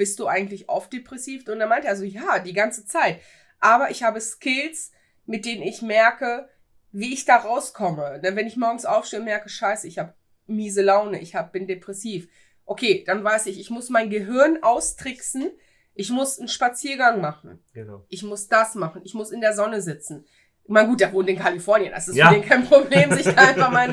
bist 0.00 0.18
du 0.18 0.26
eigentlich 0.26 0.70
oft 0.70 0.94
depressiv? 0.94 1.46
Und 1.46 1.60
er 1.60 1.66
meinte 1.66 1.86
also, 1.86 2.04
ja, 2.04 2.38
die 2.38 2.54
ganze 2.54 2.86
Zeit. 2.86 3.20
Aber 3.58 3.90
ich 3.90 4.02
habe 4.02 4.18
Skills, 4.18 4.92
mit 5.26 5.44
denen 5.44 5.60
ich 5.60 5.82
merke, 5.82 6.48
wie 6.90 7.12
ich 7.12 7.26
da 7.26 7.36
rauskomme. 7.36 8.18
Denn 8.24 8.34
wenn 8.34 8.46
ich 8.46 8.56
morgens 8.56 8.86
aufstehe 8.86 9.18
und 9.18 9.26
merke, 9.26 9.50
scheiße, 9.50 9.86
ich 9.86 9.98
habe 9.98 10.14
miese 10.46 10.80
Laune, 10.80 11.20
ich 11.20 11.34
hab, 11.34 11.52
bin 11.52 11.66
depressiv. 11.66 12.30
Okay, 12.64 13.04
dann 13.06 13.22
weiß 13.22 13.44
ich, 13.44 13.60
ich 13.60 13.68
muss 13.68 13.90
mein 13.90 14.08
Gehirn 14.08 14.62
austricksen. 14.62 15.50
Ich 15.92 16.08
muss 16.08 16.38
einen 16.38 16.48
Spaziergang 16.48 17.20
machen. 17.20 17.62
Genau. 17.74 18.06
Ich 18.08 18.22
muss 18.22 18.48
das 18.48 18.76
machen. 18.76 19.02
Ich 19.04 19.12
muss 19.12 19.30
in 19.30 19.42
der 19.42 19.52
Sonne 19.52 19.82
sitzen. 19.82 20.24
Man 20.66 20.86
gut, 20.86 21.00
der 21.00 21.12
wohnt 21.12 21.28
in 21.28 21.38
Kalifornien. 21.38 21.92
Das 21.92 22.08
ist 22.08 22.16
ja. 22.16 22.28
für 22.28 22.36
den 22.36 22.48
kein 22.48 22.64
Problem, 22.64 23.12
sich 23.12 23.26
da 23.26 23.48
einfach 23.48 23.70
mal 23.70 23.86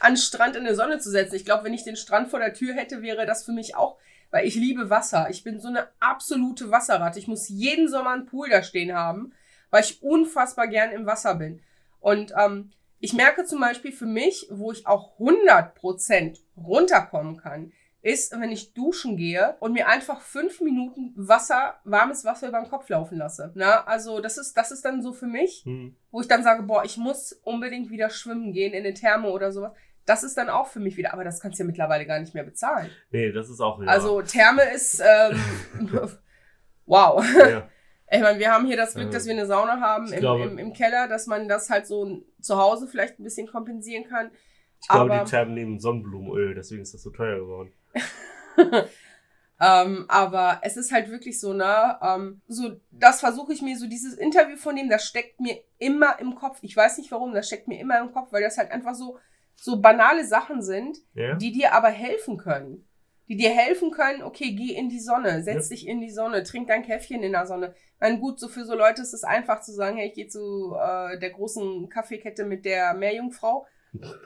an 0.00 0.14
den 0.14 0.16
Strand 0.16 0.56
in 0.56 0.64
der 0.64 0.74
Sonne 0.74 1.00
zu 1.00 1.10
setzen. 1.10 1.34
Ich 1.34 1.44
glaube, 1.44 1.64
wenn 1.64 1.74
ich 1.74 1.84
den 1.84 1.96
Strand 1.96 2.30
vor 2.30 2.38
der 2.38 2.54
Tür 2.54 2.72
hätte, 2.72 3.02
wäre 3.02 3.26
das 3.26 3.44
für 3.44 3.52
mich 3.52 3.76
auch 3.76 3.98
weil 4.30 4.46
ich 4.46 4.54
liebe 4.54 4.90
Wasser. 4.90 5.28
Ich 5.30 5.44
bin 5.44 5.60
so 5.60 5.68
eine 5.68 5.88
absolute 5.98 6.70
Wasserratte. 6.70 7.18
Ich 7.18 7.28
muss 7.28 7.48
jeden 7.48 7.88
Sommer 7.88 8.10
einen 8.10 8.26
Pool 8.26 8.48
da 8.48 8.62
stehen 8.62 8.94
haben, 8.94 9.32
weil 9.70 9.82
ich 9.82 10.02
unfassbar 10.02 10.68
gern 10.68 10.90
im 10.92 11.06
Wasser 11.06 11.34
bin. 11.34 11.60
Und 12.00 12.32
ähm, 12.38 12.70
ich 12.98 13.12
merke 13.12 13.44
zum 13.44 13.60
Beispiel 13.60 13.92
für 13.92 14.06
mich, 14.06 14.46
wo 14.50 14.72
ich 14.72 14.86
auch 14.86 15.18
100% 15.18 16.38
runterkommen 16.56 17.36
kann, 17.36 17.72
ist, 18.02 18.32
wenn 18.32 18.50
ich 18.50 18.72
duschen 18.72 19.18
gehe 19.18 19.56
und 19.60 19.74
mir 19.74 19.86
einfach 19.86 20.22
fünf 20.22 20.62
Minuten 20.62 21.12
Wasser, 21.16 21.74
warmes 21.84 22.24
Wasser 22.24 22.48
über 22.48 22.60
den 22.60 22.70
Kopf 22.70 22.88
laufen 22.88 23.18
lasse. 23.18 23.52
Na, 23.54 23.84
also 23.84 24.20
das 24.20 24.38
ist, 24.38 24.54
das 24.56 24.70
ist 24.70 24.84
dann 24.86 25.02
so 25.02 25.12
für 25.12 25.26
mich, 25.26 25.62
Hm. 25.66 25.94
wo 26.10 26.22
ich 26.22 26.28
dann 26.28 26.42
sage, 26.42 26.62
boah, 26.62 26.82
ich 26.84 26.96
muss 26.96 27.32
unbedingt 27.44 27.90
wieder 27.90 28.08
schwimmen 28.08 28.52
gehen 28.54 28.72
in 28.72 28.84
eine 28.84 28.94
Therme 28.94 29.28
oder 29.28 29.52
sowas. 29.52 29.72
Das 30.06 30.22
ist 30.24 30.36
dann 30.36 30.48
auch 30.48 30.66
für 30.66 30.80
mich 30.80 30.96
wieder, 30.96 31.12
aber 31.12 31.24
das 31.24 31.40
kannst 31.40 31.58
du 31.58 31.62
ja 31.62 31.66
mittlerweile 31.66 32.06
gar 32.06 32.18
nicht 32.18 32.34
mehr 32.34 32.44
bezahlen. 32.44 32.90
Nee, 33.10 33.30
das 33.32 33.48
ist 33.50 33.60
auch. 33.60 33.80
Ja. 33.80 33.88
Also 33.88 34.22
Therme 34.22 34.62
ist, 34.74 35.00
ähm, 35.04 35.40
wow. 36.86 37.24
ja. 37.38 37.68
Ich 38.12 38.20
meine, 38.20 38.40
wir 38.40 38.50
haben 38.50 38.66
hier 38.66 38.76
das 38.76 38.94
Glück, 38.94 39.06
Äh, 39.06 39.10
dass 39.12 39.24
wir 39.26 39.34
eine 39.34 39.46
Sauna 39.46 39.80
haben 39.80 40.12
im, 40.12 40.18
glaube- 40.18 40.42
im, 40.42 40.58
im 40.58 40.72
Keller, 40.72 41.06
dass 41.06 41.28
man 41.28 41.46
das 41.46 41.70
halt 41.70 41.86
so 41.86 42.24
zu 42.40 42.56
Hause 42.58 42.88
vielleicht 42.88 43.20
ein 43.20 43.22
bisschen 43.22 43.46
kompensieren 43.46 44.02
kann. 44.02 44.32
ich 44.82 44.88
glaube, 44.88 45.12
aber- 45.14 45.24
die 45.24 45.30
Thermen 45.30 45.54
nehmen 45.54 45.78
Sonnenblumenöl, 45.78 46.56
deswegen 46.56 46.82
ist 46.82 46.92
das 46.92 47.02
so 47.04 47.10
teuer 47.10 47.38
geworden. 47.38 47.72
Ähm, 49.62 50.06
aber 50.08 50.60
es 50.62 50.78
ist 50.78 50.90
halt 50.90 51.10
wirklich 51.10 51.38
so, 51.38 51.52
ne? 51.52 51.98
Ähm, 52.00 52.40
so, 52.48 52.80
das 52.90 53.20
versuche 53.20 53.52
ich 53.52 53.60
mir, 53.60 53.76
so 53.76 53.86
dieses 53.86 54.14
Interview 54.14 54.56
von 54.56 54.74
dem, 54.74 54.88
das 54.88 55.04
steckt 55.04 55.38
mir 55.38 55.58
immer 55.76 56.18
im 56.18 56.34
Kopf. 56.34 56.60
Ich 56.62 56.74
weiß 56.74 56.96
nicht 56.96 57.12
warum, 57.12 57.34
das 57.34 57.46
steckt 57.46 57.68
mir 57.68 57.78
immer 57.78 58.00
im 58.00 58.10
Kopf, 58.10 58.32
weil 58.32 58.42
das 58.42 58.56
halt 58.56 58.70
einfach 58.70 58.94
so, 58.94 59.18
so 59.62 59.80
banale 59.80 60.24
Sachen 60.26 60.62
sind, 60.62 60.96
Ja? 61.14 61.34
die 61.34 61.52
dir 61.52 61.74
aber 61.74 61.88
helfen 61.88 62.38
können. 62.38 62.86
Die 63.28 63.36
dir 63.36 63.50
helfen 63.50 63.90
können, 63.92 64.22
okay, 64.22 64.52
geh 64.54 64.74
in 64.74 64.88
die 64.88 64.98
Sonne, 64.98 65.42
setz 65.44 65.68
dich 65.68 65.86
in 65.86 66.00
die 66.00 66.10
Sonne, 66.10 66.42
trink 66.42 66.66
dein 66.68 66.82
Käffchen 66.82 67.22
in 67.22 67.32
der 67.32 67.46
Sonne. 67.46 67.74
Mein 68.00 68.18
gut, 68.20 68.40
so 68.40 68.48
für 68.48 68.64
so 68.64 68.74
Leute 68.74 69.02
ist 69.02 69.12
es 69.12 69.22
einfach 69.22 69.60
zu 69.60 69.72
sagen, 69.72 69.98
hey, 69.98 70.08
ich 70.08 70.14
gehe 70.14 70.26
zu 70.28 70.74
äh, 70.74 71.18
der 71.20 71.30
großen 71.30 71.88
Kaffeekette 71.90 72.44
mit 72.44 72.64
der 72.64 72.94
Meerjungfrau 72.94 73.66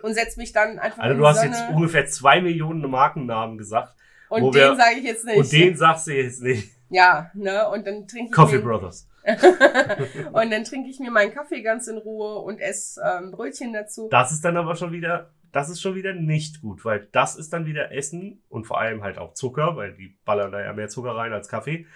und 0.03 0.14
setz 0.14 0.37
mich 0.37 0.53
dann 0.53 0.79
einfach 0.79 1.01
Also 1.03 1.12
in 1.12 1.18
du 1.18 1.23
die 1.25 1.29
hast 1.29 1.40
Sonne. 1.40 1.51
jetzt 1.51 1.68
ungefähr 1.75 2.07
zwei 2.07 2.40
Millionen 2.40 2.88
Markennamen 2.90 3.59
gesagt. 3.59 3.94
und 4.31 4.55
den 4.55 4.77
sage 4.77 4.97
ich 4.99 5.05
jetzt 5.05 5.25
nicht. 5.27 5.37
Und 5.37 5.53
den 5.53 5.77
sagst 5.77 6.07
du 6.07 6.12
jetzt 6.12 6.40
nicht. 6.42 6.70
Ja, 6.90 7.31
ne? 7.35 7.68
Und 7.70 7.87
dann 7.87 8.07
trinke 8.07 8.27
ich 8.31 8.33
Coffee 8.33 8.59
Brothers. 8.59 9.09
und 10.33 10.51
dann 10.51 10.65
trinke 10.65 10.91
ich 10.91 11.01
mir 11.01 11.11
meinen 11.11 11.33
Kaffee 11.33 11.63
ganz 11.63 11.87
in 11.89 11.97
Ruhe 11.97 12.39
und 12.41 12.61
esse 12.61 13.01
ähm, 13.03 13.31
Brötchen 13.31 13.73
dazu. 13.73 14.09
Das 14.11 14.33
ist 14.33 14.45
dann 14.45 14.57
aber 14.57 14.77
schon 14.77 14.93
wieder, 14.93 15.31
das 15.53 15.71
ist 15.71 15.81
schon 15.81 15.95
wieder 15.95 16.13
nicht 16.13 16.61
gut, 16.61 16.85
weil 16.85 17.09
das 17.13 17.37
ist 17.37 17.53
dann 17.53 17.67
wieder 17.67 17.93
Essen 17.93 18.43
und 18.49 18.67
vor 18.67 18.79
allem 18.79 19.03
halt 19.03 19.19
auch 19.19 19.33
Zucker, 19.35 19.77
weil 19.77 19.95
die 19.95 20.19
ballern 20.25 20.53
da 20.53 20.63
ja 20.63 20.73
mehr 20.73 20.89
Zucker 20.89 21.17
rein 21.17 21.33
als 21.33 21.49
Kaffee. 21.49 21.87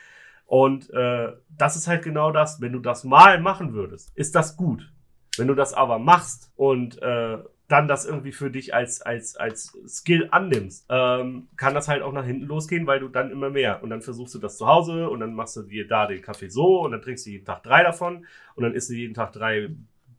Und 0.46 0.90
äh, 0.94 1.32
das 1.50 1.76
ist 1.76 1.88
halt 1.88 2.02
genau 2.02 2.32
das, 2.32 2.60
wenn 2.62 2.72
du 2.72 2.78
das 2.78 3.04
mal 3.04 3.38
machen 3.40 3.74
würdest, 3.74 4.16
ist 4.16 4.34
das 4.34 4.56
gut. 4.56 4.90
Wenn 5.36 5.46
du 5.46 5.54
das 5.54 5.74
aber 5.74 5.98
machst 5.98 6.52
und 6.56 7.00
äh, 7.02 7.38
dann 7.68 7.86
das 7.86 8.06
irgendwie 8.06 8.32
für 8.32 8.50
dich 8.50 8.74
als, 8.74 9.02
als, 9.02 9.36
als 9.36 9.76
Skill 9.86 10.28
annimmst, 10.30 10.86
ähm, 10.88 11.48
kann 11.56 11.74
das 11.74 11.86
halt 11.86 12.02
auch 12.02 12.12
nach 12.12 12.24
hinten 12.24 12.46
losgehen, 12.46 12.86
weil 12.86 12.98
du 12.98 13.08
dann 13.08 13.30
immer 13.30 13.50
mehr 13.50 13.82
und 13.82 13.90
dann 13.90 14.00
versuchst 14.00 14.34
du 14.34 14.38
das 14.38 14.56
zu 14.56 14.66
Hause 14.66 15.10
und 15.10 15.20
dann 15.20 15.34
machst 15.34 15.56
du 15.56 15.62
dir 15.62 15.86
da 15.86 16.06
den 16.06 16.22
Kaffee 16.22 16.48
so 16.48 16.80
und 16.80 16.92
dann 16.92 17.02
trinkst 17.02 17.26
du 17.26 17.30
jeden 17.30 17.44
Tag 17.44 17.62
drei 17.62 17.82
davon 17.82 18.26
und 18.54 18.62
dann 18.64 18.74
isst 18.74 18.88
du 18.88 18.94
jeden 18.94 19.12
Tag 19.12 19.32
drei 19.32 19.68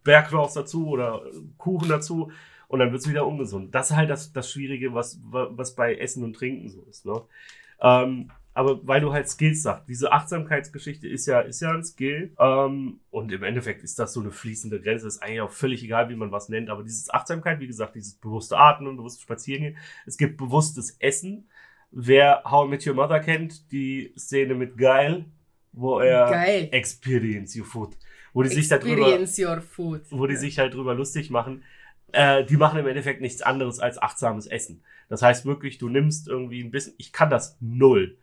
Berglaufs 0.03 0.53
dazu 0.53 0.87
oder 0.87 1.23
Kuchen 1.57 1.89
dazu 1.89 2.31
und 2.67 2.79
dann 2.79 2.91
wird's 2.91 3.09
wieder 3.09 3.25
ungesund. 3.25 3.73
Das 3.73 3.89
ist 3.89 3.95
halt 3.97 4.11
das, 4.11 4.31
das 4.31 4.51
Schwierige, 4.51 4.93
was, 4.93 5.19
was 5.23 5.73
bei 5.73 5.95
Essen 5.95 6.23
und 6.23 6.35
Trinken 6.35 6.69
so 6.69 6.83
ist. 6.83 7.05
Ne? 7.05 7.19
Ähm, 7.81 8.29
aber 8.59 8.85
weil 8.85 8.99
du 8.99 9.13
halt 9.13 9.29
Skills 9.29 9.63
sagst, 9.63 9.87
diese 9.87 10.11
Achtsamkeitsgeschichte 10.11 11.07
ist 11.07 11.27
ja, 11.27 11.39
ist 11.39 11.61
ja 11.61 11.71
ein 11.71 11.81
Skill. 11.81 12.33
Ähm, 12.37 12.99
und 13.09 13.31
im 13.31 13.43
Endeffekt 13.43 13.85
ist 13.85 13.97
das 13.99 14.11
so 14.11 14.19
eine 14.19 14.31
fließende 14.31 14.81
Grenze. 14.81 15.07
Ist 15.07 15.23
eigentlich 15.23 15.39
auch 15.39 15.49
völlig 15.49 15.81
egal, 15.81 16.09
wie 16.09 16.17
man 16.17 16.33
was 16.33 16.49
nennt. 16.49 16.69
Aber 16.69 16.83
dieses 16.83 17.09
Achtsamkeit, 17.09 17.61
wie 17.61 17.67
gesagt, 17.67 17.95
dieses 17.95 18.15
bewusste 18.15 18.57
Atmen, 18.57 18.97
bewusste 18.97 19.21
Spazierengehen. 19.21 19.77
Es 20.05 20.17
gibt 20.17 20.35
bewusstes 20.35 20.97
Essen. 20.99 21.47
Wer 21.91 22.41
How 22.43 22.67
I 22.67 22.69
Met 22.69 22.85
Your 22.85 22.95
Mother 22.95 23.21
kennt, 23.21 23.71
die 23.71 24.13
Szene 24.17 24.55
mit 24.55 24.77
Geil, 24.77 25.23
wo 25.71 26.01
er 26.01 26.29
Geil. 26.29 26.67
Experience 26.73 27.55
Your 27.55 27.65
Food, 27.65 27.95
wo 28.33 28.43
die 28.43 28.49
sich 28.49 28.67
darüber 28.67 29.07
your 29.07 29.61
food. 29.61 30.01
wo 30.09 30.27
die 30.27 30.35
sich 30.35 30.59
halt 30.59 30.73
drüber 30.73 30.95
lustig 30.95 31.29
machen. 31.29 31.63
Äh, 32.11 32.43
die 32.43 32.57
machen 32.57 32.77
im 32.77 32.87
Endeffekt 32.87 33.21
nichts 33.21 33.41
anderes 33.41 33.79
als 33.79 34.01
achtsames 34.01 34.47
Essen. 34.47 34.83
Das 35.07 35.21
heißt 35.21 35.45
wirklich, 35.45 35.77
du 35.77 35.87
nimmst 35.87 36.27
irgendwie 36.27 36.61
ein 36.61 36.71
bisschen, 36.71 36.95
ich 36.97 37.13
kann 37.13 37.29
das 37.29 37.55
null. 37.61 38.17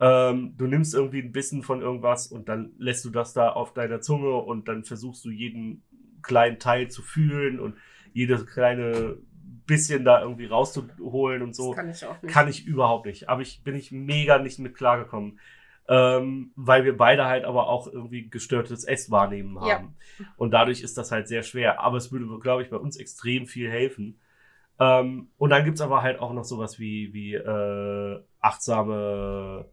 Ähm, 0.00 0.54
du 0.56 0.66
nimmst 0.66 0.94
irgendwie 0.94 1.20
ein 1.20 1.32
bisschen 1.32 1.62
von 1.62 1.80
irgendwas 1.82 2.28
und 2.28 2.48
dann 2.48 2.72
lässt 2.78 3.04
du 3.04 3.10
das 3.10 3.32
da 3.32 3.50
auf 3.50 3.74
deiner 3.74 4.00
Zunge 4.00 4.34
und 4.36 4.68
dann 4.68 4.84
versuchst 4.84 5.24
du 5.24 5.30
jeden 5.30 5.82
kleinen 6.22 6.58
Teil 6.58 6.88
zu 6.88 7.02
fühlen 7.02 7.58
und 7.58 7.76
jedes 8.12 8.46
kleine 8.46 9.18
bisschen 9.66 10.04
da 10.04 10.22
irgendwie 10.22 10.46
rauszuholen 10.46 11.42
und 11.42 11.54
so 11.54 11.68
Das 11.74 11.76
kann 11.76 11.90
ich 11.90 12.04
auch 12.04 12.22
nicht. 12.22 12.32
kann 12.32 12.48
ich 12.48 12.66
überhaupt 12.66 13.06
nicht. 13.06 13.28
Aber 13.28 13.42
ich 13.42 13.62
bin 13.64 13.74
ich 13.74 13.92
mega 13.92 14.38
nicht 14.38 14.58
mit 14.58 14.74
klargekommen. 14.74 15.38
Ähm, 15.90 16.52
weil 16.54 16.84
wir 16.84 16.96
beide 16.98 17.24
halt 17.24 17.44
aber 17.46 17.66
auch 17.68 17.86
irgendwie 17.90 18.28
gestörtes 18.28 18.84
Esswahrnehmen 18.84 19.54
Ja. 19.56 19.76
haben. 19.76 19.96
Und 20.36 20.50
dadurch 20.50 20.82
ist 20.82 20.98
das 20.98 21.10
halt 21.10 21.28
sehr 21.28 21.42
schwer. 21.42 21.80
Aber 21.80 21.96
es 21.96 22.12
würde, 22.12 22.26
glaube 22.40 22.62
ich, 22.62 22.68
bei 22.68 22.76
uns 22.76 22.98
extrem 22.98 23.46
viel 23.46 23.70
helfen. 23.70 24.20
Ähm, 24.78 25.30
und 25.38 25.48
dann 25.50 25.64
gibt's 25.64 25.80
aber 25.80 26.02
halt 26.02 26.18
auch 26.20 26.34
noch 26.34 26.44
sowas 26.44 26.78
wie, 26.78 27.14
wie 27.14 27.34
äh, 27.34 28.20
achtsame, 28.40 29.66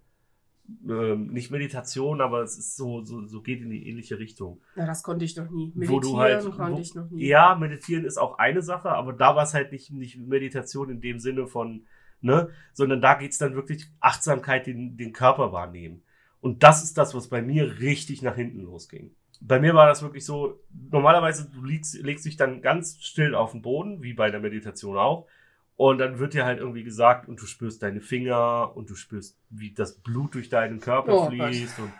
ähm, 0.87 1.27
nicht 1.27 1.51
Meditation, 1.51 2.21
aber 2.21 2.41
es 2.41 2.57
ist 2.57 2.75
so, 2.75 3.03
so, 3.03 3.25
so 3.27 3.41
geht 3.41 3.61
in 3.61 3.69
die 3.69 3.87
ähnliche 3.89 4.17
Richtung. 4.19 4.61
Na, 4.75 4.85
das 4.85 5.03
konnte 5.03 5.25
ich 5.25 5.35
noch 5.35 5.49
nie. 5.49 5.71
Wo 5.75 5.79
Meditieren 5.79 6.01
du 6.01 6.17
halt- 6.19 6.43
konnte 6.55 6.77
wo- 6.77 6.79
ich 6.81 6.95
noch 6.95 7.09
nie. 7.11 7.25
Ja, 7.27 7.55
meditieren 7.55 8.05
ist 8.05 8.17
auch 8.17 8.37
eine 8.37 8.61
Sache, 8.61 8.89
aber 8.89 9.13
da 9.13 9.35
war 9.35 9.43
es 9.43 9.53
halt 9.53 9.71
nicht, 9.71 9.91
nicht 9.91 10.17
Meditation 10.19 10.89
in 10.89 11.01
dem 11.01 11.19
Sinne 11.19 11.47
von, 11.47 11.85
ne, 12.21 12.49
sondern 12.73 13.01
da 13.01 13.13
geht's 13.15 13.37
dann 13.37 13.53
wirklich 13.55 13.87
Achtsamkeit, 13.99 14.65
den, 14.67 14.97
den 14.97 15.13
Körper 15.13 15.51
wahrnehmen. 15.51 16.01
Und 16.41 16.63
das 16.63 16.83
ist 16.83 16.97
das, 16.97 17.13
was 17.15 17.27
bei 17.29 17.41
mir 17.41 17.79
richtig 17.79 18.21
nach 18.21 18.35
hinten 18.35 18.61
losging. 18.61 19.11
Bei 19.41 19.59
mir 19.59 19.73
war 19.75 19.87
das 19.87 20.01
wirklich 20.01 20.25
so, 20.25 20.59
normalerweise, 20.91 21.49
du 21.51 21.63
legst, 21.63 21.95
legst 22.01 22.25
dich 22.25 22.37
dann 22.37 22.61
ganz 22.61 22.97
still 23.01 23.35
auf 23.35 23.51
den 23.51 23.61
Boden, 23.61 24.01
wie 24.01 24.13
bei 24.13 24.31
der 24.31 24.39
Meditation 24.39 24.97
auch. 24.97 25.27
Und 25.77 25.97
dann 25.97 26.19
wird 26.19 26.33
dir 26.33 26.45
halt 26.45 26.59
irgendwie 26.59 26.83
gesagt, 26.83 27.27
und 27.27 27.41
du 27.41 27.45
spürst 27.45 27.83
deine 27.83 27.99
Finger 27.99 28.71
und 28.75 28.89
du 28.89 28.95
spürst, 28.95 29.37
wie 29.49 29.73
das 29.73 29.95
Blut 29.99 30.33
durch 30.35 30.49
deinen 30.49 30.79
Körper 30.79 31.13
Oh 31.13 31.29
Gott. 31.29 31.33
fließt 31.33 31.79
und 31.79 31.91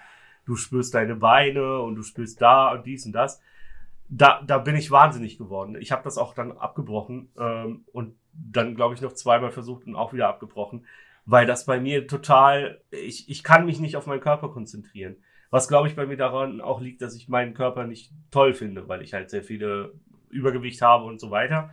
du 0.46 0.56
spürst 0.56 0.94
deine 0.94 1.16
Beine 1.16 1.80
und 1.82 1.96
du 1.96 2.04
spürst 2.04 2.42
da 2.42 2.72
und 2.72 2.86
dies 2.86 3.06
und 3.06 3.12
das. 3.12 3.42
Da, 4.08 4.42
da 4.46 4.60
bin 4.60 4.76
ich 4.76 4.92
wahnsinnig 4.92 5.38
geworden. 5.38 5.76
Ich 5.80 5.92
habe 5.92 6.04
das 6.04 6.18
auch 6.18 6.34
dann 6.34 6.54
abgebrochen 6.54 7.30
ähm, 7.38 7.84
und 7.92 8.16
dann, 8.34 8.76
glaube 8.76 8.94
ich, 8.94 9.02
noch 9.02 9.14
zweimal 9.14 9.52
versucht 9.52 9.88
und 9.88 9.96
auch 9.96 10.14
wieder 10.14 10.30
abgebrochen, 10.30 10.86
weil 11.26 11.46
das 11.46 11.66
bei 11.66 11.80
mir 11.80 12.08
total, 12.08 12.82
ich, 12.92 13.30
ich 13.30 13.44
kann 13.44 13.66
mich 13.66 13.80
nicht 13.80 13.98
auf 13.98 14.06
meinen 14.06 14.22
Körper 14.22 14.50
konzentrieren. 14.50 15.18
Was, 15.50 15.68
glaube 15.68 15.88
ich, 15.88 15.96
bei 15.96 16.06
mir 16.06 16.18
daran 16.18 16.62
auch 16.62 16.82
liegt, 16.82 17.02
dass 17.02 17.16
ich 17.16 17.30
meinen 17.30 17.54
Körper 17.54 17.88
nicht 17.88 18.12
toll 18.32 18.54
finde, 18.54 18.88
weil 18.88 19.02
ich 19.02 19.14
halt 19.14 19.30
sehr 19.30 19.44
viele 19.44 19.94
Übergewicht 20.30 20.82
habe 20.82 21.06
und 21.06 21.20
so 21.20 21.32
weiter. 21.32 21.72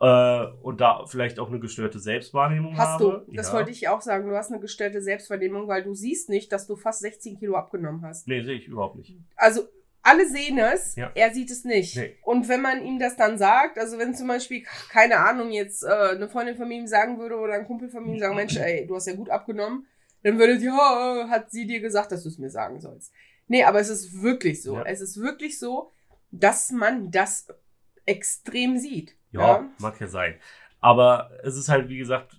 Äh, 0.00 0.46
und 0.62 0.80
da 0.80 1.04
vielleicht 1.06 1.38
auch 1.40 1.48
eine 1.48 1.58
gestörte 1.58 1.98
Selbstwahrnehmung 1.98 2.76
Hast 2.78 3.00
habe. 3.00 3.24
du. 3.26 3.32
Das 3.34 3.48
ja. 3.48 3.54
wollte 3.54 3.70
ich 3.72 3.88
auch 3.88 4.00
sagen. 4.00 4.28
Du 4.28 4.36
hast 4.36 4.52
eine 4.52 4.60
gestellte 4.60 5.02
Selbstwahrnehmung, 5.02 5.66
weil 5.66 5.82
du 5.82 5.94
siehst 5.94 6.28
nicht, 6.28 6.52
dass 6.52 6.66
du 6.66 6.76
fast 6.76 7.00
16 7.00 7.38
Kilo 7.38 7.56
abgenommen 7.56 8.02
hast. 8.02 8.28
Nee, 8.28 8.42
sehe 8.42 8.54
ich 8.56 8.68
überhaupt 8.68 8.96
nicht. 8.96 9.16
Also 9.34 9.62
alle 10.02 10.26
sehen 10.28 10.58
es, 10.58 10.94
Ja. 10.96 11.10
er 11.14 11.34
sieht 11.34 11.50
es 11.50 11.64
nicht. 11.64 11.96
Nee. 11.96 12.16
Und 12.22 12.48
wenn 12.48 12.62
man 12.62 12.84
ihm 12.84 12.98
das 12.98 13.16
dann 13.16 13.36
sagt, 13.36 13.78
also 13.78 13.98
wenn 13.98 14.14
zum 14.14 14.28
Beispiel, 14.28 14.64
keine 14.90 15.18
Ahnung, 15.18 15.50
jetzt 15.50 15.82
äh, 15.82 15.88
eine 15.88 16.28
Freundin 16.28 16.56
von 16.56 16.70
ihm 16.70 16.86
sagen 16.86 17.18
würde 17.18 17.36
oder 17.36 17.54
ein 17.54 17.66
Kumpel 17.66 17.88
von 17.90 18.06
ihm 18.06 18.18
sagen, 18.18 18.36
Mensch, 18.36 18.56
ey, 18.56 18.86
du 18.86 18.94
hast 18.94 19.06
ja 19.06 19.14
gut 19.14 19.28
abgenommen, 19.30 19.86
dann 20.22 20.38
würde 20.38 20.58
sie, 20.58 20.66
ja, 20.66 21.26
hat 21.28 21.50
sie 21.50 21.66
dir 21.66 21.80
gesagt, 21.80 22.12
dass 22.12 22.22
du 22.22 22.28
es 22.28 22.38
mir 22.38 22.50
sagen 22.50 22.80
sollst. 22.80 23.12
Nee, 23.48 23.64
aber 23.64 23.80
es 23.80 23.88
ist 23.88 24.22
wirklich 24.22 24.62
so. 24.62 24.76
Ja. 24.76 24.84
Es 24.84 25.00
ist 25.00 25.20
wirklich 25.20 25.58
so, 25.58 25.90
dass 26.30 26.70
man 26.70 27.10
das 27.10 27.48
extrem 28.08 28.78
sieht. 28.78 29.16
Ja, 29.30 29.68
mag 29.78 30.00
ja 30.00 30.06
sein. 30.06 30.34
Aber 30.80 31.30
es 31.42 31.56
ist 31.56 31.68
halt, 31.68 31.88
wie 31.88 31.98
gesagt, 31.98 32.38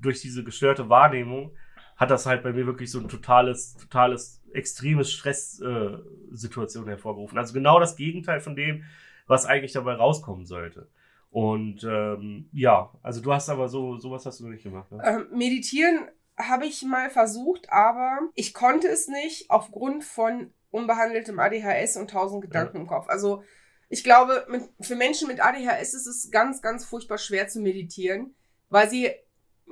durch 0.00 0.20
diese 0.20 0.44
gestörte 0.44 0.88
Wahrnehmung 0.88 1.52
hat 1.96 2.10
das 2.10 2.26
halt 2.26 2.42
bei 2.42 2.52
mir 2.52 2.66
wirklich 2.66 2.90
so 2.90 3.00
ein 3.00 3.08
totales, 3.08 3.76
totales, 3.76 4.40
extremes 4.52 5.10
Stresssituation 5.12 6.86
äh, 6.86 6.90
hervorgerufen. 6.90 7.36
Also 7.36 7.52
genau 7.52 7.80
das 7.80 7.96
Gegenteil 7.96 8.40
von 8.40 8.54
dem, 8.54 8.84
was 9.26 9.46
eigentlich 9.46 9.72
dabei 9.72 9.94
rauskommen 9.94 10.46
sollte. 10.46 10.88
Und 11.30 11.84
ähm, 11.84 12.48
ja, 12.52 12.90
also 13.02 13.20
du 13.20 13.32
hast 13.32 13.48
aber 13.48 13.68
so, 13.68 13.98
sowas 13.98 14.24
hast 14.24 14.40
du 14.40 14.48
nicht 14.48 14.62
gemacht. 14.62 14.90
Ne? 14.92 15.02
Ähm, 15.04 15.26
meditieren 15.36 16.08
habe 16.38 16.66
ich 16.66 16.82
mal 16.84 17.10
versucht, 17.10 17.70
aber 17.70 18.20
ich 18.34 18.54
konnte 18.54 18.86
es 18.86 19.08
nicht 19.08 19.50
aufgrund 19.50 20.04
von 20.04 20.52
unbehandeltem 20.70 21.38
ADHS 21.38 21.96
und 21.96 22.10
tausend 22.10 22.42
Gedanken 22.42 22.78
im 22.78 22.86
Kopf. 22.86 23.08
Also 23.08 23.42
ich 23.88 24.04
glaube, 24.04 24.46
mit, 24.48 24.62
für 24.80 24.96
Menschen 24.96 25.28
mit 25.28 25.40
ADHS 25.40 25.94
ist 25.94 26.06
es 26.06 26.30
ganz, 26.30 26.62
ganz 26.62 26.84
furchtbar 26.84 27.18
schwer 27.18 27.48
zu 27.48 27.60
meditieren, 27.60 28.34
weil 28.68 28.88
sie 28.88 29.10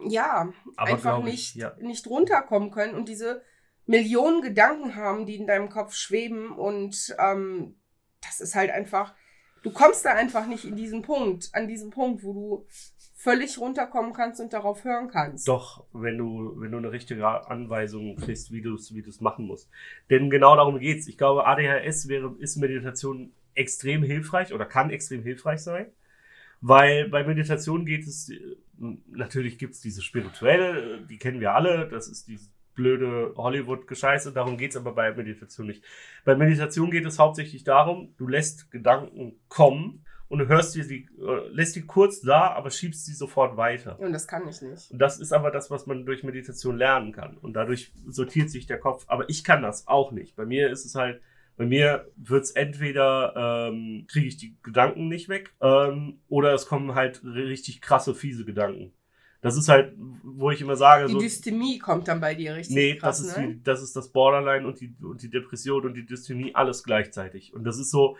ja 0.08 0.52
Aber 0.76 0.90
einfach 0.90 1.18
ich, 1.20 1.24
nicht, 1.24 1.54
ja. 1.56 1.74
nicht 1.80 2.06
runterkommen 2.06 2.70
können 2.70 2.94
und 2.94 3.08
diese 3.08 3.42
Millionen 3.86 4.42
Gedanken 4.42 4.96
haben, 4.96 5.26
die 5.26 5.36
in 5.36 5.46
deinem 5.46 5.68
Kopf 5.68 5.94
schweben 5.94 6.52
und 6.52 7.14
ähm, 7.18 7.76
das 8.20 8.40
ist 8.40 8.54
halt 8.54 8.70
einfach, 8.70 9.14
Du 9.66 9.72
kommst 9.72 10.04
da 10.04 10.10
einfach 10.10 10.46
nicht 10.46 10.64
in 10.64 10.76
diesen 10.76 11.02
Punkt, 11.02 11.50
an 11.52 11.66
diesen 11.66 11.90
Punkt, 11.90 12.22
wo 12.22 12.32
du 12.32 12.66
völlig 13.16 13.58
runterkommen 13.58 14.12
kannst 14.12 14.40
und 14.40 14.52
darauf 14.52 14.84
hören 14.84 15.08
kannst. 15.08 15.48
Doch, 15.48 15.84
wenn 15.92 16.16
du, 16.16 16.54
wenn 16.58 16.70
du 16.70 16.78
eine 16.78 16.92
richtige 16.92 17.26
Anweisung 17.50 18.14
kriegst, 18.14 18.52
wie 18.52 18.62
du 18.62 18.76
es 18.76 18.94
wie 18.94 19.02
du's 19.02 19.20
machen 19.20 19.44
musst. 19.44 19.68
Denn 20.08 20.30
genau 20.30 20.54
darum 20.54 20.78
geht's. 20.78 21.08
Ich 21.08 21.18
glaube, 21.18 21.48
ADHS 21.48 22.06
wäre, 22.06 22.36
ist 22.38 22.54
Meditation 22.58 23.32
extrem 23.56 24.02
hilfreich 24.02 24.52
oder 24.52 24.64
kann 24.64 24.90
extrem 24.90 25.22
hilfreich 25.22 25.60
sein. 25.60 25.86
Weil 26.60 27.08
bei 27.08 27.24
Meditation 27.24 27.84
geht 27.84 28.06
es, 28.06 28.30
natürlich 28.78 29.58
gibt's 29.58 29.80
diese 29.80 30.02
spirituelle, 30.02 31.02
die 31.08 31.18
kennen 31.18 31.40
wir 31.40 31.54
alle, 31.54 31.88
das 31.88 32.08
ist 32.08 32.28
dieses 32.28 32.50
blöde 32.74 33.34
Hollywood-Gescheiße, 33.36 34.32
darum 34.32 34.56
geht's 34.56 34.76
aber 34.76 34.92
bei 34.92 35.12
Meditation 35.12 35.66
nicht. 35.66 35.82
Bei 36.24 36.34
Meditation 36.34 36.90
geht 36.90 37.06
es 37.06 37.18
hauptsächlich 37.18 37.64
darum, 37.64 38.14
du 38.16 38.28
lässt 38.28 38.70
Gedanken 38.70 39.34
kommen 39.48 40.04
und 40.28 40.40
du 40.40 40.48
hörst 40.48 40.74
dir 40.74 40.84
äh, 40.90 41.04
lässt 41.50 41.76
die 41.76 41.82
kurz 41.86 42.20
da, 42.20 42.52
aber 42.52 42.70
schiebst 42.70 43.06
sie 43.06 43.14
sofort 43.14 43.56
weiter. 43.56 43.98
Und 43.98 44.12
das 44.12 44.26
kann 44.26 44.46
ich 44.48 44.60
nicht. 44.60 44.90
Und 44.90 44.98
das 44.98 45.20
ist 45.20 45.32
aber 45.32 45.50
das, 45.50 45.70
was 45.70 45.86
man 45.86 46.04
durch 46.04 46.22
Meditation 46.22 46.76
lernen 46.76 47.12
kann. 47.12 47.36
Und 47.36 47.54
dadurch 47.54 47.92
sortiert 48.08 48.50
sich 48.50 48.66
der 48.66 48.78
Kopf. 48.78 49.04
Aber 49.06 49.28
ich 49.28 49.44
kann 49.44 49.62
das 49.62 49.86
auch 49.86 50.10
nicht. 50.10 50.36
Bei 50.36 50.44
mir 50.44 50.70
ist 50.70 50.84
es 50.84 50.94
halt, 50.94 51.20
bei 51.56 51.64
mir 51.64 52.10
wird's 52.16 52.50
entweder, 52.50 53.68
ähm, 53.70 54.06
kriege 54.08 54.26
ich 54.26 54.36
die 54.36 54.56
Gedanken 54.62 55.08
nicht 55.08 55.28
weg, 55.28 55.54
ähm, 55.60 56.20
oder 56.28 56.52
es 56.52 56.66
kommen 56.66 56.94
halt 56.94 57.24
richtig 57.24 57.80
krasse, 57.80 58.14
fiese 58.14 58.44
Gedanken. 58.44 58.92
Das 59.40 59.56
ist 59.56 59.68
halt, 59.68 59.94
wo 59.96 60.50
ich 60.50 60.60
immer 60.60 60.76
sage, 60.76 61.06
Die 61.06 61.12
so. 61.12 61.20
Dystemie 61.20 61.78
kommt 61.78 62.08
dann 62.08 62.20
bei 62.20 62.34
dir 62.34 62.56
richtig 62.56 62.74
Nee, 62.74 62.96
krass, 62.96 63.18
das 63.18 63.28
ist, 63.28 63.38
ne? 63.38 63.46
die, 63.46 63.62
das 63.62 63.82
ist 63.82 63.94
das 63.94 64.10
Borderline 64.10 64.66
und 64.66 64.80
die, 64.80 64.94
und 65.00 65.22
die 65.22 65.30
Depression 65.30 65.84
und 65.86 65.94
die 65.94 66.04
Dystemie 66.04 66.54
alles 66.54 66.82
gleichzeitig. 66.82 67.54
Und 67.54 67.64
das 67.64 67.78
ist 67.78 67.90
so, 67.90 68.16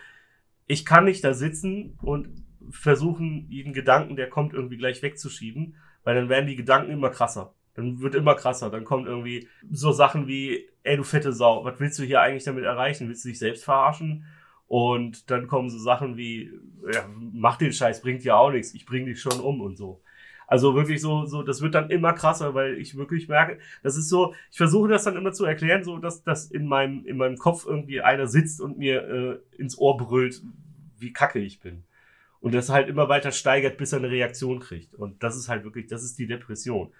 ich 0.67 0.85
kann 0.85 1.05
nicht 1.05 1.25
da 1.25 1.35
sitzen 1.35 1.99
und 2.03 2.29
versuchen, 2.71 3.47
jeden 3.51 3.73
Gedanken, 3.73 4.17
der 4.17 4.29
kommt, 4.29 4.55
irgendwie 4.55 4.77
gleich 4.77 5.03
wegzuschieben, 5.03 5.77
weil 6.05 6.15
dann 6.15 6.29
werden 6.29 6.47
die 6.47 6.57
Gedanken 6.57 6.93
immer 6.93 7.11
krasser. 7.11 7.55
Dann 7.77 8.01
wird 8.01 8.15
immer 8.15 8.35
krasser. 8.35 8.71
Dann 8.71 8.85
kommt 8.85 9.07
irgendwie 9.07 9.49
so 9.71 9.93
Sachen 9.93 10.27
wie, 10.27 10.67
ey, 10.83 10.97
du 10.97 11.05
fette 11.05 11.33
Sau, 11.33 11.65
was 11.65 11.79
willst 11.79 11.99
du 11.99 12.03
hier 12.03 12.21
eigentlich 12.21 12.45
damit 12.45 12.65
erreichen? 12.65 13.09
Willst 13.09 13.25
du 13.25 13.29
dich 13.29 13.39
selbst 13.39 13.65
verarschen? 13.65 14.25
Und 14.67 15.31
dann 15.31 15.47
kommen 15.47 15.71
so 15.71 15.79
Sachen 15.79 16.17
wie, 16.17 16.53
ja, 16.93 17.09
mach 17.33 17.57
den 17.57 17.73
Scheiß, 17.73 18.03
bringt 18.03 18.25
ja 18.25 18.37
auch 18.37 18.51
nichts, 18.51 18.75
ich 18.75 18.85
bring 18.85 19.07
dich 19.07 19.21
schon 19.21 19.39
um 19.41 19.61
und 19.61 19.77
so. 19.77 20.03
Also 20.49 20.75
wirklich 20.75 21.01
so, 21.01 21.27
so, 21.27 21.43
das 21.43 21.61
wird 21.61 21.75
dann 21.75 21.91
immer 21.91 22.13
krasser, 22.13 22.55
weil 22.55 22.79
ich 22.79 22.97
wirklich 22.97 23.29
merke, 23.29 23.59
das 23.83 23.97
ist 23.97 24.09
so, 24.09 24.35
ich 24.51 24.57
versuche 24.57 24.89
das 24.89 25.05
dann 25.05 25.17
immer 25.17 25.33
zu 25.33 25.45
erklären, 25.45 25.85
so 25.85 25.99
dass 25.99 26.23
das 26.23 26.47
in 26.51 26.67
meinem, 26.67 27.05
in 27.05 27.17
meinem 27.17 27.37
Kopf 27.37 27.67
irgendwie 27.67 28.01
einer 28.01 28.27
sitzt 28.29 28.61
und 28.61 28.79
mir 28.79 29.43
äh, 29.55 29.61
ins 29.61 29.77
Ohr 29.79 29.97
brüllt, 29.97 30.43
wie 30.99 31.13
kacke 31.13 31.41
ich 31.41 31.61
bin. 31.61 31.85
Und 32.41 32.55
das 32.55 32.69
halt 32.69 32.89
immer 32.89 33.09
weiter 33.09 33.33
steigert, 33.33 33.77
bis 33.77 33.93
er 33.93 33.99
eine 33.99 34.11
Reaktion 34.11 34.61
kriegt. 34.61 34.95
Und 34.95 35.23
das 35.23 35.37
ist 35.37 35.49
halt 35.49 35.65
wirklich, 35.65 35.89
das 35.89 36.05
ist 36.05 36.19
die 36.19 36.29
Depression. 36.29 36.93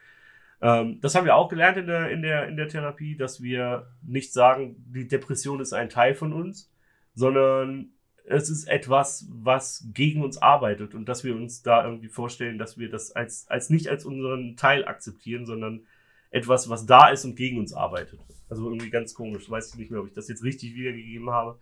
Ähm, 0.61 1.01
das 1.01 1.15
haben 1.15 1.27
wir 1.27 1.37
auch 1.37 1.49
gelernt 1.49 1.77
in 1.77 1.87
der, 1.87 2.11
in 2.11 2.23
der, 2.23 2.49
in 2.49 2.57
der 2.57 2.69
Therapie, 2.69 3.17
dass 3.17 3.43
wir 3.43 3.89
nicht 4.03 4.33
sagen, 4.33 4.77
die 4.89 5.09
Depression 5.09 5.61
ist 5.61 5.73
ein 5.73 5.89
Teil 5.89 6.15
von 6.15 6.33
uns, 6.33 6.73
sondern 7.15 7.91
es 8.25 8.51
ist 8.51 8.67
etwas, 8.67 9.29
was 9.31 9.89
gegen 9.93 10.23
uns 10.23 10.39
arbeitet 10.39 10.95
und 10.95 11.09
dass 11.09 11.25
wir 11.25 11.37
uns 11.37 11.63
da 11.63 11.85
irgendwie 11.85 12.09
vorstellen, 12.09 12.59
dass 12.59 12.79
wir 12.79 12.91
das 12.91 13.13
als, 13.13 13.49
als 13.49 13.71
nicht 13.71 13.89
als 13.89 14.05
unseren 14.05 14.57
Teil 14.57 14.87
akzeptieren, 14.87 15.47
sondern 15.47 15.87
etwas, 16.31 16.69
was 16.69 16.87
da 16.87 17.09
ist 17.09 17.25
und 17.25 17.37
gegen 17.37 17.59
uns 17.59 17.73
arbeitet. 17.73 18.19
Also 18.49 18.69
irgendwie 18.69 18.91
ganz 18.91 19.15
komisch. 19.15 19.49
Weiß 19.49 19.71
ich 19.71 19.79
nicht 19.79 19.91
mehr, 19.91 20.01
ob 20.01 20.09
ich 20.09 20.13
das 20.13 20.29
jetzt 20.29 20.43
richtig 20.43 20.75
wiedergegeben 20.75 21.31
habe. 21.31 21.59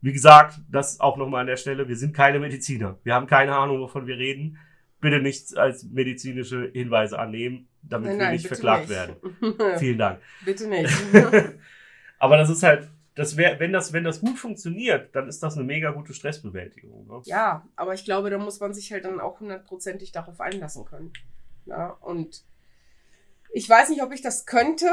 Wie 0.00 0.12
gesagt, 0.12 0.60
das 0.70 1.00
auch 1.00 1.16
nochmal 1.16 1.42
an 1.42 1.46
der 1.48 1.56
Stelle. 1.56 1.88
Wir 1.88 1.96
sind 1.96 2.14
keine 2.14 2.38
Mediziner. 2.38 2.98
Wir 3.02 3.14
haben 3.14 3.26
keine 3.26 3.56
Ahnung, 3.56 3.80
wovon 3.80 4.06
wir 4.06 4.16
reden. 4.16 4.58
Bitte 5.00 5.20
nichts 5.20 5.54
als 5.54 5.84
medizinische 5.84 6.70
Hinweise 6.72 7.18
annehmen, 7.18 7.68
damit 7.82 8.18
wir 8.18 8.30
nicht 8.30 8.42
bitte 8.42 8.54
verklagt 8.56 8.88
nicht. 8.88 8.90
werden. 8.90 9.16
Vielen 9.78 9.98
Dank. 9.98 10.20
bitte 10.44 10.66
nicht. 10.66 10.92
Aber 12.18 12.36
das 12.36 12.50
ist 12.50 12.62
halt, 12.64 12.88
das 13.14 13.36
wär, 13.36 13.60
wenn 13.60 13.72
das, 13.72 13.92
wenn 13.92 14.04
das 14.04 14.20
gut 14.20 14.38
funktioniert, 14.38 15.14
dann 15.14 15.28
ist 15.28 15.42
das 15.42 15.56
eine 15.56 15.64
mega 15.64 15.90
gute 15.92 16.14
Stressbewältigung. 16.14 17.06
Ne? 17.06 17.20
ja, 17.24 17.66
aber 17.76 17.94
ich 17.94 18.04
glaube, 18.04 18.30
da 18.30 18.38
muss 18.38 18.60
man 18.60 18.72
sich 18.74 18.92
halt 18.92 19.04
dann 19.04 19.18
auch 19.20 19.40
hundertprozentig 19.40 20.12
darauf 20.12 20.40
einlassen 20.40 20.84
können. 20.84 21.12
Ja, 21.66 21.90
und 22.00 22.44
ich 23.52 23.68
weiß 23.68 23.90
nicht, 23.90 24.02
ob 24.02 24.12
ich 24.12 24.22
das 24.22 24.46
könnte. 24.46 24.86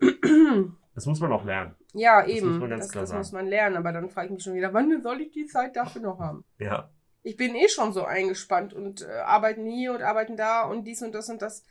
Das 0.94 1.06
muss 1.06 1.20
man 1.20 1.30
auch 1.30 1.44
lernen. 1.44 1.76
Ja, 1.94 2.22
Das 2.22 2.30
eben. 2.32 2.48
muss 2.48 2.58
man 2.58 2.70
ganz 2.70 2.86
das 2.86 2.90
klar 2.90 3.02
das 3.04 3.12
muss 3.12 3.30
man 3.30 3.46
lernen, 3.46 3.76
aber 3.76 3.92
dann 3.92 4.10
frage 4.10 4.26
ich 4.26 4.32
mich 4.32 4.42
schon 4.42 4.54
wieder, 4.54 4.74
wann 4.74 5.00
soll 5.00 5.20
ich 5.20 5.30
die 5.30 5.46
Zeit 5.46 5.76
dafür 5.76 6.02
noch 6.02 6.18
haben? 6.18 6.44
Ja. 6.58 6.90
Ich 7.22 7.36
bin 7.36 7.54
eh 7.54 7.68
schon 7.68 7.92
so 7.92 8.04
eingespannt 8.04 8.72
und 8.72 9.02
äh, 9.02 9.06
arbeiten 9.06 9.66
hier 9.66 9.92
und 9.92 10.02
arbeiten 10.02 10.36
da 10.36 10.62
und 10.62 10.84
dies 10.84 11.02
und 11.02 11.14
das 11.14 11.28
und 11.28 11.42
das. 11.42 11.64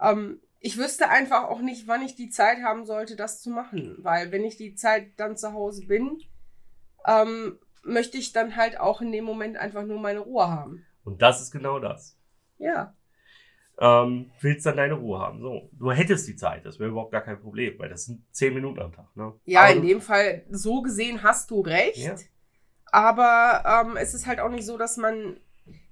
Ähm, 0.00 0.40
ich 0.60 0.76
wüsste 0.76 1.08
einfach 1.08 1.44
auch 1.44 1.60
nicht, 1.60 1.86
wann 1.86 2.02
ich 2.02 2.16
die 2.16 2.30
Zeit 2.30 2.58
haben 2.62 2.84
sollte, 2.84 3.16
das 3.16 3.40
zu 3.40 3.50
machen. 3.50 3.96
Weil 4.00 4.32
wenn 4.32 4.44
ich 4.44 4.56
die 4.56 4.74
Zeit 4.74 5.12
dann 5.16 5.36
zu 5.36 5.52
Hause 5.52 5.86
bin, 5.86 6.18
ähm, 7.06 7.58
möchte 7.84 8.18
ich 8.18 8.32
dann 8.32 8.56
halt 8.56 8.78
auch 8.78 9.00
in 9.00 9.12
dem 9.12 9.24
Moment 9.24 9.56
einfach 9.56 9.84
nur 9.84 10.00
meine 10.00 10.20
Ruhe 10.20 10.48
haben. 10.48 10.84
Und 11.04 11.22
das 11.22 11.40
ist 11.40 11.50
genau 11.50 11.78
das. 11.78 12.18
Ja. 12.58 12.94
Ähm, 13.80 14.32
willst 14.40 14.66
dann 14.66 14.76
deine 14.76 14.94
Ruhe 14.94 15.20
haben. 15.20 15.40
So. 15.40 15.70
Du 15.72 15.92
hättest 15.92 16.26
die 16.26 16.34
Zeit, 16.34 16.66
das 16.66 16.80
wäre 16.80 16.90
überhaupt 16.90 17.12
gar 17.12 17.22
kein 17.22 17.40
Problem, 17.40 17.78
weil 17.78 17.88
das 17.88 18.06
sind 18.06 18.24
zehn 18.32 18.52
Minuten 18.52 18.80
am 18.80 18.92
Tag. 18.92 19.14
Ne? 19.16 19.32
Ja, 19.44 19.62
Aber 19.62 19.72
in 19.72 19.86
dem 19.86 20.00
Fall, 20.00 20.44
so 20.50 20.82
gesehen 20.82 21.22
hast 21.22 21.50
du 21.50 21.60
recht. 21.60 21.98
Ja. 21.98 22.16
Aber 22.92 23.84
ähm, 23.86 23.96
es 23.96 24.14
ist 24.14 24.26
halt 24.26 24.40
auch 24.40 24.50
nicht 24.50 24.66
so, 24.66 24.76
dass 24.78 24.96
man. 24.96 25.38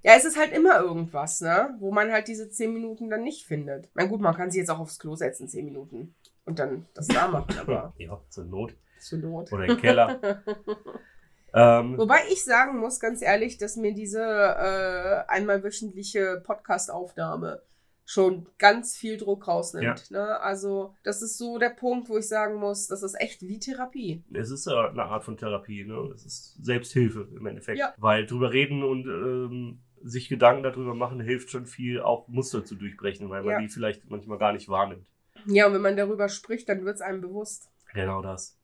Ja, 0.03 0.13
es 0.15 0.25
ist 0.25 0.37
halt 0.37 0.53
immer 0.53 0.79
irgendwas, 0.79 1.41
ne? 1.41 1.75
Wo 1.79 1.91
man 1.91 2.11
halt 2.11 2.27
diese 2.27 2.49
zehn 2.49 2.73
Minuten 2.73 3.09
dann 3.09 3.23
nicht 3.23 3.45
findet. 3.45 3.89
Na 3.93 4.05
gut, 4.05 4.21
man 4.21 4.35
kann 4.35 4.49
sich 4.49 4.59
jetzt 4.59 4.69
auch 4.69 4.79
aufs 4.79 4.99
Klo 4.99 5.15
setzen, 5.15 5.47
zehn 5.47 5.65
Minuten. 5.65 6.15
Und 6.45 6.59
dann 6.59 6.87
das 6.93 7.07
da 7.07 7.27
machen, 7.27 7.57
aber 7.59 7.93
Ja, 7.97 8.19
zur 8.29 8.45
Not. 8.45 8.75
zur 8.99 9.19
Not. 9.19 9.51
Oder 9.51 9.65
im 9.65 9.77
Keller. 9.77 10.19
ähm, 11.53 11.97
Wobei 11.97 12.19
ich 12.31 12.45
sagen 12.45 12.79
muss, 12.79 12.99
ganz 12.99 13.21
ehrlich, 13.21 13.57
dass 13.57 13.75
mir 13.75 13.93
diese 13.93 14.21
äh, 14.21 15.29
einmal 15.31 15.63
wöchentliche 15.63 16.41
Podcast-Aufnahme 16.45 17.61
schon 18.09 18.47
ganz 18.57 18.95
viel 18.95 19.17
Druck 19.17 19.49
rausnimmt. 19.49 20.11
Ne? 20.11 20.39
Also, 20.39 20.95
das 21.03 21.21
ist 21.21 21.37
so 21.37 21.57
der 21.57 21.71
Punkt, 21.71 22.07
wo 22.07 22.17
ich 22.17 22.27
sagen 22.27 22.55
muss, 22.55 22.87
das 22.87 23.03
ist 23.03 23.19
echt 23.19 23.41
wie 23.41 23.59
Therapie. 23.59 24.23
es 24.33 24.49
ist 24.49 24.65
ja 24.65 24.89
eine 24.89 25.03
Art 25.03 25.25
von 25.25 25.35
Therapie, 25.35 25.83
ne? 25.83 26.11
Es 26.15 26.25
ist 26.25 26.63
Selbsthilfe 26.63 27.27
im 27.35 27.45
Endeffekt. 27.45 27.77
Ja. 27.77 27.93
Weil 27.97 28.25
drüber 28.25 28.53
reden 28.53 28.81
und 28.81 29.05
ähm, 29.07 29.81
sich 30.03 30.29
Gedanken 30.29 30.63
darüber 30.63 30.95
machen, 30.95 31.19
hilft 31.19 31.51
schon 31.51 31.65
viel, 31.65 31.99
auch 31.99 32.29
Muster 32.29 32.63
zu 32.63 32.75
durchbrechen, 32.75 33.29
weil 33.29 33.43
man 33.43 33.51
Ja. 33.53 33.59
die 33.59 33.67
vielleicht 33.67 34.09
manchmal 34.09 34.37
gar 34.37 34.53
nicht 34.53 34.69
wahrnimmt. 34.69 35.05
Ja, 35.45 35.67
und 35.67 35.73
wenn 35.73 35.81
man 35.81 35.97
darüber 35.97 36.29
spricht, 36.29 36.69
dann 36.69 36.85
wird 36.85 36.95
es 36.95 37.01
einem 37.01 37.19
bewusst. 37.19 37.69
Genau 37.93 38.21
das. 38.21 38.57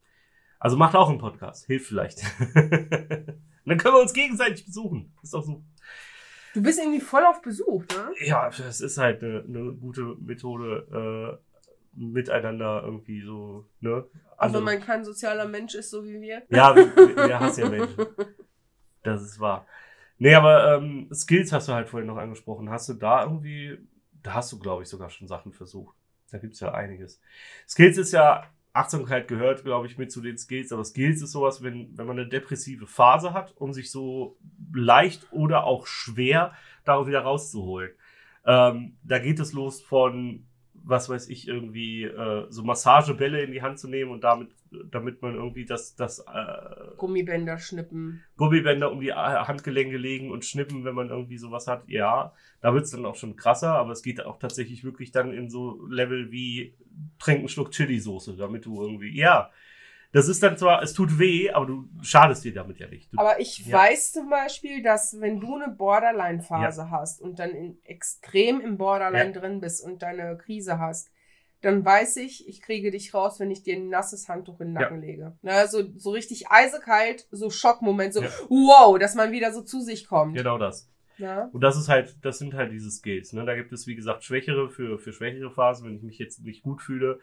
Also 0.57 0.77
macht 0.77 0.95
auch 0.95 1.09
einen 1.09 1.17
Podcast. 1.19 1.65
Hilft 1.65 1.87
vielleicht. 1.87 2.21
Dann 3.65 3.77
können 3.77 3.95
wir 3.95 4.01
uns 4.01 4.13
gegenseitig 4.13 4.65
besuchen. 4.65 5.13
Ist 5.21 5.33
doch 5.33 5.43
so. 5.43 5.63
Du 6.53 6.61
bist 6.61 6.79
irgendwie 6.79 7.01
voll 7.01 7.25
auf 7.25 7.41
Besuch, 7.41 7.83
ne? 7.87 8.11
Ja, 8.25 8.47
es 8.47 8.81
ist 8.81 8.97
halt 8.97 9.23
eine, 9.23 9.43
eine 9.47 9.73
gute 9.73 10.15
Methode, 10.19 11.39
äh, 11.39 11.43
miteinander 11.95 12.81
irgendwie 12.83 13.21
so, 13.21 13.65
ne? 13.79 14.05
Wenn 14.11 14.21
Andere- 14.37 14.63
man 14.63 14.79
kein 14.81 15.05
sozialer 15.05 15.47
Mensch 15.47 15.75
ist, 15.75 15.89
so 15.91 16.03
wie 16.05 16.19
wir. 16.21 16.41
Ja, 16.49 16.75
wir, 16.75 16.95
wir 16.95 17.39
hassen 17.39 17.61
ja 17.61 17.69
Menschen. 17.69 18.05
Das 19.03 19.21
ist 19.21 19.39
wahr. 19.39 19.65
Nee, 20.17 20.33
aber 20.35 20.75
ähm, 20.77 21.09
Skills 21.13 21.51
hast 21.51 21.67
du 21.67 21.73
halt 21.73 21.89
vorhin 21.89 22.07
noch 22.07 22.17
angesprochen. 22.17 22.69
Hast 22.69 22.89
du 22.89 22.93
da 22.93 23.23
irgendwie, 23.23 23.77
da 24.21 24.35
hast 24.35 24.51
du, 24.51 24.59
glaube 24.59 24.83
ich, 24.83 24.89
sogar 24.89 25.09
schon 25.09 25.27
Sachen 25.27 25.53
versucht. 25.53 25.95
Da 26.31 26.37
gibt's 26.39 26.59
ja 26.61 26.73
einiges. 26.73 27.19
Skills 27.67 27.97
ist 27.97 28.11
ja, 28.13 28.43
Achtsamkeit 28.73 29.27
gehört, 29.27 29.63
glaube 29.63 29.85
ich, 29.85 29.99
mit 29.99 30.11
zu 30.11 30.19
den 30.19 30.37
Skills, 30.37 30.71
aber 30.71 30.83
Skills 30.83 31.21
ist 31.21 31.31
sowas, 31.31 31.61
wenn, 31.61 31.95
wenn 31.95 32.07
man 32.07 32.17
eine 32.17 32.27
depressive 32.27 32.87
Phase 32.87 33.33
hat, 33.33 33.53
um 33.57 33.71
sich 33.71 33.91
so 33.91 34.35
leicht 34.73 35.27
oder 35.31 35.65
auch 35.65 35.85
schwer 35.85 36.53
darauf 36.83 37.07
wieder 37.07 37.21
rauszuholen. 37.21 37.91
Ähm, 38.45 38.97
da 39.03 39.19
geht 39.19 39.39
es 39.39 39.53
los 39.53 39.81
von, 39.81 40.47
was 40.73 41.07
weiß 41.07 41.29
ich, 41.29 41.47
irgendwie 41.47 42.03
äh, 42.03 42.47
so 42.49 42.63
Massagebälle 42.63 43.43
in 43.43 43.51
die 43.51 43.61
Hand 43.61 43.77
zu 43.77 43.87
nehmen 43.87 44.11
und 44.11 44.23
damit, 44.23 44.49
damit 44.91 45.21
man 45.21 45.35
irgendwie 45.35 45.65
das, 45.65 45.95
das 45.95 46.19
äh, 46.19 46.95
Gummibänder 46.97 47.57
schnippen. 47.57 48.23
Gummibänder 48.37 48.91
um 48.91 48.99
die 48.99 49.09
äh, 49.09 49.13
Handgelenke 49.13 49.97
legen 49.97 50.31
und 50.31 50.45
schnippen, 50.45 50.85
wenn 50.85 50.95
man 50.95 51.09
irgendwie 51.09 51.37
sowas 51.37 51.67
hat. 51.67 51.87
Ja, 51.87 52.33
da 52.61 52.73
wird's 52.73 52.91
dann 52.91 53.05
auch 53.05 53.15
schon 53.15 53.35
krasser, 53.35 53.73
aber 53.73 53.91
es 53.91 54.03
geht 54.03 54.25
auch 54.25 54.39
tatsächlich 54.39 54.83
wirklich 54.83 55.11
dann 55.11 55.33
in 55.33 55.49
so 55.49 55.85
Level 55.87 56.31
wie 56.31 56.75
trink 57.19 57.39
einen 57.39 57.49
Schluck 57.49 57.71
Chili-Soße, 57.71 58.35
damit 58.37 58.65
du 58.65 58.81
irgendwie, 58.81 59.17
ja, 59.17 59.51
das 60.13 60.27
ist 60.27 60.43
dann 60.43 60.57
zwar, 60.57 60.83
es 60.83 60.93
tut 60.93 61.17
weh, 61.17 61.49
aber 61.49 61.65
du 61.65 61.89
schadest 62.03 62.43
dir 62.43 62.53
damit 62.53 62.79
ja 62.79 62.87
nicht. 62.87 63.11
Du, 63.11 63.17
Aber 63.17 63.39
ich 63.39 63.65
Ja. 63.65 63.79
weiß 63.79 64.11
zum 64.11 64.29
Beispiel, 64.29 64.83
dass 64.83 65.19
wenn 65.19 65.39
du 65.39 65.55
eine 65.55 65.73
Borderline-Phase 65.73 66.91
hast 66.91 67.19
und 67.19 67.39
dann 67.39 67.49
in, 67.51 67.77
extrem 67.83 68.61
im 68.61 68.77
Borderline 68.77 69.31
drin 69.33 69.59
bist 69.59 69.83
und 69.83 70.03
deine 70.03 70.37
Krise 70.37 70.77
hast, 70.77 71.09
dann 71.63 71.83
weiß 71.85 72.17
ich, 72.17 72.47
ich 72.47 72.61
kriege 72.61 72.91
dich 72.91 73.13
raus, 73.13 73.39
wenn 73.39 73.49
ich 73.49 73.63
dir 73.63 73.75
ein 73.75 73.87
nasses 73.87 74.27
Handtuch 74.27 74.59
in 74.59 74.67
den 74.67 74.73
Nacken 74.73 75.01
ja. 75.01 75.07
lege. 75.07 75.37
Na, 75.41 75.65
so, 75.67 75.81
so 75.95 76.11
richtig 76.11 76.49
eisekalt, 76.49 77.25
so 77.31 77.49
Schockmoment, 77.49 78.13
so 78.13 78.21
ja. 78.21 78.29
wow, 78.49 78.99
dass 78.99 79.15
man 79.15 79.31
wieder 79.31 79.53
so 79.53 79.61
zu 79.61 79.79
sich 79.79 80.07
kommt. 80.07 80.35
Genau 80.35 80.57
das. 80.57 80.89
Ja. 81.17 81.49
Und 81.53 81.61
das 81.61 81.77
ist 81.77 81.87
halt, 81.87 82.17
das 82.21 82.37
sind 82.37 82.53
halt 82.53 82.71
diese 82.73 82.91
Skills. 82.91 83.31
Ne? 83.31 83.45
Da 83.45 83.55
gibt 83.55 83.71
es, 83.71 83.87
wie 83.87 83.95
gesagt, 83.95 84.25
Schwächere 84.25 84.69
für, 84.69 84.99
für 84.99 85.13
schwächere 85.13 85.51
Phasen, 85.51 85.87
wenn 85.87 85.95
ich 85.95 86.03
mich 86.03 86.17
jetzt 86.17 86.43
nicht 86.43 86.63
gut 86.63 86.81
fühle, 86.81 87.19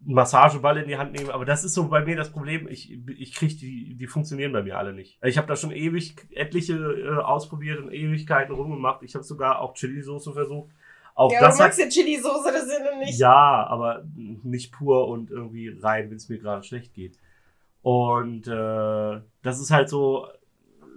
Massageball 0.00 0.78
in 0.78 0.88
die 0.88 0.96
Hand 0.96 1.12
nehmen. 1.12 1.30
Aber 1.30 1.44
das 1.44 1.62
ist 1.62 1.74
so 1.74 1.88
bei 1.88 2.04
mir 2.04 2.16
das 2.16 2.32
Problem. 2.32 2.66
Ich, 2.66 2.90
ich 2.92 3.34
kriege 3.34 3.54
die, 3.54 3.94
die 3.94 4.06
funktionieren 4.08 4.52
bei 4.52 4.64
mir 4.64 4.78
alle 4.78 4.92
nicht. 4.92 5.20
Ich 5.22 5.38
habe 5.38 5.46
da 5.46 5.54
schon 5.54 5.70
ewig 5.70 6.16
etliche 6.30 6.74
äh, 6.74 7.22
ausprobiert 7.22 7.78
und 7.78 7.92
Ewigkeiten 7.92 8.52
rumgemacht. 8.52 9.04
Ich 9.04 9.14
habe 9.14 9.24
sogar 9.24 9.60
auch 9.60 9.74
Chili-Soße 9.74 10.32
versucht. 10.32 10.72
Auch 11.16 11.32
ja, 11.32 11.40
das 11.40 11.56
du 11.56 11.62
magst 11.62 11.78
ja 11.78 11.88
Chili-Soße, 11.88 12.52
das 12.52 12.64
ist 12.64 12.78
ja 12.78 12.98
nicht. 12.98 13.18
Ja, 13.18 13.66
aber 13.66 14.04
nicht 14.14 14.70
pur 14.70 15.08
und 15.08 15.30
irgendwie 15.30 15.74
rein, 15.80 16.10
wenn 16.10 16.18
es 16.18 16.28
mir 16.28 16.38
gerade 16.38 16.62
schlecht 16.62 16.92
geht. 16.92 17.18
Und 17.80 18.46
äh, 18.46 19.20
das 19.42 19.58
ist 19.58 19.70
halt 19.70 19.88
so, 19.88 20.28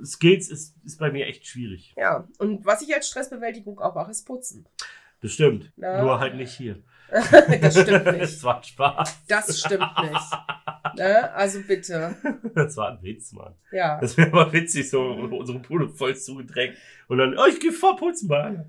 Skills 0.04 0.50
ist, 0.50 0.76
ist 0.84 1.00
bei 1.00 1.10
mir 1.10 1.26
echt 1.26 1.48
schwierig. 1.48 1.94
Ja, 1.96 2.28
und 2.38 2.66
was 2.66 2.82
ich 2.82 2.94
als 2.94 3.08
Stressbewältigung 3.08 3.80
auch 3.80 3.96
mache, 3.96 4.12
ist 4.12 4.26
putzen. 4.26 4.66
Das 5.22 5.32
stimmt. 5.32 5.72
Na? 5.78 6.02
Nur 6.02 6.20
halt 6.20 6.36
nicht 6.36 6.52
hier. 6.52 6.84
das 7.62 7.80
stimmt 7.80 8.06
nicht. 8.12 8.22
Das 8.22 8.44
war 8.44 8.62
Spaß. 8.62 9.22
Das 9.28 9.60
stimmt 9.60 10.02
nicht. 10.02 10.32
Ne? 10.96 11.32
Also 11.34 11.62
bitte. 11.62 12.16
Das 12.56 12.76
war 12.76 12.92
ein 12.92 13.04
Witz, 13.04 13.32
Mann. 13.32 13.54
Ja. 13.72 14.02
Das 14.02 14.18
wäre 14.18 14.32
mal 14.32 14.52
witzig, 14.52 14.90
so 14.90 15.02
unsere 15.02 15.60
Bude 15.60 15.88
voll 15.88 16.16
zugedrängt 16.16 16.76
und 17.08 17.20
dann, 17.20 17.38
oh, 17.38 17.46
ich 17.48 17.60
geh 17.60 17.72
vorputzen, 17.72 18.28
Mann. 18.28 18.66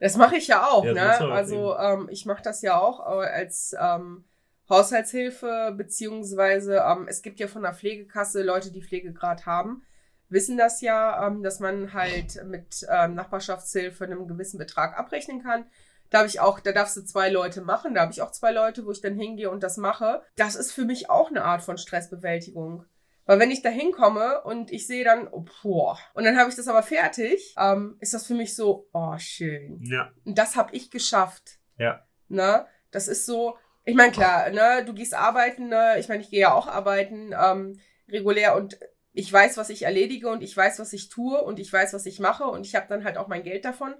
Das 0.00 0.16
mache 0.16 0.36
ich 0.36 0.48
ja 0.48 0.66
auch, 0.68 0.84
ja, 0.84 0.92
ne? 0.92 1.32
Also 1.32 1.76
ähm, 1.76 2.08
ich 2.10 2.26
mache 2.26 2.42
das 2.42 2.62
ja 2.62 2.78
auch 2.78 3.00
als 3.00 3.74
ähm, 3.80 4.24
Haushaltshilfe, 4.68 5.74
beziehungsweise 5.76 6.84
ähm, 6.86 7.06
es 7.08 7.22
gibt 7.22 7.40
ja 7.40 7.48
von 7.48 7.62
der 7.62 7.74
Pflegekasse 7.74 8.42
Leute, 8.42 8.72
die 8.72 8.82
Pflegegrad 8.82 9.46
haben 9.46 9.82
wissen 10.28 10.58
das 10.58 10.80
ja, 10.80 11.26
ähm, 11.26 11.42
dass 11.42 11.60
man 11.60 11.94
halt 11.94 12.44
mit 12.44 12.86
ähm, 12.90 13.14
Nachbarschaftshilfe 13.14 14.04
einem 14.04 14.26
gewissen 14.26 14.58
Betrag 14.58 14.98
abrechnen 14.98 15.42
kann. 15.42 15.64
Da 16.10 16.18
habe 16.18 16.28
ich 16.28 16.40
auch, 16.40 16.60
da 16.60 16.72
darfst 16.72 16.96
du 16.96 17.02
zwei 17.02 17.30
Leute 17.30 17.62
machen, 17.62 17.94
da 17.94 18.02
habe 18.02 18.12
ich 18.12 18.20
auch 18.20 18.30
zwei 18.30 18.52
Leute, 18.52 18.84
wo 18.84 18.90
ich 18.90 19.00
dann 19.00 19.14
hingehe 19.14 19.50
und 19.50 19.62
das 19.62 19.78
mache. 19.78 20.22
Das 20.36 20.54
ist 20.54 20.72
für 20.72 20.84
mich 20.84 21.08
auch 21.08 21.30
eine 21.30 21.44
Art 21.44 21.62
von 21.62 21.78
Stressbewältigung. 21.78 22.84
Weil 23.26 23.38
wenn 23.38 23.50
ich 23.50 23.62
da 23.62 23.70
hinkomme 23.70 24.42
und 24.42 24.70
ich 24.70 24.86
sehe 24.86 25.04
dann, 25.04 25.28
oh, 25.28 25.44
boah, 25.62 25.98
und 26.12 26.24
dann 26.24 26.36
habe 26.36 26.50
ich 26.50 26.56
das 26.56 26.68
aber 26.68 26.82
fertig, 26.82 27.54
ähm, 27.58 27.96
ist 28.00 28.12
das 28.12 28.26
für 28.26 28.34
mich 28.34 28.54
so, 28.54 28.88
oh, 28.92 29.16
schön. 29.18 29.80
Ja. 29.82 30.12
Und 30.24 30.36
das 30.38 30.56
habe 30.56 30.74
ich 30.74 30.90
geschafft. 30.90 31.58
Ja. 31.78 32.04
Ne? 32.28 32.66
Das 32.90 33.08
ist 33.08 33.24
so, 33.24 33.56
ich 33.84 33.94
meine, 33.94 34.12
klar, 34.12 34.50
ne, 34.50 34.84
du 34.84 34.92
gehst 34.92 35.14
arbeiten, 35.14 35.68
ne? 35.68 35.96
ich 35.98 36.08
meine, 36.08 36.22
ich 36.22 36.30
gehe 36.30 36.40
ja 36.40 36.52
auch 36.52 36.66
arbeiten, 36.66 37.34
ähm, 37.38 37.80
regulär 38.08 38.56
und 38.56 38.78
ich 39.12 39.32
weiß, 39.32 39.56
was 39.56 39.70
ich 39.70 39.82
erledige 39.84 40.28
und 40.28 40.42
ich 40.42 40.56
weiß, 40.56 40.78
was 40.78 40.92
ich 40.92 41.08
tue 41.08 41.40
und 41.40 41.58
ich 41.58 41.72
weiß, 41.72 41.94
was 41.94 42.04
ich 42.06 42.20
mache 42.20 42.44
und 42.44 42.66
ich 42.66 42.74
habe 42.74 42.86
dann 42.88 43.04
halt 43.04 43.16
auch 43.16 43.28
mein 43.28 43.42
Geld 43.42 43.64
davon 43.64 43.94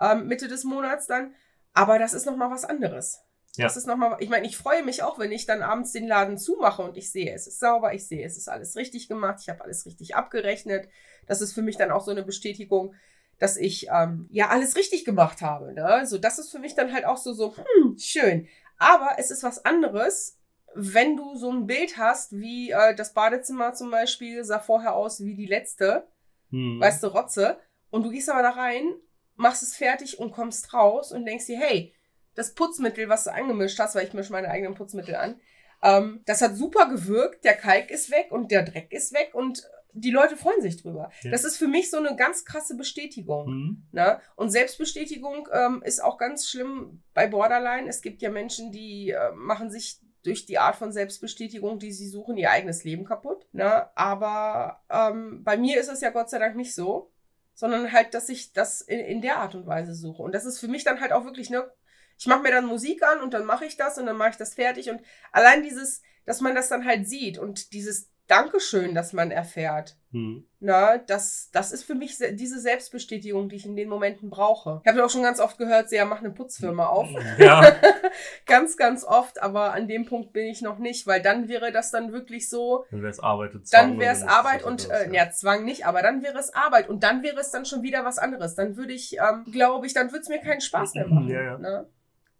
ähm, 0.00 0.26
Mitte 0.26 0.48
des 0.48 0.64
Monats 0.64 1.06
dann. 1.06 1.34
Aber 1.72 1.98
das 1.98 2.14
ist 2.14 2.26
noch 2.26 2.36
mal 2.36 2.50
was 2.50 2.64
anderes. 2.64 3.20
Ja. 3.56 3.64
Das 3.66 3.76
ist 3.76 3.86
noch 3.86 3.96
mal, 3.96 4.16
ich 4.18 4.28
meine, 4.28 4.46
ich 4.46 4.56
freue 4.56 4.82
mich 4.82 5.02
auch, 5.02 5.18
wenn 5.18 5.30
ich 5.30 5.46
dann 5.46 5.62
abends 5.62 5.92
den 5.92 6.08
Laden 6.08 6.38
zumache 6.38 6.82
und 6.82 6.96
ich 6.96 7.12
sehe, 7.12 7.32
es 7.32 7.46
ist 7.46 7.60
sauber, 7.60 7.94
ich 7.94 8.06
sehe, 8.06 8.24
es 8.24 8.36
ist 8.36 8.48
alles 8.48 8.74
richtig 8.74 9.08
gemacht, 9.08 9.38
ich 9.40 9.48
habe 9.48 9.62
alles 9.62 9.86
richtig 9.86 10.16
abgerechnet. 10.16 10.88
Das 11.26 11.40
ist 11.40 11.52
für 11.52 11.62
mich 11.62 11.76
dann 11.76 11.92
auch 11.92 12.04
so 12.04 12.10
eine 12.10 12.24
Bestätigung, 12.24 12.94
dass 13.38 13.56
ich 13.56 13.88
ähm, 13.92 14.26
ja 14.30 14.48
alles 14.48 14.76
richtig 14.76 15.04
gemacht 15.04 15.40
habe. 15.40 15.72
Ne? 15.72 16.04
So, 16.06 16.18
das 16.18 16.38
ist 16.38 16.50
für 16.50 16.58
mich 16.58 16.74
dann 16.74 16.92
halt 16.92 17.04
auch 17.04 17.16
so 17.16 17.32
so 17.32 17.56
hm, 17.56 17.96
schön. 17.98 18.48
Aber 18.78 19.12
es 19.18 19.30
ist 19.30 19.44
was 19.44 19.64
anderes, 19.64 20.38
wenn 20.74 21.16
du 21.16 21.36
so 21.36 21.50
ein 21.50 21.66
Bild 21.66 21.96
hast, 21.96 22.32
wie 22.32 22.70
äh, 22.70 22.94
das 22.94 23.14
Badezimmer 23.14 23.74
zum 23.74 23.90
Beispiel 23.90 24.44
sah 24.44 24.58
vorher 24.58 24.94
aus 24.94 25.24
wie 25.24 25.36
die 25.36 25.46
letzte, 25.46 26.08
hm. 26.50 26.80
weißt 26.80 27.02
du, 27.02 27.08
Rotze, 27.08 27.58
und 27.90 28.02
du 28.02 28.10
gehst 28.10 28.28
aber 28.28 28.42
da 28.42 28.50
rein, 28.50 28.92
machst 29.36 29.62
es 29.62 29.76
fertig 29.76 30.18
und 30.18 30.32
kommst 30.32 30.74
raus 30.74 31.12
und 31.12 31.24
denkst 31.24 31.46
dir, 31.46 31.58
hey, 31.58 31.94
das 32.34 32.54
Putzmittel, 32.54 33.08
was 33.08 33.24
du 33.24 33.32
angemischt 33.32 33.78
hast, 33.78 33.94
weil 33.94 34.06
ich 34.06 34.14
mische 34.14 34.32
meine 34.32 34.50
eigenen 34.50 34.74
Putzmittel 34.74 35.14
an, 35.14 35.40
ähm, 35.82 36.22
das 36.26 36.40
hat 36.40 36.56
super 36.56 36.88
gewirkt, 36.88 37.44
der 37.44 37.54
Kalk 37.54 37.90
ist 37.90 38.10
weg 38.10 38.28
und 38.30 38.50
der 38.50 38.62
Dreck 38.62 38.92
ist 38.92 39.12
weg 39.12 39.30
und 39.34 39.68
die 39.94 40.10
Leute 40.10 40.36
freuen 40.36 40.60
sich 40.60 40.82
drüber. 40.82 41.10
Ja. 41.22 41.30
Das 41.30 41.44
ist 41.44 41.56
für 41.56 41.68
mich 41.68 41.90
so 41.90 41.98
eine 41.98 42.16
ganz 42.16 42.44
krasse 42.44 42.76
Bestätigung. 42.76 43.46
Mhm. 43.46 43.86
Ne? 43.92 44.20
Und 44.34 44.50
Selbstbestätigung 44.50 45.48
ähm, 45.52 45.82
ist 45.84 46.02
auch 46.02 46.18
ganz 46.18 46.48
schlimm 46.48 47.02
bei 47.14 47.28
Borderline. 47.28 47.88
Es 47.88 48.02
gibt 48.02 48.20
ja 48.20 48.30
Menschen, 48.30 48.72
die 48.72 49.10
äh, 49.10 49.30
machen 49.34 49.70
sich 49.70 50.00
durch 50.24 50.46
die 50.46 50.58
Art 50.58 50.74
von 50.74 50.90
Selbstbestätigung, 50.90 51.78
die 51.78 51.92
sie 51.92 52.08
suchen, 52.08 52.36
ihr 52.36 52.50
eigenes 52.50 52.82
Leben 52.82 53.04
kaputt. 53.04 53.46
Ne? 53.52 53.88
Aber 53.96 54.82
ähm, 54.90 55.44
bei 55.44 55.56
mir 55.56 55.78
ist 55.78 55.90
es 55.90 56.00
ja 56.00 56.10
Gott 56.10 56.30
sei 56.30 56.38
Dank 56.38 56.56
nicht 56.56 56.74
so, 56.74 57.12
sondern 57.54 57.92
halt, 57.92 58.14
dass 58.14 58.28
ich 58.28 58.52
das 58.52 58.80
in, 58.80 58.98
in 58.98 59.20
der 59.20 59.36
Art 59.36 59.54
und 59.54 59.66
Weise 59.66 59.94
suche. 59.94 60.22
Und 60.22 60.34
das 60.34 60.44
ist 60.44 60.58
für 60.58 60.68
mich 60.68 60.82
dann 60.82 61.00
halt 61.00 61.12
auch 61.12 61.24
wirklich, 61.24 61.50
ne, 61.50 61.70
ich 62.18 62.26
mache 62.26 62.42
mir 62.42 62.50
dann 62.50 62.66
Musik 62.66 63.02
an 63.02 63.20
und 63.20 63.34
dann 63.34 63.44
mache 63.44 63.64
ich 63.64 63.76
das 63.76 63.98
und 63.98 64.06
dann 64.06 64.16
mache 64.16 64.30
ich 64.30 64.36
das 64.36 64.54
fertig. 64.54 64.90
Und 64.90 65.00
allein 65.32 65.62
dieses, 65.62 66.02
dass 66.24 66.40
man 66.40 66.54
das 66.54 66.68
dann 66.68 66.84
halt 66.84 67.08
sieht 67.08 67.38
und 67.38 67.72
dieses 67.72 68.10
Dankeschön, 68.26 68.94
das 68.94 69.12
man 69.12 69.30
erfährt. 69.30 69.96
Hm. 70.10 70.46
Na, 70.58 70.96
das, 70.96 71.50
das 71.52 71.72
ist 71.72 71.84
für 71.84 71.94
mich 71.94 72.16
diese 72.16 72.58
Selbstbestätigung, 72.58 73.50
die 73.50 73.56
ich 73.56 73.66
in 73.66 73.76
den 73.76 73.90
Momenten 73.90 74.30
brauche. 74.30 74.80
Ich 74.82 74.90
habe 74.90 75.04
auch 75.04 75.10
schon 75.10 75.22
ganz 75.22 75.40
oft 75.40 75.58
gehört, 75.58 75.90
sie 75.90 75.96
ja, 75.96 76.06
mach 76.06 76.20
eine 76.20 76.30
Putzfirma 76.30 76.86
auf. 76.86 77.08
Ja. 77.36 77.76
ganz, 78.46 78.78
ganz 78.78 79.04
oft, 79.04 79.42
aber 79.42 79.74
an 79.74 79.88
dem 79.88 80.06
Punkt 80.06 80.32
bin 80.32 80.46
ich 80.46 80.62
noch 80.62 80.78
nicht, 80.78 81.06
weil 81.06 81.20
dann 81.20 81.48
wäre 81.48 81.70
das 81.70 81.90
dann 81.90 82.12
wirklich 82.12 82.48
so. 82.48 82.86
Dann 82.90 83.02
wäre 83.02 83.10
es 83.10 83.20
Arbeit 83.20 83.54
und 83.54 83.66
Zwang. 83.66 83.90
Dann 83.90 84.00
wäre 84.00 84.14
es 84.14 84.22
Arbeit 84.22 84.62
und, 84.62 84.88
äh, 84.88 85.06
ja. 85.08 85.24
ja, 85.24 85.30
Zwang 85.30 85.64
nicht, 85.66 85.84
aber 85.84 86.00
dann 86.00 86.22
wäre 86.22 86.38
es 86.38 86.54
Arbeit 86.54 86.88
und 86.88 87.02
dann 87.02 87.22
wäre 87.22 87.40
es 87.40 87.50
dann 87.50 87.66
schon 87.66 87.82
wieder 87.82 88.06
was 88.06 88.18
anderes. 88.18 88.54
Dann 88.54 88.78
würde 88.78 88.94
ich, 88.94 89.18
ähm, 89.18 89.44
glaube 89.52 89.86
ich, 89.86 89.92
dann 89.92 90.12
würde 90.12 90.22
es 90.22 90.28
mir 90.28 90.40
keinen 90.40 90.62
Spaß 90.62 90.94
mehr 90.94 91.08
machen. 91.08 91.28
Ja, 91.28 91.42
ja. 91.42 91.58
Ne? 91.58 91.86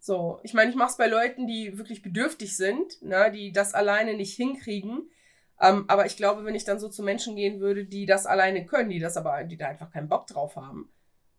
So, 0.04 0.40
ich 0.42 0.52
meine, 0.52 0.70
ich 0.70 0.76
mache 0.76 0.90
es 0.90 0.96
bei 0.96 1.06
Leuten, 1.06 1.46
die 1.46 1.78
wirklich 1.78 2.02
bedürftig 2.02 2.56
sind, 2.56 3.00
ne, 3.02 3.30
die 3.32 3.52
das 3.52 3.72
alleine 3.72 4.14
nicht 4.14 4.34
hinkriegen 4.34 5.08
ähm, 5.60 5.84
aber 5.88 6.06
ich 6.06 6.16
glaube, 6.16 6.44
wenn 6.44 6.54
ich 6.54 6.64
dann 6.64 6.78
so 6.78 6.88
zu 6.88 7.02
Menschen 7.02 7.36
gehen 7.36 7.60
würde, 7.60 7.84
die 7.84 8.06
das 8.06 8.26
alleine 8.26 8.66
können, 8.66 8.90
die 8.90 8.98
das 8.98 9.16
aber, 9.16 9.44
die 9.44 9.56
da 9.56 9.68
einfach 9.68 9.90
keinen 9.90 10.08
Bock 10.08 10.26
drauf 10.26 10.56
haben, 10.56 10.92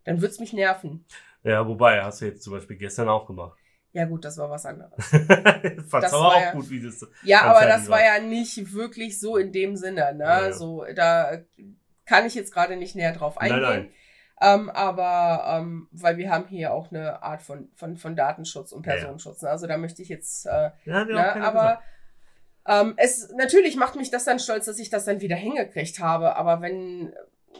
dann 0.04 0.20
würde 0.20 0.32
es 0.32 0.40
mich 0.40 0.52
nerven. 0.52 1.04
Ja, 1.42 1.66
wobei, 1.66 2.02
hast 2.02 2.20
du 2.20 2.26
jetzt 2.26 2.42
zum 2.42 2.54
Beispiel 2.54 2.76
gestern 2.76 3.08
auch 3.08 3.26
gemacht. 3.26 3.58
Ja, 3.92 4.04
gut, 4.04 4.24
das 4.24 4.36
war 4.36 4.50
was 4.50 4.66
anderes. 4.66 4.92
Fand's 5.08 5.90
das 5.90 6.12
aber 6.12 6.34
auch 6.34 6.40
ja, 6.40 6.52
gut, 6.52 6.68
wie 6.70 6.82
das. 6.82 7.06
Ja, 7.22 7.42
aber 7.42 7.66
das 7.66 7.88
war 7.88 8.02
ja 8.02 8.20
nicht 8.20 8.72
wirklich 8.74 9.18
so 9.18 9.36
in 9.36 9.52
dem 9.52 9.76
Sinne, 9.76 10.14
ne? 10.14 10.24
Ja, 10.24 10.46
ja. 10.46 10.52
So, 10.52 10.84
da 10.94 11.38
kann 12.04 12.26
ich 12.26 12.34
jetzt 12.34 12.52
gerade 12.52 12.76
nicht 12.76 12.94
näher 12.94 13.12
drauf 13.12 13.38
eingehen. 13.38 13.62
Nein, 13.62 13.80
nein. 13.84 13.92
Ähm, 14.40 14.68
aber 14.70 15.44
ähm, 15.48 15.88
weil 15.92 16.18
wir 16.18 16.30
haben 16.30 16.46
hier 16.48 16.72
auch 16.72 16.90
eine 16.90 17.22
Art 17.22 17.42
von, 17.42 17.70
von, 17.74 17.96
von 17.96 18.16
Datenschutz 18.16 18.72
und 18.72 18.82
Personenschutz. 18.82 19.42
Ne? 19.42 19.48
Also 19.48 19.66
da 19.66 19.78
möchte 19.78 20.02
ich 20.02 20.08
jetzt. 20.08 20.46
Äh, 20.46 20.70
ja, 20.84 21.04
ne? 21.04 21.42
aber. 21.42 21.80
Ähm, 22.68 22.94
es, 22.96 23.30
natürlich 23.36 23.76
macht 23.76 23.94
mich 23.94 24.10
das 24.10 24.24
dann 24.24 24.40
stolz, 24.40 24.66
dass 24.66 24.80
ich 24.80 24.90
das 24.90 25.04
dann 25.04 25.20
wieder 25.20 25.36
hingekriegt 25.36 26.00
habe, 26.00 26.34
aber 26.34 26.60
wenn, 26.62 27.14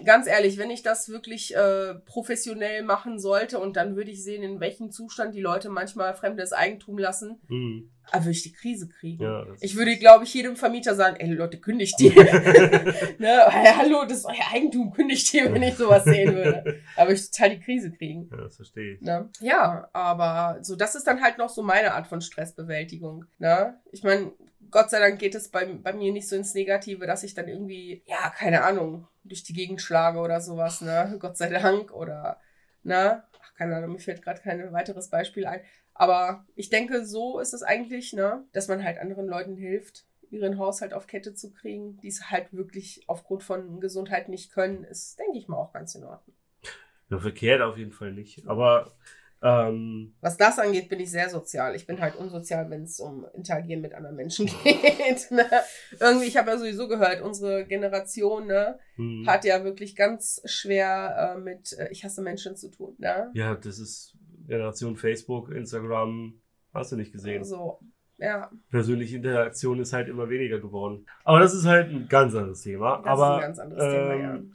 ganz 0.05 0.27
ehrlich, 0.27 0.59
wenn 0.59 0.71
ich 0.71 0.83
das 0.83 1.09
wirklich 1.09 1.55
äh, 1.55 1.95
professionell 2.07 2.83
machen 2.83 3.19
sollte 3.19 3.59
und 3.59 3.77
dann 3.77 3.97
würde 3.97 4.11
ich 4.11 4.23
sehen, 4.23 4.43
in 4.43 4.61
welchem 4.61 4.91
Zustand 4.91 5.35
die 5.35 5.41
Leute 5.41 5.69
manchmal 5.69 6.15
fremdes 6.15 6.53
Eigentum 6.53 6.99
lassen, 6.99 7.41
mhm. 7.49 7.91
da 8.13 8.21
würde 8.21 8.31
ich 8.31 8.43
die 8.43 8.53
Krise 8.53 8.89
kriegen. 8.89 9.23
Ja, 9.23 9.47
ich 9.61 9.77
würde, 9.77 9.97
glaube 9.97 10.25
ich, 10.25 10.35
jedem 10.35 10.57
Vermieter 10.57 10.95
sagen, 10.95 11.17
ey 11.17 11.33
Leute, 11.33 11.59
kündigt 11.59 11.99
die. 11.99 12.11
ne? 13.19 13.47
Hallo, 13.79 14.05
das 14.05 14.19
ist 14.19 14.27
euer 14.27 14.53
Eigentum, 14.53 14.93
kündigt 14.93 15.33
die, 15.33 15.45
wenn 15.45 15.63
ich 15.63 15.75
sowas 15.75 16.05
sehen 16.05 16.35
würde. 16.35 16.81
Aber 16.97 17.13
ich 17.13 17.31
total 17.31 17.51
die 17.51 17.61
Krise 17.61 17.91
kriegen. 17.91 18.29
Ja, 18.31 18.39
das 18.39 18.57
verstehe 18.57 18.95
ich. 18.95 19.01
Ne? 19.01 19.29
Ja, 19.41 19.89
aber 19.93 20.59
so, 20.63 20.77
das 20.77 20.95
ist 20.95 21.07
dann 21.07 21.23
halt 21.23 21.39
noch 21.39 21.49
so 21.49 21.63
meine 21.63 21.95
Art 21.95 22.07
von 22.07 22.21
Stressbewältigung. 22.21 23.25
Ne? 23.39 23.79
Ich 23.93 24.03
meine, 24.03 24.33
Gott 24.77 24.91
sei 24.91 24.99
Dank 24.99 25.19
geht 25.19 25.35
es 25.35 25.49
bei, 25.49 25.65
bei 25.65 25.95
mir 25.95 26.13
nicht 26.13 26.29
so 26.29 26.37
ins 26.37 26.53
Negative, 26.53 27.07
dass 27.07 27.23
ich 27.23 27.33
dann 27.33 27.49
irgendwie, 27.49 28.03
ja, 28.05 28.29
keine 28.29 28.63
Ahnung, 28.63 29.09
durch 29.25 29.43
die 29.43 29.55
Gegend 29.55 29.81
schlage 29.81 30.19
oder 30.19 30.43
sowas, 30.43 30.83
ne? 30.83 31.17
Gott 31.19 31.39
sei 31.39 31.49
Dank. 31.49 31.95
Oder, 31.95 32.39
ne? 32.83 33.23
Ach, 33.43 33.55
keine 33.55 33.77
Ahnung, 33.77 33.93
mir 33.93 34.01
fällt 34.01 34.21
gerade 34.21 34.43
kein 34.43 34.71
weiteres 34.75 35.09
Beispiel 35.09 35.47
ein. 35.47 35.63
Aber 35.95 36.45
ich 36.57 36.69
denke, 36.69 37.07
so 37.07 37.39
ist 37.41 37.55
es 37.55 37.63
eigentlich, 37.63 38.13
ne? 38.13 38.45
Dass 38.53 38.69
man 38.69 38.85
halt 38.85 38.99
anderen 38.99 39.27
Leuten 39.27 39.57
hilft, 39.57 40.05
ihren 40.29 40.59
Haushalt 40.59 40.93
auf 40.93 41.07
Kette 41.07 41.33
zu 41.33 41.55
kriegen, 41.55 41.99
die 42.03 42.09
es 42.09 42.31
halt 42.31 42.53
wirklich 42.53 43.03
aufgrund 43.07 43.45
von 43.45 43.81
Gesundheit 43.81 44.29
nicht 44.29 44.53
können, 44.53 44.85
ist, 44.85 45.19
denke 45.19 45.39
ich 45.39 45.49
mal, 45.49 45.57
auch 45.57 45.73
ganz 45.73 45.95
in 45.95 46.05
Ordnung. 46.05 46.37
Ja, 47.09 47.19
verkehrt 47.19 47.63
auf 47.63 47.79
jeden 47.79 47.93
Fall 47.93 48.13
nicht. 48.13 48.47
Aber 48.47 48.93
ähm, 49.47 50.15
Was 50.21 50.37
das 50.37 50.59
angeht, 50.59 50.89
bin 50.89 51.01
ich 51.01 51.11
sehr 51.11 51.29
sozial. 51.29 51.75
Ich 51.77 51.87
bin 51.87 52.01
halt 52.01 52.17
unsozial, 52.17 52.69
wenn 52.71 52.83
es 52.83 52.99
um 52.99 53.27
Interagieren 53.35 53.81
mit 53.83 53.95
anderen 53.95 54.17
Menschen 54.17 54.47
geht. 54.65 55.31
Ne? 55.31 55.47
Irgendwie, 56.01 56.27
ich 56.27 56.37
habe 56.37 56.51
ja 56.51 56.59
sowieso 56.59 56.89
gehört, 56.89 57.21
unsere 57.21 57.67
Generation 57.67 58.47
ne, 58.47 58.79
mhm. 58.97 59.27
hat 59.27 59.45
ja 59.45 59.63
wirklich 59.65 59.95
ganz 59.95 60.43
schwer 60.45 61.35
äh, 61.37 61.41
mit 61.41 61.73
äh, 61.79 61.89
Ich 61.91 62.05
hasse 62.05 62.23
Menschen 62.23 62.57
zu 62.57 62.71
tun. 62.71 62.95
Ne? 62.99 63.31
Ja, 63.35 63.55
das 63.55 63.79
ist 63.79 64.17
Generation 64.47 64.97
Facebook, 64.97 65.51
Instagram, 65.51 66.41
Hast 66.77 66.93
du 66.93 66.97
nicht 66.97 67.13
gesehen. 67.13 67.43
So, 67.43 67.81
ja. 68.19 68.51
Persönliche 68.71 69.17
Interaktion 69.17 69.81
ist 69.81 69.93
halt 69.93 70.09
immer 70.09 70.29
weniger 70.29 70.61
geworden. 70.61 71.07
Aber 71.25 71.41
das 71.41 71.55
ist 71.55 71.65
halt 71.65 71.91
ein 71.91 72.07
ganz 72.09 72.35
anderes 72.35 72.63
Thema. 72.63 72.99
Das 72.99 73.07
Aber 73.07 73.29
ist 73.29 73.35
ein 73.35 73.41
ganz 73.41 73.59
anderes 73.59 73.83
Thema, 73.83 74.15
ja. 74.15 74.35
ähm, 74.35 74.53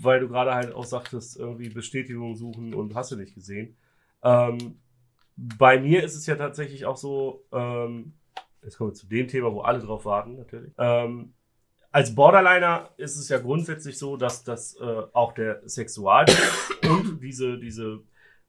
weil 0.00 0.20
du 0.20 0.28
gerade 0.28 0.54
halt 0.54 0.74
auch 0.74 0.84
sagtest, 0.84 1.38
irgendwie 1.38 1.68
Bestätigung 1.68 2.34
suchen 2.34 2.74
und 2.74 2.94
hast 2.94 3.12
du 3.12 3.16
nicht 3.16 3.34
gesehen. 3.34 3.76
Ähm, 4.22 4.80
bei 5.36 5.78
mir 5.80 6.02
ist 6.02 6.16
es 6.16 6.26
ja 6.26 6.36
tatsächlich 6.36 6.84
auch 6.84 6.96
so, 6.96 7.44
ähm, 7.52 8.14
jetzt 8.62 8.76
kommen 8.76 8.90
wir 8.90 8.94
zu 8.94 9.06
dem 9.06 9.28
Thema, 9.28 9.52
wo 9.52 9.60
alle 9.60 9.78
drauf 9.78 10.04
warten, 10.04 10.36
natürlich. 10.36 10.72
Ähm, 10.78 11.34
als 11.90 12.14
Borderliner 12.14 12.90
ist 12.96 13.16
es 13.16 13.28
ja 13.28 13.38
grundsätzlich 13.38 13.98
so, 13.98 14.16
dass 14.16 14.44
das 14.44 14.76
äh, 14.80 15.02
auch 15.12 15.32
der 15.32 15.62
Sexualtrieb 15.68 16.36
und 16.90 17.20
diese, 17.22 17.58
diese 17.58 18.00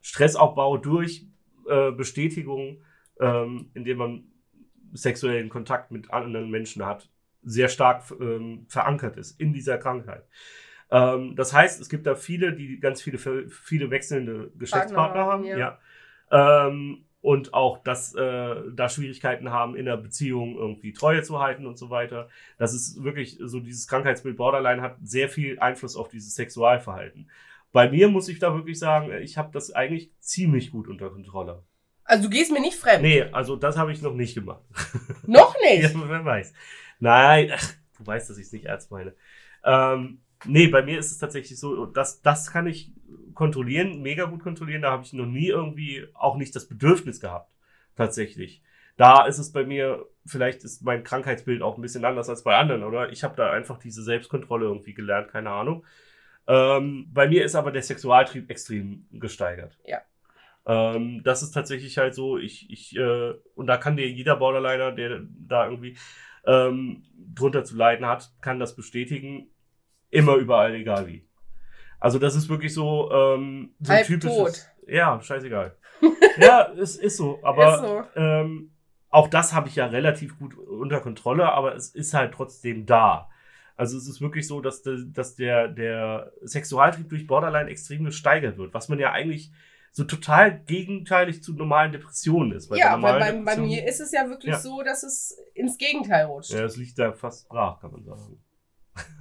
Stressaufbau 0.01 0.77
durch 0.77 1.25
äh, 1.67 1.91
Bestätigung, 1.91 2.83
ähm, 3.19 3.69
indem 3.73 3.97
man 3.97 4.23
sexuellen 4.93 5.49
Kontakt 5.49 5.91
mit 5.91 6.11
anderen 6.11 6.49
Menschen 6.49 6.85
hat, 6.85 7.09
sehr 7.43 7.69
stark 7.69 8.03
ähm, 8.19 8.65
verankert 8.67 9.17
ist 9.17 9.39
in 9.39 9.53
dieser 9.53 9.77
Krankheit. 9.77 10.25
Ähm, 10.91 11.35
das 11.35 11.53
heißt, 11.53 11.81
es 11.81 11.89
gibt 11.89 12.05
da 12.07 12.15
viele, 12.15 12.53
die 12.53 12.79
ganz 12.79 13.01
viele, 13.01 13.17
viele 13.17 13.91
wechselnde 13.91 14.51
Geschlechtspartner 14.57 15.23
Partner 15.23 15.25
haben. 15.25 15.49
haben, 15.49 15.57
Ja. 15.57 16.67
Ähm, 16.67 17.05
und 17.21 17.53
auch, 17.53 17.83
dass 17.83 18.15
äh, 18.15 18.55
da 18.73 18.87
Schwierigkeiten 18.87 19.51
haben, 19.51 19.75
in 19.75 19.85
der 19.85 19.97
Beziehung 19.97 20.55
irgendwie 20.55 20.93
Treue 20.93 21.21
zu 21.21 21.39
halten 21.39 21.65
und 21.65 21.77
so 21.77 21.89
weiter. 21.89 22.29
Das 22.57 22.73
ist 22.73 23.03
wirklich 23.03 23.37
so, 23.41 23.59
dieses 23.59 23.87
Krankheitsbild 23.87 24.37
Borderline 24.37 24.81
hat 24.81 24.95
sehr 25.03 25.27
viel 25.27 25.59
Einfluss 25.59 25.97
auf 25.97 26.07
dieses 26.07 26.35
Sexualverhalten. 26.35 27.29
Bei 27.71 27.89
mir 27.89 28.07
muss 28.07 28.29
ich 28.29 28.39
da 28.39 28.55
wirklich 28.55 28.79
sagen, 28.79 29.11
ich 29.21 29.37
habe 29.37 29.49
das 29.51 29.71
eigentlich 29.71 30.11
ziemlich 30.19 30.71
gut 30.71 30.87
unter 30.87 31.09
Kontrolle. 31.09 31.63
Also 32.05 32.23
du 32.23 32.29
gehst 32.29 32.51
mir 32.51 32.61
nicht 32.61 32.77
fremd. 32.77 33.03
Nee, 33.03 33.23
also 33.23 33.55
das 33.55 33.77
habe 33.77 33.91
ich 33.91 34.01
noch 34.01 34.15
nicht 34.15 34.33
gemacht. 34.33 34.63
Noch 35.27 35.55
nicht. 35.61 35.83
Ja, 35.83 36.09
wer 36.09 36.25
weiß. 36.25 36.53
Nein, 36.99 37.51
ach, 37.53 37.73
du 37.97 38.07
weißt, 38.07 38.29
dass 38.29 38.37
ich 38.37 38.45
es 38.47 38.51
nicht 38.51 38.65
ernst 38.65 38.89
meine. 38.89 39.13
Ähm, 39.63 40.21
nee, 40.45 40.67
bei 40.67 40.81
mir 40.81 40.99
ist 40.99 41.11
es 41.11 41.17
tatsächlich 41.17 41.59
so, 41.59 41.85
das, 41.85 42.21
das 42.21 42.51
kann 42.51 42.67
ich 42.67 42.91
kontrollieren, 43.33 44.01
mega 44.01 44.25
gut 44.25 44.41
kontrollieren. 44.41 44.81
Da 44.81 44.91
habe 44.91 45.03
ich 45.03 45.13
noch 45.13 45.25
nie 45.25 45.47
irgendwie 45.47 46.05
auch 46.13 46.37
nicht 46.37 46.55
das 46.55 46.67
Bedürfnis 46.67 47.19
gehabt. 47.19 47.51
Tatsächlich. 47.95 48.61
Da 48.97 49.25
ist 49.25 49.37
es 49.37 49.53
bei 49.53 49.63
mir, 49.63 50.05
vielleicht 50.25 50.63
ist 50.63 50.83
mein 50.83 51.03
Krankheitsbild 51.03 51.61
auch 51.61 51.77
ein 51.77 51.81
bisschen 51.81 52.03
anders 52.03 52.29
als 52.29 52.43
bei 52.43 52.57
anderen, 52.57 52.83
oder? 52.83 53.11
Ich 53.11 53.23
habe 53.23 53.35
da 53.35 53.51
einfach 53.51 53.77
diese 53.77 54.03
Selbstkontrolle 54.03 54.65
irgendwie 54.65 54.93
gelernt, 54.93 55.29
keine 55.29 55.51
Ahnung. 55.51 55.85
Ähm, 56.47 57.07
bei 57.13 57.27
mir 57.27 57.45
ist 57.45 57.55
aber 57.55 57.71
der 57.71 57.83
Sexualtrieb 57.83 58.49
extrem 58.49 59.05
gesteigert. 59.11 59.77
Ja. 59.85 60.01
Ähm, 60.65 61.21
das 61.23 61.43
ist 61.43 61.51
tatsächlich 61.51 61.97
halt 61.97 62.13
so, 62.13 62.37
ich, 62.37 62.69
ich, 62.69 62.95
äh, 62.97 63.33
und 63.55 63.67
da 63.67 63.77
kann 63.77 63.95
dir 63.95 64.09
jeder 64.09 64.35
Borderliner, 64.35 64.91
der 64.91 65.21
da 65.47 65.65
irgendwie 65.65 65.97
ähm, 66.45 67.03
drunter 67.15 67.63
zu 67.63 67.77
leiden 67.77 68.05
hat, 68.05 68.31
kann 68.41 68.59
das 68.59 68.75
bestätigen. 68.75 69.47
Immer 70.11 70.35
überall, 70.35 70.73
egal 70.75 71.07
wie. 71.07 71.25
Also 71.99 72.17
das 72.19 72.35
ist 72.35 72.49
wirklich 72.49 72.73
so, 72.73 73.11
ähm, 73.11 73.73
so 73.79 73.93
Halb 73.93 74.07
typisches. 74.07 74.37
tot. 74.37 74.71
Ja, 74.87 75.21
scheißegal. 75.21 75.75
ja, 76.39 76.71
es 76.73 76.95
ist 76.95 77.17
so. 77.17 77.39
Aber 77.43 77.75
Ist 77.75 77.81
so. 77.81 78.03
ähm, 78.15 78.71
auch 79.09 79.27
das 79.27 79.53
habe 79.53 79.67
ich 79.67 79.75
ja 79.75 79.87
relativ 79.87 80.37
gut 80.39 80.57
unter 80.57 81.01
Kontrolle, 81.01 81.51
aber 81.51 81.75
es 81.75 81.89
ist 81.89 82.13
halt 82.13 82.33
trotzdem 82.33 82.85
da. 82.85 83.29
Also 83.75 83.97
es 83.97 84.07
ist 84.07 84.21
wirklich 84.21 84.47
so, 84.47 84.61
dass, 84.61 84.81
de, 84.81 85.05
dass 85.11 85.35
der, 85.35 85.67
der 85.67 86.31
Sexualtrieb 86.41 87.09
durch 87.09 87.27
Borderline 87.27 87.69
extrem 87.69 88.03
gesteigert 88.05 88.57
wird, 88.57 88.73
was 88.73 88.89
man 88.89 88.99
ja 88.99 89.11
eigentlich 89.11 89.51
so 89.91 90.03
total 90.03 90.59
gegenteilig 90.65 91.41
zu 91.43 91.53
normalen 91.53 91.91
Depressionen 91.91 92.51
ist. 92.51 92.73
ja, 92.75 93.01
weil 93.01 93.19
bei, 93.19 93.55
bei 93.55 93.57
mir 93.57 93.87
ist 93.87 93.99
es 93.99 94.11
ja 94.11 94.29
wirklich 94.29 94.53
Ja. 94.53 94.59
so, 94.59 94.83
dass 94.83 95.03
es 95.03 95.37
ins 95.55 95.77
Gegenteil 95.77 96.25
rutscht. 96.25 96.51
Ja, 96.51 96.63
es 96.63 96.77
liegt 96.77 96.99
da 96.99 97.11
fast 97.13 97.49
brach, 97.49 97.79
kann 97.81 97.91
man 97.91 98.03
sagen. 98.03 98.43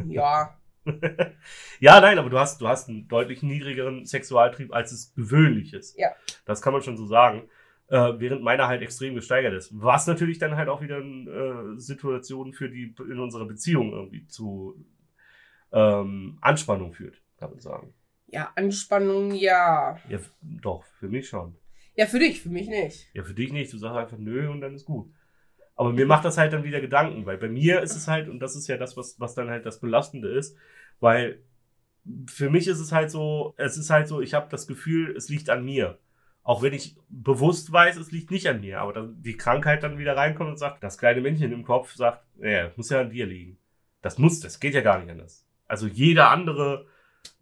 Ja. 0.06 0.57
ja, 1.80 2.00
nein, 2.00 2.18
aber 2.18 2.30
du 2.30 2.38
hast, 2.38 2.60
du 2.60 2.68
hast 2.68 2.88
einen 2.88 3.08
deutlich 3.08 3.42
niedrigeren 3.42 4.06
Sexualtrieb, 4.06 4.72
als 4.72 4.92
es 4.92 5.14
gewöhnlich 5.14 5.74
ist. 5.74 5.98
Ja. 5.98 6.10
Das 6.44 6.62
kann 6.62 6.72
man 6.72 6.82
schon 6.82 6.96
so 6.96 7.06
sagen. 7.06 7.48
Äh, 7.90 8.20
während 8.20 8.42
meiner 8.42 8.68
halt 8.68 8.82
extrem 8.82 9.14
gesteigert 9.14 9.54
ist. 9.54 9.70
Was 9.72 10.06
natürlich 10.06 10.38
dann 10.38 10.56
halt 10.56 10.68
auch 10.68 10.82
wieder 10.82 10.98
äh, 10.98 11.78
Situationen 11.78 12.52
für 12.52 12.68
die 12.68 12.94
in 12.98 13.18
unserer 13.18 13.46
Beziehung 13.46 13.92
irgendwie 13.92 14.26
zu 14.26 14.84
ähm, 15.72 16.36
Anspannung 16.42 16.92
führt, 16.92 17.22
kann 17.38 17.50
man 17.50 17.60
sagen. 17.60 17.94
Ja, 18.26 18.52
Anspannung, 18.56 19.32
ja. 19.32 19.98
Ja, 20.08 20.18
doch, 20.42 20.84
für 20.98 21.08
mich 21.08 21.28
schon. 21.28 21.56
Ja, 21.94 22.04
für 22.04 22.18
dich, 22.18 22.42
für 22.42 22.50
mich 22.50 22.68
nicht. 22.68 23.08
Ja, 23.14 23.24
für 23.24 23.32
dich 23.32 23.52
nicht. 23.52 23.72
Du 23.72 23.78
sagst 23.78 23.96
einfach 23.96 24.18
nö 24.18 24.50
und 24.50 24.60
dann 24.60 24.74
ist 24.74 24.84
gut. 24.84 25.10
Aber 25.74 25.92
mir 25.92 26.06
macht 26.06 26.24
das 26.24 26.36
halt 26.36 26.52
dann 26.52 26.64
wieder 26.64 26.80
Gedanken, 26.80 27.24
weil 27.24 27.38
bei 27.38 27.48
mir 27.48 27.80
ist 27.82 27.96
es 27.96 28.06
halt, 28.06 28.28
und 28.28 28.40
das 28.40 28.54
ist 28.54 28.68
ja 28.68 28.76
das, 28.76 28.96
was, 28.96 29.18
was 29.18 29.34
dann 29.34 29.48
halt 29.48 29.64
das 29.64 29.80
Belastende 29.80 30.28
ist, 30.28 30.56
weil 31.00 31.42
für 32.26 32.50
mich 32.50 32.68
ist 32.68 32.80
es 32.80 32.92
halt 32.92 33.10
so, 33.10 33.54
es 33.56 33.76
ist 33.76 33.90
halt 33.90 34.08
so, 34.08 34.20
ich 34.20 34.34
habe 34.34 34.48
das 34.50 34.66
Gefühl, 34.66 35.14
es 35.16 35.28
liegt 35.28 35.50
an 35.50 35.64
mir. 35.64 35.98
Auch 36.42 36.62
wenn 36.62 36.72
ich 36.72 36.96
bewusst 37.10 37.70
weiß, 37.70 37.96
es 37.96 38.10
liegt 38.10 38.30
nicht 38.30 38.48
an 38.48 38.60
mir, 38.60 38.80
aber 38.80 38.94
dann 38.94 39.22
die 39.22 39.36
Krankheit 39.36 39.82
dann 39.82 39.98
wieder 39.98 40.16
reinkommt 40.16 40.48
und 40.50 40.56
sagt, 40.56 40.82
das 40.82 40.96
kleine 40.96 41.20
Männchen 41.20 41.52
im 41.52 41.64
Kopf 41.64 41.94
sagt, 41.94 42.24
ja, 42.40 42.68
das 42.68 42.76
muss 42.76 42.88
ja 42.88 43.00
an 43.00 43.10
dir 43.10 43.26
liegen. 43.26 43.58
Das 44.00 44.16
muss, 44.16 44.40
das 44.40 44.58
geht 44.58 44.74
ja 44.74 44.80
gar 44.80 44.98
nicht 44.98 45.10
anders. 45.10 45.46
Also 45.66 45.86
jede 45.86 46.26
andere 46.26 46.86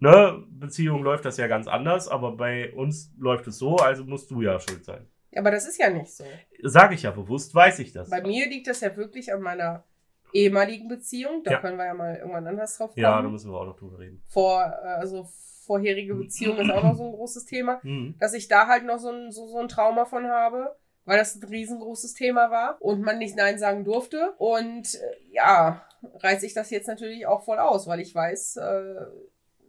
ne, 0.00 0.44
Beziehung 0.50 1.02
läuft 1.02 1.24
das 1.24 1.36
ja 1.36 1.46
ganz 1.46 1.68
anders, 1.68 2.08
aber 2.08 2.32
bei 2.32 2.72
uns 2.72 3.12
läuft 3.18 3.46
es 3.46 3.58
so, 3.58 3.76
also 3.76 4.04
musst 4.04 4.30
du 4.30 4.42
ja 4.42 4.58
schuld 4.58 4.84
sein. 4.84 5.06
Aber 5.36 5.50
das 5.50 5.68
ist 5.68 5.78
ja 5.78 5.90
nicht 5.90 6.12
so. 6.12 6.24
Sag 6.62 6.92
ich 6.92 7.02
ja 7.02 7.10
bewusst, 7.10 7.54
weiß 7.54 7.78
ich 7.80 7.92
das. 7.92 8.10
Bei 8.10 8.22
mir 8.22 8.48
liegt 8.48 8.66
das 8.66 8.80
ja 8.80 8.96
wirklich 8.96 9.32
an 9.32 9.42
meiner 9.42 9.84
ehemaligen 10.32 10.88
Beziehung. 10.88 11.42
Da 11.44 11.52
Ja. 11.52 11.60
können 11.60 11.76
wir 11.78 11.86
ja 11.86 11.94
mal 11.94 12.16
irgendwann 12.16 12.46
anders 12.46 12.76
drauf 12.78 12.90
kommen. 12.94 13.02
Ja, 13.02 13.20
da 13.22 13.28
müssen 13.28 13.50
wir 13.50 13.58
auch 13.58 13.66
noch 13.66 13.76
drüber 13.76 13.98
reden. 13.98 14.22
Vor, 14.28 14.60
äh, 14.62 14.86
also 14.86 15.26
vorherige 15.66 16.14
Beziehung 16.14 16.58
ist 16.58 16.70
auch 16.70 16.82
noch 16.82 16.94
so 16.96 17.04
ein 17.06 17.12
großes 17.12 17.44
Thema. 17.46 17.80
Mhm. 17.82 18.14
Dass 18.18 18.34
ich 18.34 18.48
da 18.48 18.66
halt 18.68 18.84
noch 18.84 18.98
so 18.98 19.10
ein, 19.10 19.32
so, 19.32 19.46
so 19.48 19.58
ein 19.58 19.68
Trauma 19.68 20.04
von 20.04 20.26
habe, 20.26 20.76
weil 21.04 21.18
das 21.18 21.34
ein 21.36 21.42
riesengroßes 21.48 22.14
Thema 22.14 22.50
war 22.50 22.76
und 22.80 23.00
man 23.02 23.18
nicht 23.18 23.36
Nein 23.36 23.58
sagen 23.58 23.84
durfte. 23.84 24.32
Und 24.38 24.94
äh, 24.94 24.98
ja, 25.32 25.82
reiße 26.22 26.46
ich 26.46 26.54
das 26.54 26.70
jetzt 26.70 26.86
natürlich 26.88 27.26
auch 27.26 27.44
voll 27.44 27.58
aus, 27.58 27.86
weil 27.86 28.00
ich 28.00 28.14
weiß, 28.14 28.56
äh, 28.56 28.94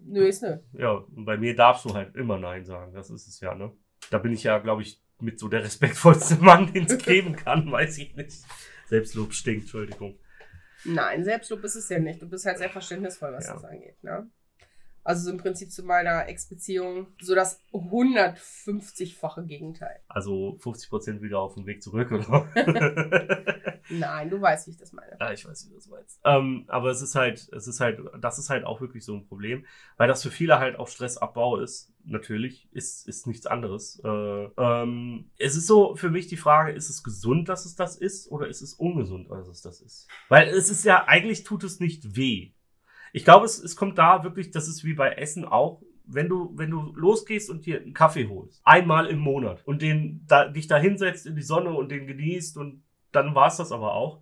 nö 0.02 0.28
ist 0.28 0.44
nö. 0.44 0.58
Ja, 0.74 0.92
und 1.16 1.26
bei 1.26 1.38
mir 1.38 1.56
darfst 1.56 1.86
du 1.86 1.94
halt 1.94 2.16
immer 2.16 2.38
Nein 2.38 2.66
sagen. 2.66 2.94
Das 2.94 3.10
ist 3.10 3.28
es 3.28 3.40
ja, 3.40 3.56
ne? 3.56 3.72
Da 4.12 4.18
bin 4.20 4.34
ich 4.34 4.44
ja, 4.44 4.58
glaube 4.60 4.82
ich, 4.84 5.02
mit 5.20 5.40
so 5.40 5.48
der 5.48 5.64
respektvollste 5.64 6.36
Mann, 6.36 6.72
den 6.74 6.86
es 6.86 6.98
geben 7.06 7.36
kann, 7.36 7.72
weiß 7.72 7.98
ich 7.98 8.16
nicht. 8.16 8.44
Selbstlob 8.88 9.34
stinkt, 9.34 9.62
Entschuldigung. 9.64 10.18
Nein, 10.86 11.24
Selbstlob 11.24 11.64
ist 11.64 11.76
es 11.76 11.90
ja 11.90 12.00
nicht. 12.00 12.22
Du 12.22 12.30
bist 12.30 12.46
halt 12.46 12.58
sehr 12.58 12.70
verständnisvoll, 12.70 13.34
was 13.34 13.48
Ja. 13.48 13.54
das 13.54 13.66
angeht. 13.66 14.02
Ne? 14.04 14.30
Also 15.08 15.24
so 15.24 15.32
im 15.32 15.38
Prinzip 15.38 15.72
zu 15.72 15.84
meiner 15.84 16.28
Ex-Beziehung 16.28 17.08
so 17.22 17.34
das 17.34 17.62
150-fache 17.72 19.46
Gegenteil. 19.46 20.02
Also 20.10 20.58
50% 20.62 21.22
wieder 21.22 21.40
auf 21.40 21.54
dem 21.54 21.66
Weg 21.66 21.82
zurück, 21.82 22.12
oder? 22.12 22.46
Nein, 23.90 24.30
du 24.30 24.42
weißt, 24.42 24.68
wie 24.68 24.72
ich 24.72 24.78
das 24.78 24.92
meine. 24.92 25.16
Ja, 25.18 25.32
ich 25.32 25.48
weiß, 25.48 25.66
wie 25.66 25.70
du 25.70 25.76
das 25.76 25.88
meinst. 25.88 26.20
Ähm, 26.26 26.66
aber 26.68 26.90
es 26.90 27.02
ist 27.02 27.16
halt, 27.16 27.48
es 27.54 27.68
ist 27.68 27.80
halt, 27.80 28.02
das 28.20 28.38
ist 28.38 28.50
halt 28.50 28.66
auch 28.66 28.82
wirklich 28.82 29.06
so 29.06 29.16
ein 29.16 29.26
Problem, 29.26 29.66
weil 29.96 30.10
das 30.10 30.24
für 30.24 30.30
viele 30.30 30.60
halt 30.60 30.78
auch 30.78 30.90
Stressabbau 30.90 31.62
ist. 31.62 31.94
Natürlich 32.04 32.68
ist, 32.74 33.08
ist 33.08 33.28
nichts 33.28 33.46
anderes. 33.46 34.02
Äh, 34.04 34.10
ähm, 34.58 35.32
es 35.38 35.56
ist 35.56 35.68
so 35.68 35.96
für 35.96 36.10
mich 36.10 36.28
die 36.28 36.36
Frage, 36.36 36.74
ist 36.74 36.90
es 36.90 37.02
gesund, 37.02 37.48
dass 37.48 37.66
es 37.66 37.76
das 37.78 37.96
ist, 37.96 38.30
oder 38.30 38.50
ist 38.50 38.62
es 38.62 38.74
ungesund, 38.74 39.32
dass 39.32 39.48
es 39.48 39.62
das 39.62 39.80
ist? 39.80 40.10
Weil 40.28 40.50
es 40.50 40.70
ist 40.70 40.84
ja, 40.84 41.06
eigentlich 41.08 41.46
tut 41.46 41.64
es 41.64 41.80
nicht 41.80 42.18
weh. 42.18 42.52
Ich 43.18 43.24
glaube, 43.26 43.46
es, 43.46 43.58
es 43.58 43.76
kommt 43.76 43.98
da 43.98 44.24
wirklich, 44.24 44.52
das 44.52 44.68
ist 44.68 44.84
wie 44.84 44.94
bei 44.94 45.14
Essen 45.14 45.44
auch, 45.44 45.82
wenn 46.06 46.30
du, 46.30 46.52
wenn 46.56 46.70
du 46.70 46.94
losgehst 46.96 47.50
und 47.50 47.66
dir 47.66 47.82
einen 47.82 47.94
Kaffee 47.96 48.28
holst, 48.28 48.62
einmal 48.64 49.08
im 49.08 49.18
Monat 49.18 49.66
und 49.66 49.82
den, 49.82 50.24
da, 50.28 50.48
dich 50.48 50.68
da 50.68 50.78
hinsetzt 50.78 51.26
in 51.26 51.36
die 51.36 51.42
Sonne 51.42 51.72
und 51.72 51.90
den 51.90 52.06
genießt 52.06 52.58
und 52.58 52.84
dann 53.12 53.34
war's 53.34 53.58
das 53.58 53.72
aber 53.72 53.94
auch, 53.94 54.22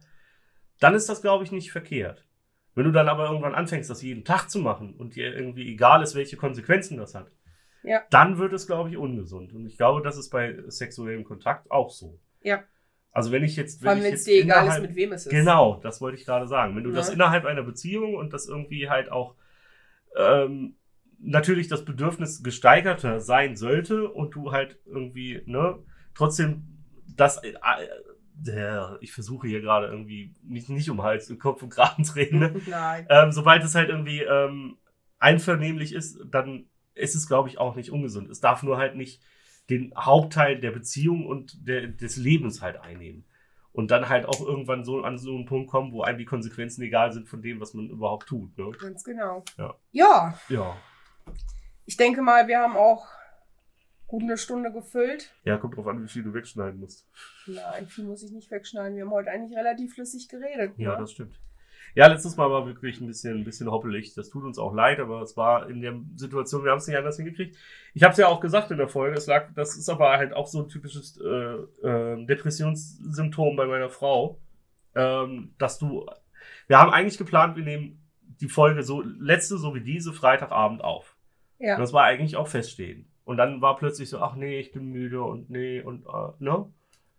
dann 0.79 0.95
ist 0.95 1.09
das, 1.09 1.21
glaube 1.21 1.43
ich, 1.43 1.51
nicht 1.51 1.71
verkehrt. 1.73 2.25
Wenn 2.73 2.85
du 2.85 2.91
dann 2.93 3.09
aber 3.09 3.27
irgendwann 3.27 3.53
anfängst, 3.53 3.89
das 3.89 4.01
jeden 4.01 4.23
Tag 4.23 4.49
zu 4.49 4.59
machen 4.59 4.95
und 4.95 5.15
dir 5.15 5.35
irgendwie 5.35 5.69
egal 5.71 6.01
ist, 6.01 6.15
welche 6.15 6.37
Konsequenzen 6.37 6.97
das 6.97 7.15
hat, 7.15 7.31
Ja. 7.83 8.01
dann 8.11 8.37
wird 8.37 8.53
es, 8.53 8.65
glaube 8.65 8.89
ich, 8.89 8.97
ungesund. 8.97 9.51
Und 9.53 9.65
ich 9.65 9.75
glaube, 9.77 10.01
das 10.01 10.17
ist 10.17 10.29
bei 10.29 10.57
sexuellem 10.67 11.25
Kontakt 11.25 11.69
auch 11.69 11.89
so. 11.89 12.19
Ja. 12.41 12.63
Also 13.15 13.31
wenn 13.31 13.45
ich 13.45 13.55
jetzt, 13.55 13.81
Vor 13.81 13.91
allem, 13.91 13.99
ich 13.99 14.05
wenn 14.05 14.13
es 14.13 14.23
dir 14.25 14.43
egal 14.43 14.67
ist, 14.67 14.81
mit 14.81 14.93
wem 14.93 15.13
es 15.13 15.25
ist. 15.25 15.31
Genau, 15.31 15.79
das 15.81 16.01
wollte 16.01 16.17
ich 16.17 16.25
gerade 16.25 16.49
sagen. 16.49 16.75
Wenn 16.75 16.83
du 16.83 16.91
das 16.91 17.07
Ja. 17.07 17.13
innerhalb 17.13 17.45
einer 17.45 17.63
Beziehung 17.63 18.13
und 18.15 18.33
das 18.33 18.45
irgendwie 18.45 18.89
halt 18.89 19.09
auch 19.09 19.35
ähm, 20.17 20.75
natürlich 21.19 21.69
das 21.69 21.85
Bedürfnis 21.85 22.43
gesteigerter 22.43 23.21
sein 23.21 23.55
sollte 23.55 24.09
und 24.09 24.35
du 24.35 24.51
halt 24.51 24.79
irgendwie, 24.85 25.41
ne, 25.45 25.79
trotzdem 26.13 26.63
das, 27.15 27.41
äh, 27.41 27.53
äh, 28.47 28.97
ich 28.99 29.13
versuche 29.13 29.47
hier 29.47 29.61
gerade 29.61 29.87
irgendwie 29.87 30.35
mich 30.43 30.67
nicht 30.67 30.89
um 30.89 31.01
Hals 31.01 31.29
und 31.29 31.39
Kopf 31.39 31.63
und 31.63 31.69
Kragen 31.69 32.03
zu 32.03 32.15
reden, 32.15 32.39
ne? 32.39 32.61
Nein. 32.67 33.07
ähm, 33.09 33.31
sobald 33.31 33.63
es 33.63 33.75
halt 33.75 33.87
irgendwie 33.87 34.23
ähm, 34.23 34.77
einvernehmlich 35.19 35.93
ist, 35.93 36.19
dann 36.29 36.65
ist 36.95 37.15
es, 37.15 37.29
glaube 37.29 37.47
ich, 37.47 37.59
auch 37.59 37.77
nicht 37.77 37.91
ungesund. 37.91 38.29
Es 38.29 38.41
darf 38.41 38.61
nur 38.61 38.77
halt 38.77 38.97
nicht 38.97 39.21
den 39.69 39.93
Hauptteil 39.97 40.59
der 40.59 40.71
Beziehung 40.71 41.25
und 41.25 41.67
der, 41.67 41.87
des 41.87 42.17
Lebens 42.17 42.61
halt 42.61 42.77
einnehmen. 42.77 43.25
Und 43.71 43.91
dann 43.91 44.07
halt 44.07 44.25
auch 44.25 44.39
irgendwann 44.39 44.85
so 44.85 45.01
an 45.01 45.17
so 45.17 45.35
einen 45.35 45.45
Punkt 45.45 45.69
kommen, 45.69 45.91
wo 45.91 46.01
einem 46.01 46.17
die 46.17 46.23
Konsequenzen 46.25 46.81
egal 46.83 47.11
sind 47.11 47.27
von 47.27 47.41
dem, 47.41 47.59
was 47.59 47.73
man 47.73 47.89
überhaupt 47.89 48.27
tut. 48.27 48.57
Ne? 48.57 48.71
Ganz 48.79 49.03
genau. 49.03 49.43
Ja. 49.57 49.75
Ja, 49.91 50.39
Ja. 50.47 50.77
ich 51.85 51.97
denke 51.97 52.21
mal, 52.21 52.47
wir 52.47 52.59
haben 52.59 52.77
auch 52.77 53.05
gut 54.07 54.23
eine 54.23 54.37
Stunde 54.37 54.71
gefüllt. 54.71 55.33
Ja, 55.43 55.57
kommt 55.57 55.75
drauf 55.75 55.87
an, 55.87 56.01
wie 56.01 56.07
viel 56.07 56.23
du 56.23 56.33
wegschneiden 56.33 56.79
musst. 56.79 57.05
Nein, 57.47 57.87
viel 57.87 58.05
muss 58.05 58.23
ich 58.23 58.31
nicht 58.31 58.49
wegschneiden. 58.49 58.95
Wir 58.95 59.03
haben 59.03 59.11
heute 59.11 59.29
eigentlich 59.31 59.57
relativ 59.57 59.95
flüssig 59.95 60.29
geredet. 60.29 60.73
Ja, 60.77 60.91
ne? 60.93 60.97
das 60.99 61.11
stimmt. 61.11 61.37
Ja, 61.93 62.07
letztes 62.07 62.35
Mal 62.35 62.49
war 62.49 62.65
wirklich 62.65 62.99
ein 62.99 63.07
bisschen, 63.07 63.39
ein 63.39 63.43
bisschen 63.43 63.69
hoppelig. 63.69 64.13
Das 64.15 64.29
tut 64.29 64.43
uns 64.43 64.57
auch 64.57 64.73
leid, 64.73 64.99
aber 64.99 65.21
es 65.21 65.37
war 65.37 65.69
in 65.69 65.81
der 65.81 65.99
Situation, 66.15 66.63
wir 66.63 66.71
haben 66.71 66.79
es 66.79 66.87
nicht 66.87 66.97
anders 66.97 67.17
hingekriegt. 67.17 67.57
Ich 67.93 68.03
habe 68.03 68.11
es 68.11 68.17
ja 68.17 68.27
auch 68.27 68.39
gesagt 68.39 68.71
in 68.71 68.77
der 68.77 68.89
Folge, 68.89 69.17
es 69.17 69.27
lag, 69.27 69.53
das 69.55 69.77
ist 69.77 69.89
aber 69.89 70.09
halt 70.17 70.33
auch 70.33 70.47
so 70.47 70.63
ein 70.63 70.69
typisches 70.69 71.17
äh, 71.21 71.87
äh, 71.87 72.25
Depressionssymptom 72.25 73.55
bei 73.55 73.65
meiner 73.65 73.89
Frau, 73.89 74.39
ähm, 74.95 75.53
dass 75.57 75.79
du, 75.79 76.05
wir 76.67 76.79
haben 76.79 76.91
eigentlich 76.91 77.17
geplant, 77.17 77.55
wir 77.55 77.63
nehmen 77.63 78.01
die 78.41 78.49
Folge 78.49 78.83
so, 78.83 79.01
letzte 79.01 79.57
so 79.57 79.75
wie 79.75 79.81
diese, 79.81 80.11
Freitagabend 80.11 80.83
auf. 80.83 81.15
Und 81.59 81.67
ja. 81.67 81.77
das 81.77 81.93
war 81.93 82.03
eigentlich 82.03 82.35
auch 82.35 82.47
feststehen. 82.47 83.07
Und 83.23 83.37
dann 83.37 83.61
war 83.61 83.77
plötzlich 83.77 84.09
so, 84.09 84.19
ach 84.19 84.35
nee, 84.35 84.59
ich 84.59 84.71
bin 84.71 84.91
müde 84.91 85.23
und 85.23 85.49
nee 85.49 85.81
und 85.81 86.05
äh, 86.05 86.43
ne? 86.43 86.65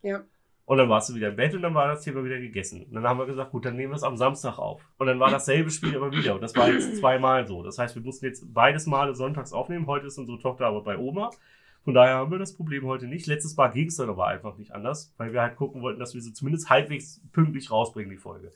Ja. 0.02 0.24
Und 0.66 0.78
dann 0.78 0.88
warst 0.88 1.08
du 1.08 1.14
wieder 1.14 1.28
im 1.28 1.36
Bett 1.36 1.54
und 1.54 1.62
dann 1.62 1.74
war 1.74 1.86
das 1.86 2.02
Thema 2.02 2.24
wieder 2.24 2.40
gegessen. 2.40 2.82
Und 2.82 2.94
dann 2.94 3.04
haben 3.04 3.18
wir 3.20 3.26
gesagt, 3.26 3.52
gut, 3.52 3.64
dann 3.64 3.76
nehmen 3.76 3.92
wir 3.92 3.96
es 3.96 4.02
am 4.02 4.16
Samstag 4.16 4.58
auf. 4.58 4.82
Und 4.98 5.06
dann 5.06 5.20
war 5.20 5.30
dasselbe 5.30 5.70
Spiel 5.70 5.94
immer 5.94 6.10
wieder. 6.10 6.34
Und 6.34 6.40
das 6.40 6.56
war 6.56 6.68
jetzt 6.68 6.96
zweimal 6.98 7.46
so. 7.46 7.62
Das 7.62 7.78
heißt, 7.78 7.94
wir 7.94 8.02
mussten 8.02 8.26
jetzt 8.26 8.52
beides 8.52 8.86
Male 8.86 9.14
sonntags 9.14 9.52
aufnehmen. 9.52 9.86
Heute 9.86 10.08
ist 10.08 10.18
unsere 10.18 10.40
Tochter 10.40 10.66
aber 10.66 10.82
bei 10.82 10.98
Oma. 10.98 11.30
Von 11.84 11.94
daher 11.94 12.16
haben 12.16 12.32
wir 12.32 12.40
das 12.40 12.56
Problem 12.56 12.84
heute 12.84 13.06
nicht. 13.06 13.28
Letztes 13.28 13.56
Mal 13.56 13.68
ging 13.68 13.86
es 13.86 13.96
dann 13.96 14.10
aber 14.10 14.26
einfach 14.26 14.58
nicht 14.58 14.72
anders, 14.72 15.14
weil 15.18 15.32
wir 15.32 15.40
halt 15.40 15.54
gucken 15.54 15.82
wollten, 15.82 16.00
dass 16.00 16.14
wir 16.14 16.20
sie 16.20 16.32
zumindest 16.32 16.68
halbwegs 16.68 17.20
pünktlich 17.32 17.70
rausbringen, 17.70 18.10
die 18.10 18.16
Folge. 18.16 18.50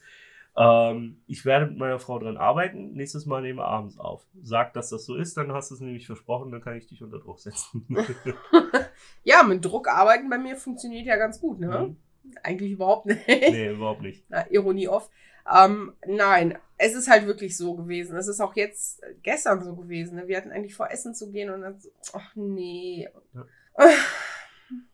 Ähm, 0.57 1.23
ich 1.27 1.45
werde 1.45 1.67
mit 1.67 1.79
meiner 1.79 1.99
Frau 1.99 2.19
dran 2.19 2.37
arbeiten. 2.37 2.93
Nächstes 2.93 3.27
Mal 3.27 3.43
nehmen 3.43 3.59
wir 3.59 3.67
abends 3.67 3.99
auf. 3.99 4.27
Sag, 4.43 4.73
dass 4.75 4.91
das 4.91 5.05
so 5.05 5.15
ist, 5.17 5.37
dann 5.37 5.53
hast 5.53 5.71
du 5.71 5.75
es 5.75 5.81
nämlich 5.81 6.07
versprochen, 6.07 6.51
dann 6.51 6.61
kann 6.61 6.77
ich 6.77 6.87
dich 6.87 7.03
unter 7.03 7.19
Druck 7.19 7.41
setzen. 7.41 7.87
ja, 9.25 9.43
mit 9.43 9.65
Druck 9.65 9.89
arbeiten 9.89 10.29
bei 10.29 10.39
mir 10.39 10.57
funktioniert 10.57 11.07
ja 11.07 11.17
ganz 11.17 11.41
gut, 11.41 11.61
ne? 11.61 11.69
Mhm. 11.69 11.97
Eigentlich 12.43 12.73
überhaupt 12.73 13.07
nicht. 13.07 13.27
nee, 13.27 13.71
überhaupt 13.71 14.03
nicht. 14.03 14.25
Na, 14.29 14.51
Ironie 14.51 14.89
off. 14.89 15.11
Ähm, 15.51 15.95
nein, 16.07 16.59
es 16.77 16.95
ist 16.95 17.09
halt 17.09 17.27
wirklich 17.27 17.57
so 17.57 17.75
gewesen. 17.75 18.17
Es 18.17 18.29
ist 18.29 18.41
auch 18.41 18.55
jetzt 18.55 19.03
äh, 19.03 19.15
gestern 19.23 19.65
so 19.65 19.75
gewesen. 19.75 20.17
Ne? 20.17 20.29
Wir 20.29 20.37
hatten 20.37 20.51
eigentlich 20.51 20.75
vor, 20.75 20.91
essen 20.91 21.15
zu 21.15 21.31
gehen 21.31 21.51
und 21.51 21.63
dann 21.63 21.79
so, 21.79 21.91
ach 22.13 22.35
nee. 22.37 23.09
Ja. 23.35 23.47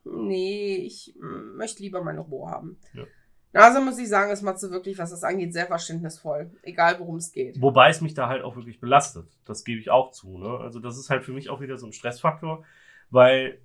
Nee, 0.05 0.77
ich 0.77 1.15
mm, 1.19 1.57
möchte 1.57 1.83
lieber 1.83 2.03
meine 2.03 2.21
Ruhe 2.21 2.51
haben. 2.51 2.79
Ja. 2.95 3.05
Also 3.57 3.81
muss 3.81 3.99
ich 3.99 4.09
sagen, 4.09 4.31
ist 4.31 4.43
Matze 4.43 4.71
wirklich, 4.71 4.99
was 4.99 5.11
das 5.11 5.25
angeht, 5.25 5.53
sehr 5.53 5.67
verständnisvoll. 5.67 6.51
Egal, 6.63 6.99
worum 6.99 7.17
es 7.17 7.33
geht. 7.33 7.61
Wobei 7.61 7.89
es 7.89 8.01
mich 8.01 8.15
da 8.15 8.29
halt 8.29 8.43
auch 8.43 8.57
wirklich 8.57 8.81
belastet. 8.81 9.27
Das 9.45 9.65
gebe 9.65 9.81
ich 9.81 9.91
auch 9.91 10.11
zu. 10.11 10.39
Ne? 10.39 10.59
Also 10.59 10.79
das 10.79 10.99
ist 10.99 11.11
halt 11.11 11.25
für 11.25 11.33
mich 11.33 11.49
auch 11.49 11.61
wieder 11.61 11.79
so 11.79 11.87
ein 11.87 11.93
Stressfaktor, 11.93 12.65
weil 13.11 13.59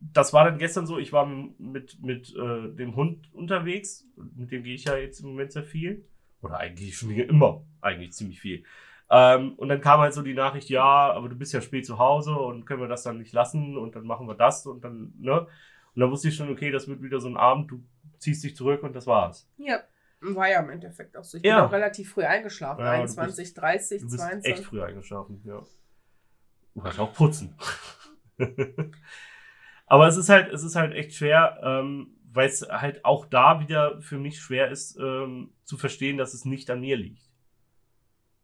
das 0.00 0.32
war 0.32 0.44
dann 0.44 0.58
gestern 0.58 0.86
so, 0.86 0.98
ich 0.98 1.12
war 1.12 1.26
mit, 1.26 2.02
mit 2.02 2.34
äh, 2.34 2.74
dem 2.74 2.96
Hund 2.96 3.32
unterwegs, 3.32 4.04
mit 4.16 4.50
dem 4.50 4.64
gehe 4.64 4.74
ich 4.74 4.84
ja 4.84 4.96
jetzt 4.96 5.20
im 5.20 5.28
Moment 5.28 5.52
sehr 5.52 5.62
viel. 5.62 6.04
Oder 6.42 6.58
eigentlich 6.58 6.96
schon 6.96 7.10
immer, 7.10 7.62
eigentlich 7.80 8.12
ziemlich 8.12 8.40
viel. 8.40 8.64
Ähm, 9.10 9.54
und 9.56 9.68
dann 9.68 9.80
kam 9.80 10.00
halt 10.00 10.14
so 10.14 10.22
die 10.22 10.34
Nachricht, 10.34 10.68
ja, 10.70 10.82
aber 10.82 11.28
du 11.28 11.36
bist 11.36 11.52
ja 11.52 11.60
spät 11.60 11.86
zu 11.86 11.98
Hause 11.98 12.32
und 12.32 12.64
können 12.64 12.80
wir 12.80 12.88
das 12.88 13.04
dann 13.04 13.18
nicht 13.18 13.32
lassen 13.32 13.76
und 13.76 13.94
dann 13.94 14.04
machen 14.04 14.26
wir 14.26 14.34
das 14.34 14.66
und 14.66 14.82
dann, 14.84 15.12
ne? 15.18 15.46
Und 15.94 16.00
dann 16.00 16.10
wusste 16.10 16.28
ich 16.28 16.34
schon, 16.34 16.50
okay, 16.50 16.70
das 16.70 16.88
wird 16.88 17.02
wieder 17.02 17.20
so 17.20 17.28
ein 17.28 17.36
Abend, 17.36 17.70
du 17.70 17.84
ziehst 18.22 18.44
dich 18.44 18.56
zurück 18.56 18.82
und 18.82 18.94
das 18.94 19.06
war's. 19.06 19.48
Ja, 19.58 19.80
war 20.20 20.48
ja 20.48 20.60
im 20.60 20.70
Endeffekt 20.70 21.16
auch 21.16 21.24
so. 21.24 21.36
Ich 21.38 21.44
Ja. 21.44 21.56
bin 21.60 21.64
auch 21.68 21.72
relativ 21.72 22.12
früh 22.12 22.24
eingeschlafen. 22.24 22.80
Ja, 22.84 22.92
du 22.96 23.00
21, 23.00 23.54
30, 23.54 24.00
Du 24.02 24.06
bist 24.06 24.18
22. 24.18 24.52
echt 24.52 24.64
früh 24.64 24.82
eingeschlafen, 24.82 25.42
ja. 25.44 25.62
Du 26.74 26.80
kannst 26.80 26.98
auch 27.00 27.12
putzen. 27.12 27.54
Aber 29.86 30.06
es 30.08 30.16
ist 30.16 30.28
halt, 30.28 30.52
es 30.52 30.62
ist 30.62 30.74
halt 30.76 30.94
echt 30.94 31.14
schwer, 31.14 31.60
ähm, 31.62 32.16
weil 32.32 32.48
es 32.48 32.62
halt 32.62 33.04
auch 33.04 33.26
da 33.26 33.60
wieder 33.60 34.00
für 34.00 34.18
mich 34.18 34.40
schwer 34.40 34.70
ist, 34.70 34.96
ähm, 34.98 35.52
zu 35.64 35.76
verstehen, 35.76 36.16
dass 36.16 36.32
es 36.32 36.44
nicht 36.46 36.70
an 36.70 36.80
mir 36.80 36.96
liegt. 36.96 37.30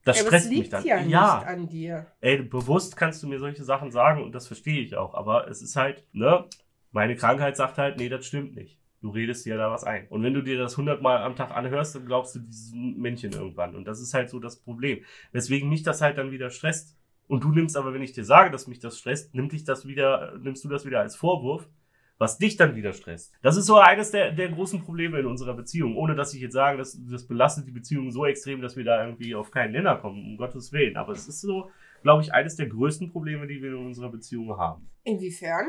Das 0.04 0.16
ja, 0.18 0.22
aber 0.26 0.36
es 0.36 0.42
stresst 0.42 0.48
mich 0.50 0.58
liegt 0.58 0.72
dann. 0.72 0.84
ja 0.84 0.96
nicht 1.00 1.10
ja, 1.10 1.38
an 1.40 1.68
dir. 1.68 2.06
ey, 2.20 2.42
bewusst 2.42 2.96
kannst 2.96 3.22
du 3.22 3.28
mir 3.28 3.38
solche 3.38 3.64
Sachen 3.64 3.90
sagen 3.90 4.22
und 4.22 4.32
das 4.32 4.46
verstehe 4.46 4.80
ich 4.80 4.96
auch. 4.96 5.14
Aber 5.14 5.48
es 5.48 5.62
ist 5.62 5.76
halt, 5.76 6.04
ne, 6.12 6.44
meine 6.92 7.16
Krankheit 7.16 7.56
sagt 7.56 7.78
halt, 7.78 7.98
nee, 7.98 8.08
das 8.08 8.26
stimmt 8.26 8.54
nicht. 8.54 8.78
Du 9.00 9.10
redest 9.10 9.46
dir 9.46 9.56
da 9.56 9.70
was 9.70 9.84
ein. 9.84 10.08
Und 10.08 10.24
wenn 10.24 10.34
du 10.34 10.42
dir 10.42 10.58
das 10.58 10.76
hundertmal 10.76 11.22
am 11.22 11.36
Tag 11.36 11.52
anhörst, 11.52 11.94
dann 11.94 12.06
glaubst 12.06 12.34
du 12.34 12.40
diesem 12.40 12.96
Männchen 12.96 13.32
irgendwann. 13.32 13.76
Und 13.76 13.86
das 13.86 14.00
ist 14.00 14.12
halt 14.12 14.28
so 14.28 14.40
das 14.40 14.60
Problem. 14.60 15.04
Weswegen 15.32 15.68
mich 15.68 15.84
das 15.84 16.00
halt 16.00 16.18
dann 16.18 16.32
wieder 16.32 16.50
stresst. 16.50 16.96
Und 17.28 17.44
du 17.44 17.50
nimmst 17.50 17.76
aber, 17.76 17.94
wenn 17.94 18.02
ich 18.02 18.12
dir 18.12 18.24
sage, 18.24 18.50
dass 18.50 18.66
mich 18.66 18.80
das 18.80 18.98
stresst, 18.98 19.34
nimm 19.34 19.48
dich 19.48 19.62
das 19.62 19.86
wieder, 19.86 20.36
nimmst 20.38 20.64
du 20.64 20.68
das 20.68 20.84
wieder 20.84 21.00
als 21.00 21.14
Vorwurf, 21.14 21.68
was 22.16 22.38
dich 22.38 22.56
dann 22.56 22.74
wieder 22.74 22.92
stresst. 22.92 23.32
Das 23.42 23.56
ist 23.56 23.66
so 23.66 23.76
eines 23.76 24.10
der, 24.10 24.32
der 24.32 24.48
großen 24.48 24.80
Probleme 24.80 25.20
in 25.20 25.26
unserer 25.26 25.54
Beziehung. 25.54 25.96
Ohne 25.96 26.16
dass 26.16 26.34
ich 26.34 26.40
jetzt 26.40 26.54
sage, 26.54 26.78
dass, 26.78 26.98
das 27.08 27.28
belastet 27.28 27.68
die 27.68 27.72
Beziehung 27.72 28.10
so 28.10 28.26
extrem, 28.26 28.60
dass 28.60 28.76
wir 28.76 28.84
da 28.84 29.04
irgendwie 29.04 29.36
auf 29.36 29.52
keinen 29.52 29.72
Nenner 29.72 29.96
kommen, 29.96 30.24
um 30.24 30.36
Gottes 30.36 30.72
Willen. 30.72 30.96
Aber 30.96 31.12
es 31.12 31.28
ist 31.28 31.40
so, 31.40 31.70
glaube 32.02 32.22
ich, 32.22 32.32
eines 32.32 32.56
der 32.56 32.66
größten 32.66 33.12
Probleme, 33.12 33.46
die 33.46 33.62
wir 33.62 33.70
in 33.70 33.86
unserer 33.86 34.10
Beziehung 34.10 34.56
haben. 34.56 34.90
Inwiefern? 35.04 35.66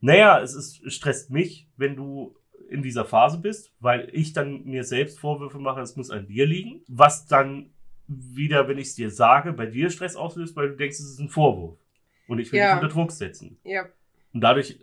Naja, 0.00 0.40
es 0.40 0.54
ist, 0.54 0.84
es 0.84 0.94
stresst 0.94 1.30
mich, 1.30 1.68
wenn 1.76 1.94
du 1.94 2.34
in 2.68 2.82
dieser 2.82 3.04
Phase 3.04 3.38
bist, 3.38 3.72
weil 3.80 4.08
ich 4.12 4.32
dann 4.32 4.64
mir 4.64 4.84
selbst 4.84 5.18
Vorwürfe 5.20 5.58
mache, 5.58 5.80
es 5.80 5.96
muss 5.96 6.10
an 6.10 6.26
dir 6.26 6.46
liegen, 6.46 6.82
was 6.88 7.26
dann 7.26 7.70
wieder, 8.06 8.68
wenn 8.68 8.78
ich 8.78 8.88
es 8.88 8.94
dir 8.94 9.10
sage, 9.10 9.52
bei 9.52 9.66
dir 9.66 9.90
Stress 9.90 10.16
auslöst, 10.16 10.56
weil 10.56 10.70
du 10.70 10.76
denkst, 10.76 10.98
es 10.98 11.10
ist 11.10 11.20
ein 11.20 11.28
Vorwurf. 11.28 11.78
Und 12.26 12.38
ich 12.38 12.52
will 12.52 12.58
Ja. 12.60 12.74
dich 12.76 12.82
unter 12.82 12.94
Druck 12.94 13.12
setzen. 13.12 13.58
Ja, 13.64 13.86
Und 14.32 14.40
dadurch 14.40 14.78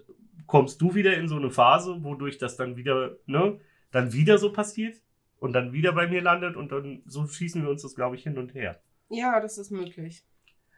kommst 0.48 0.82
du 0.82 0.96
wieder 0.96 1.16
in 1.18 1.28
so 1.28 1.36
eine 1.38 1.50
Phase, 1.50 2.04
wodurch 2.04 2.38
das 2.38 2.56
dann 2.58 2.78
wieder, 2.78 3.18
ne, 3.26 3.60
dann 3.92 4.14
wieder 4.14 4.38
so 4.38 4.52
passiert 4.52 5.02
und 5.40 5.54
dann 5.54 5.72
wieder 5.74 5.92
bei 5.94 6.08
mir 6.08 6.22
landet 6.22 6.56
und 6.56 6.72
dann 6.72 7.04
so 7.06 7.26
schießen 7.28 7.62
wir 7.64 7.70
uns 7.70 7.82
das, 7.84 7.96
glaube 7.96 8.16
ich, 8.16 8.24
hin 8.24 8.38
und 8.38 8.54
her. 8.54 8.82
ja, 9.10 9.40
das 9.40 9.58
ist 9.58 9.72
möglich. 9.72 10.24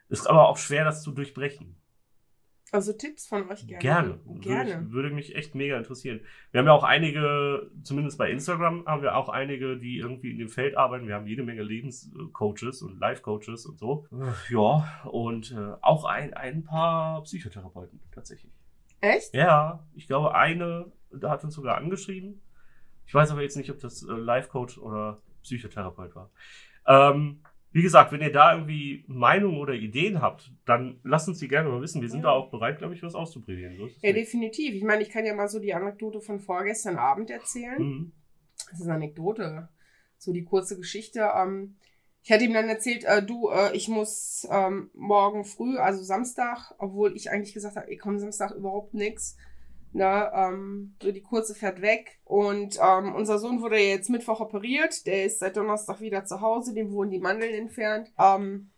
Ist 0.10 0.28
aber 0.28 0.48
auch 0.50 0.58
schwer, 0.58 0.84
das 0.86 1.02
zu 1.04 1.12
durchbrechen. 1.12 1.76
Also 2.74 2.92
Tipps 2.92 3.28
von 3.28 3.48
euch 3.52 3.68
gerne. 3.68 3.82
Gerne. 3.82 4.20
Gerne. 4.40 4.72
Würde, 4.72 4.92
würde 4.92 5.10
mich 5.12 5.36
echt 5.36 5.54
mega 5.54 5.78
interessieren. 5.78 6.22
Wir 6.50 6.60
haben 6.60 6.66
ja 6.66 6.74
auch 6.74 6.84
einige, 6.84 7.70
zumindest 7.84 8.18
bei 8.18 8.32
Instagram, 8.32 8.88
haben 8.88 9.04
wir 9.04 9.16
auch 9.16 9.30
einige, 9.30 9.78
die 9.78 10.00
irgendwie 10.00 10.32
in 10.32 10.40
dem 10.40 10.50
Feld 10.50 10.76
arbeiten. 10.76 11.08
Wir 11.08 11.14
haben 11.14 11.28
jede 11.28 11.44
Menge 11.44 11.62
Lebenscoaches 11.62 12.82
und 12.82 13.00
Life-Coaches 13.00 13.68
und 13.68 13.78
so. 13.78 14.08
Ja, 14.50 15.02
und 15.06 15.52
äh, 15.52 15.76
auch 15.82 16.06
ein, 16.06 16.34
ein 16.34 16.64
paar 16.64 17.22
Psychotherapeuten 17.22 18.00
tatsächlich. 18.12 18.52
Echt? 19.02 19.36
Ja, 19.36 19.86
ich 19.94 20.08
glaube, 20.08 20.34
eine, 20.34 20.92
da 21.12 21.30
hat 21.30 21.44
uns 21.44 21.54
sogar 21.54 21.78
angeschrieben. 21.78 22.42
Ich 23.06 23.14
weiß 23.14 23.30
aber 23.30 23.44
jetzt 23.44 23.56
nicht, 23.56 23.70
ob 23.70 23.78
das 23.78 24.02
äh, 24.02 24.12
Life-Coach 24.12 24.80
oder 24.80 25.22
Psychotherapeut 25.44 26.16
war. 26.16 26.32
Ähm, 26.88 27.44
wie 27.74 27.82
gesagt, 27.82 28.12
wenn 28.12 28.22
ihr 28.22 28.32
da 28.32 28.54
irgendwie 28.54 29.04
Meinungen 29.08 29.58
oder 29.60 29.74
Ideen 29.74 30.22
habt, 30.22 30.52
dann 30.66 31.00
lasst 31.04 31.28
uns 31.28 31.40
die 31.40 31.48
gerne 31.48 31.70
mal 31.70 31.82
wissen. 31.82 32.02
Wir 32.02 32.10
sind 32.10 32.20
Ja. 32.20 32.28
da 32.28 32.32
auch 32.32 32.50
bereit, 32.52 32.78
glaube 32.78 32.94
ich, 32.94 33.04
was 33.04 33.16
auszuprobieren. 33.16 33.76
So 33.76 33.88
Ja, 33.88 34.14
nicht. 34.14 34.16
definitiv. 34.16 34.74
Ich 34.76 34.84
meine, 34.84 35.02
ich 35.02 35.10
kann 35.10 35.26
ja 35.26 35.34
mal 35.34 35.48
so 35.50 35.60
die 35.60 35.74
Anekdote 35.74 36.22
von 36.22 36.40
vorgestern 36.40 36.98
Abend 36.98 37.30
erzählen. 37.30 37.82
Mhm. 37.82 38.12
Das 38.70 38.80
ist 38.80 38.86
eine 38.86 38.96
Anekdote. 38.96 39.70
So 40.18 40.32
die 40.32 40.44
kurze 40.46 40.78
Geschichte. 40.78 41.28
Ähm, 41.36 41.76
ich 42.22 42.32
hatte 42.32 42.46
ihm 42.46 42.54
dann 42.54 42.70
erzählt, 42.70 43.04
äh, 43.04 43.22
du, 43.26 43.50
äh, 43.50 43.76
ich 43.76 43.90
muss 43.90 44.48
ähm, 44.50 44.90
morgen 44.94 45.44
früh, 45.44 45.78
also 45.78 46.02
Samstag, 46.04 46.74
obwohl 46.78 47.16
ich 47.18 47.30
eigentlich 47.32 47.54
gesagt 47.54 47.76
habe, 47.76 47.92
ich 47.92 48.00
komme 48.00 48.20
Samstag 48.20 48.52
überhaupt 48.52 48.94
nix. 48.94 49.36
Ne, 49.96 50.32
ähm, 50.34 50.96
so 51.02 51.12
die 51.12 51.22
kurze 51.22 51.54
fährt 51.54 51.82
weg. 51.82 52.20
Und 52.26 52.80
ähm, 52.82 53.14
unser 53.14 53.38
Sohn 53.38 53.62
wurde 53.62 53.78
ja 53.80 53.90
jetzt 53.90 54.10
Mittwoch 54.10 54.40
operiert. 54.40 55.06
Der 55.06 55.26
ist 55.26 55.40
seit 55.40 55.56
Donnerstag 55.56 56.02
wieder 56.02 56.26
zu 56.26 56.42
Hause. 56.42 56.74
Dem 56.74 56.92
wurden 56.92 57.12
die 57.12 57.20
Mandeln 57.20 57.54
entfernt. 57.54 58.12
Ähm, 58.18 58.72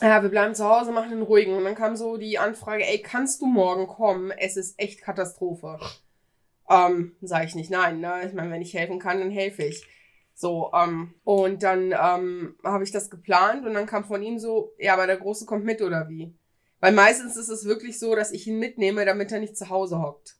ja, 0.00 0.22
wir 0.22 0.28
bleiben 0.28 0.54
zu 0.54 0.68
Hause, 0.68 0.90
machen 0.90 1.10
den 1.10 1.22
ruhigen. 1.22 1.54
Und 1.54 1.64
dann 1.64 1.76
kam 1.76 1.94
so 1.94 2.16
die 2.16 2.38
Anfrage, 2.38 2.84
ey, 2.84 3.00
kannst 3.00 3.40
du 3.40 3.46
morgen 3.46 3.86
kommen? 3.86 4.32
Es 4.32 4.56
ist 4.56 4.78
echt 4.78 5.02
Katastrophe. 5.02 5.78
Ähm, 6.68 7.14
sage 7.20 7.46
ich 7.46 7.54
nicht, 7.54 7.70
nein, 7.70 8.00
ne? 8.00 8.26
Ich 8.26 8.32
meine, 8.32 8.50
wenn 8.50 8.62
ich 8.62 8.74
helfen 8.74 8.98
kann, 8.98 9.18
dann 9.18 9.30
helfe 9.30 9.62
ich. 9.64 9.86
So, 10.34 10.70
ähm, 10.74 11.14
und 11.22 11.62
dann 11.62 11.92
ähm, 11.92 12.56
habe 12.64 12.82
ich 12.82 12.90
das 12.90 13.10
geplant 13.10 13.66
und 13.66 13.74
dann 13.74 13.86
kam 13.86 14.04
von 14.04 14.22
ihm 14.22 14.38
so, 14.38 14.72
ja, 14.78 14.94
aber 14.94 15.06
der 15.06 15.18
Große 15.18 15.46
kommt 15.46 15.64
mit 15.64 15.82
oder 15.82 16.08
wie? 16.08 16.34
Weil 16.80 16.92
meistens 16.92 17.36
ist 17.36 17.50
es 17.50 17.66
wirklich 17.66 17.98
so, 17.98 18.16
dass 18.16 18.32
ich 18.32 18.46
ihn 18.46 18.58
mitnehme, 18.58 19.04
damit 19.04 19.30
er 19.32 19.40
nicht 19.40 19.56
zu 19.56 19.68
Hause 19.68 20.00
hockt. 20.00 20.39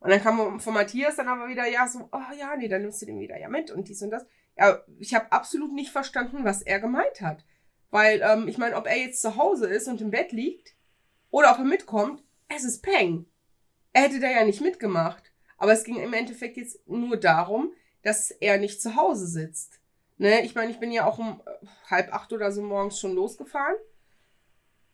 Und 0.00 0.10
dann 0.10 0.22
kam 0.22 0.60
von 0.60 0.74
Matthias 0.74 1.16
dann 1.16 1.28
aber 1.28 1.48
wieder, 1.48 1.66
ja, 1.66 1.86
so, 1.86 2.08
oh 2.10 2.34
ja, 2.38 2.56
nee, 2.56 2.68
dann 2.68 2.82
nimmst 2.82 3.02
du 3.02 3.06
den 3.06 3.20
wieder 3.20 3.38
ja 3.38 3.48
mit 3.48 3.70
und 3.70 3.88
dies 3.88 4.02
und 4.02 4.10
das. 4.10 4.26
Ja, 4.56 4.82
ich 4.98 5.14
habe 5.14 5.30
absolut 5.30 5.72
nicht 5.72 5.90
verstanden, 5.90 6.44
was 6.44 6.62
er 6.62 6.80
gemeint 6.80 7.20
hat. 7.20 7.44
Weil, 7.90 8.22
ähm, 8.22 8.48
ich 8.48 8.56
meine, 8.56 8.76
ob 8.76 8.86
er 8.86 8.96
jetzt 8.96 9.20
zu 9.20 9.36
Hause 9.36 9.66
ist 9.66 9.88
und 9.88 10.00
im 10.00 10.10
Bett 10.10 10.32
liegt 10.32 10.74
oder 11.30 11.52
ob 11.52 11.58
er 11.58 11.64
mitkommt, 11.64 12.22
es 12.48 12.64
ist 12.64 12.82
Peng. 12.82 13.26
er 13.92 14.02
hätte 14.02 14.20
da 14.20 14.30
ja 14.30 14.44
nicht 14.44 14.60
mitgemacht. 14.60 15.32
Aber 15.58 15.72
es 15.72 15.84
ging 15.84 15.96
im 15.96 16.14
Endeffekt 16.14 16.56
jetzt 16.56 16.86
nur 16.88 17.18
darum, 17.18 17.72
dass 18.02 18.30
er 18.30 18.56
nicht 18.56 18.80
zu 18.80 18.96
Hause 18.96 19.26
sitzt. 19.26 19.80
Ne? 20.16 20.42
Ich 20.42 20.54
meine, 20.54 20.70
ich 20.70 20.80
bin 20.80 20.90
ja 20.90 21.04
auch 21.04 21.18
um 21.18 21.42
halb 21.90 22.14
acht 22.14 22.32
oder 22.32 22.50
so 22.50 22.62
morgens 22.62 22.98
schon 22.98 23.14
losgefahren. 23.14 23.76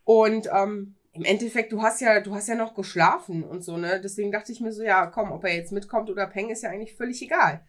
Und 0.05 0.49
ähm, 0.53 0.96
im 1.17 1.25
Endeffekt, 1.25 1.73
du 1.73 1.83
hast 1.83 2.01
ja, 2.01 2.21
du 2.21 2.35
hast 2.35 2.49
ja 2.49 2.55
noch 2.55 2.75
geschlafen 2.75 3.43
und 3.43 3.65
so, 3.65 3.77
ne? 3.77 4.01
Deswegen 4.03 4.31
dachte 4.31 4.53
ich 4.53 4.61
mir 4.61 4.73
so, 4.73 4.83
ja, 4.83 5.07
komm, 5.07 5.33
ob 5.33 5.45
er 5.45 5.55
jetzt 5.55 5.73
mitkommt 5.73 6.11
oder 6.11 6.27
Peng, 6.27 6.51
ist 6.51 6.63
ja 6.63 6.71
eigentlich 6.71 6.95
völlig 6.95 7.23
egal. 7.23 7.65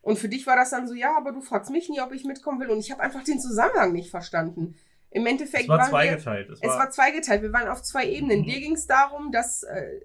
Und 0.00 0.18
für 0.18 0.28
dich 0.28 0.46
war 0.46 0.56
das 0.56 0.70
dann 0.70 0.86
so, 0.86 0.94
ja, 0.94 1.16
aber 1.16 1.32
du 1.32 1.40
fragst 1.40 1.70
mich 1.70 1.88
nie, 1.88 2.00
ob 2.00 2.12
ich 2.12 2.24
mitkommen 2.24 2.60
will. 2.60 2.70
Und 2.70 2.78
ich 2.78 2.90
habe 2.92 3.02
einfach 3.02 3.24
den 3.24 3.40
Zusammenhang 3.40 3.92
nicht 3.92 4.10
verstanden. 4.10 4.76
Im 5.10 5.26
Endeffekt 5.26 5.64
Es 5.64 5.68
war 5.68 5.78
waren 5.78 5.86
wir, 5.86 5.92
zweigeteilt. 5.92 6.50
Es 6.50 6.60
es 6.62 6.68
war 6.68 6.90
zweigeteilt. 6.90 7.42
Wir 7.42 7.52
waren 7.52 7.68
auf 7.68 7.82
zwei 7.82 8.08
Ebenen. 8.08 8.40
Mhm. 8.40 8.44
Dir 8.44 8.60
ging 8.60 8.74
es 8.74 8.86
darum, 8.86 9.32
dass 9.32 9.64
äh, 9.64 10.00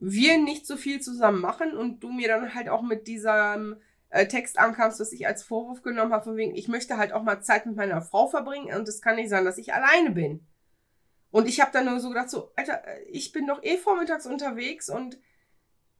wir 0.00 0.38
nicht 0.38 0.66
so 0.66 0.76
viel 0.76 1.00
zusammen 1.00 1.40
machen 1.40 1.76
und 1.76 2.02
du 2.02 2.10
mir 2.10 2.28
dann 2.28 2.54
halt 2.54 2.68
auch 2.68 2.82
mit 2.82 3.06
diesem 3.06 3.76
äh, 4.10 4.26
Text 4.26 4.58
ankamst, 4.58 5.00
was 5.00 5.12
ich 5.12 5.26
als 5.26 5.42
Vorwurf 5.42 5.82
genommen 5.82 6.12
habe, 6.12 6.24
von 6.24 6.36
wegen, 6.36 6.54
ich 6.54 6.68
möchte 6.68 6.96
halt 6.96 7.12
auch 7.12 7.22
mal 7.22 7.40
Zeit 7.40 7.66
mit 7.66 7.76
meiner 7.76 8.02
Frau 8.02 8.26
verbringen 8.26 8.74
und 8.74 8.88
es 8.88 9.02
kann 9.02 9.16
nicht 9.16 9.28
sein, 9.28 9.44
dass 9.44 9.58
ich 9.58 9.72
alleine 9.72 10.10
bin. 10.10 10.46
Und 11.34 11.48
ich 11.48 11.60
habe 11.60 11.72
dann 11.72 11.86
nur 11.86 11.98
so 11.98 12.10
gedacht, 12.10 12.30
so, 12.30 12.52
Alter, 12.54 12.86
äh, 12.86 13.02
ich 13.10 13.32
bin 13.32 13.48
doch 13.48 13.60
eh 13.64 13.76
vormittags 13.76 14.24
unterwegs 14.24 14.88
und 14.88 15.18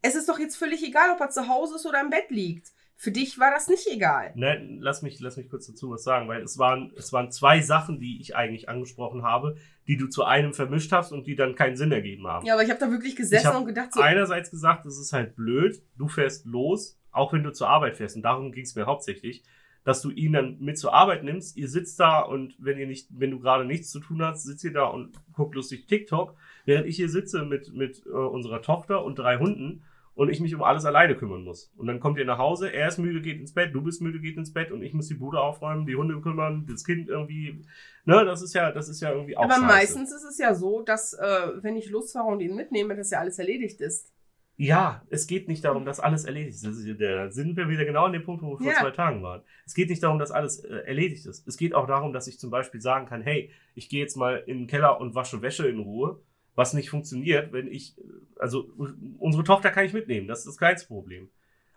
es 0.00 0.14
ist 0.14 0.28
doch 0.28 0.38
jetzt 0.38 0.54
völlig 0.54 0.80
egal, 0.86 1.10
ob 1.10 1.20
er 1.20 1.28
zu 1.28 1.48
Hause 1.48 1.74
ist 1.74 1.86
oder 1.86 2.00
im 2.00 2.10
Bett 2.10 2.30
liegt. 2.30 2.68
Für 2.94 3.10
dich 3.10 3.36
war 3.40 3.50
das 3.50 3.66
nicht 3.66 3.84
egal. 3.88 4.30
Ne, 4.36 4.78
lass 4.78 5.02
mich, 5.02 5.18
lass 5.18 5.36
mich 5.36 5.50
kurz 5.50 5.66
dazu 5.66 5.90
was 5.90 6.04
sagen, 6.04 6.28
weil 6.28 6.40
es 6.42 6.56
waren, 6.56 6.92
es 6.96 7.12
waren 7.12 7.32
zwei 7.32 7.60
Sachen, 7.62 7.98
die 7.98 8.20
ich 8.20 8.36
eigentlich 8.36 8.68
angesprochen 8.68 9.24
habe, 9.24 9.56
die 9.88 9.96
du 9.96 10.06
zu 10.06 10.22
einem 10.22 10.54
vermischt 10.54 10.92
hast 10.92 11.10
und 11.10 11.26
die 11.26 11.34
dann 11.34 11.56
keinen 11.56 11.74
Sinn 11.76 11.90
ergeben 11.90 12.28
haben. 12.28 12.46
Ja, 12.46 12.54
aber 12.54 12.62
ich 12.62 12.70
habe 12.70 12.78
da 12.78 12.88
wirklich 12.92 13.16
gesessen 13.16 13.56
und 13.56 13.66
gedacht, 13.66 13.92
so, 13.92 14.00
Einerseits 14.00 14.52
gesagt, 14.52 14.86
es 14.86 15.00
ist 15.00 15.12
halt 15.12 15.34
blöd, 15.34 15.82
du 15.98 16.06
fährst 16.06 16.46
los, 16.46 16.96
auch 17.10 17.32
wenn 17.32 17.42
du 17.42 17.50
zur 17.50 17.68
Arbeit 17.68 17.96
fährst, 17.96 18.14
und 18.14 18.22
darum 18.22 18.52
ging 18.52 18.62
es 18.62 18.76
mir 18.76 18.86
hauptsächlich, 18.86 19.42
dass 19.84 20.00
du 20.00 20.10
ihn 20.10 20.32
dann 20.32 20.58
mit 20.60 20.78
zur 20.78 20.94
Arbeit 20.94 21.24
nimmst, 21.24 21.56
ihr 21.56 21.68
sitzt 21.68 22.00
da 22.00 22.20
und 22.20 22.56
wenn 22.58 22.78
ihr 22.78 22.86
nicht, 22.86 23.08
wenn 23.10 23.30
du 23.30 23.38
gerade 23.38 23.64
nichts 23.64 23.90
zu 23.90 24.00
tun 24.00 24.22
hast, 24.22 24.44
sitzt 24.44 24.64
ihr 24.64 24.72
da 24.72 24.86
und 24.86 25.12
guckt 25.32 25.54
lustig 25.54 25.86
TikTok, 25.86 26.34
während 26.64 26.86
ich 26.86 26.96
hier 26.96 27.08
sitze 27.08 27.44
mit, 27.44 27.72
mit 27.74 28.04
äh, 28.06 28.10
unserer 28.10 28.62
Tochter 28.62 29.04
und 29.04 29.18
drei 29.18 29.38
Hunden 29.38 29.82
und 30.14 30.30
ich 30.30 30.40
mich 30.40 30.54
um 30.54 30.62
alles 30.62 30.84
alleine 30.84 31.16
kümmern 31.16 31.42
muss. 31.42 31.72
Und 31.76 31.86
dann 31.86 32.00
kommt 32.00 32.18
ihr 32.18 32.24
nach 32.24 32.38
Hause, 32.38 32.72
er 32.72 32.88
ist 32.88 32.98
müde, 32.98 33.20
geht 33.20 33.40
ins 33.40 33.52
Bett, 33.52 33.74
du 33.74 33.82
bist 33.82 34.00
müde, 34.00 34.20
geht 34.20 34.36
ins 34.36 34.52
Bett 34.52 34.70
und 34.70 34.82
ich 34.82 34.94
muss 34.94 35.08
die 35.08 35.14
Bude 35.14 35.40
aufräumen, 35.40 35.86
die 35.86 35.96
Hunde 35.96 36.20
kümmern, 36.20 36.66
das 36.70 36.84
Kind 36.84 37.08
irgendwie, 37.08 37.62
ne, 38.04 38.24
das 38.24 38.40
ist 38.40 38.54
ja, 38.54 38.70
das 38.70 38.88
ist 38.88 39.00
ja 39.00 39.10
irgendwie 39.12 39.36
auch 39.36 39.44
aber 39.44 39.54
scheiße. 39.54 39.66
meistens 39.66 40.12
ist 40.12 40.24
es 40.24 40.38
ja 40.38 40.54
so, 40.54 40.82
dass 40.82 41.14
äh, 41.14 41.48
wenn 41.62 41.76
ich 41.76 41.90
losfahre 41.90 42.28
und 42.28 42.40
ihn 42.40 42.54
mitnehme, 42.54 42.94
dass 42.96 43.10
ja 43.10 43.18
alles 43.18 43.38
erledigt 43.38 43.80
ist. 43.80 44.13
Ja, 44.56 45.02
es 45.10 45.26
geht 45.26 45.48
nicht 45.48 45.64
darum, 45.64 45.84
dass 45.84 45.98
alles 45.98 46.24
erledigt 46.24 46.54
ist. 46.62 47.00
Da 47.00 47.30
sind 47.30 47.56
wir 47.56 47.68
wieder 47.68 47.84
genau 47.84 48.04
an 48.04 48.12
dem 48.12 48.22
Punkt, 48.22 48.42
wo 48.42 48.52
wir 48.52 48.58
vor 48.58 48.66
Ja. 48.66 48.78
zwei 48.80 48.92
Tagen 48.92 49.22
waren. 49.22 49.42
Es 49.66 49.74
geht 49.74 49.90
nicht 49.90 50.02
darum, 50.02 50.18
dass 50.20 50.30
alles 50.30 50.60
äh, 50.64 50.76
erledigt 50.86 51.26
ist. 51.26 51.46
Es 51.48 51.56
geht 51.56 51.74
auch 51.74 51.86
darum, 51.88 52.12
dass 52.12 52.28
ich 52.28 52.38
zum 52.38 52.50
Beispiel 52.50 52.80
sagen 52.80 53.06
kann, 53.06 53.20
hey, 53.22 53.50
ich 53.74 53.88
gehe 53.88 54.00
jetzt 54.00 54.16
mal 54.16 54.42
in 54.46 54.58
den 54.58 54.66
Keller 54.68 55.00
und 55.00 55.16
wasche 55.16 55.42
Wäsche 55.42 55.66
in 55.66 55.80
Ruhe, 55.80 56.20
was 56.54 56.72
nicht 56.72 56.88
funktioniert, 56.88 57.52
wenn 57.52 57.66
ich, 57.66 57.98
äh, 57.98 58.02
also 58.38 58.70
unsere 59.18 59.42
Tochter 59.42 59.70
kann 59.70 59.86
ich 59.86 59.92
mitnehmen, 59.92 60.28
das 60.28 60.40
ist 60.40 60.46
das 60.48 60.58
kleinste 60.58 60.86
Problem. 60.86 61.28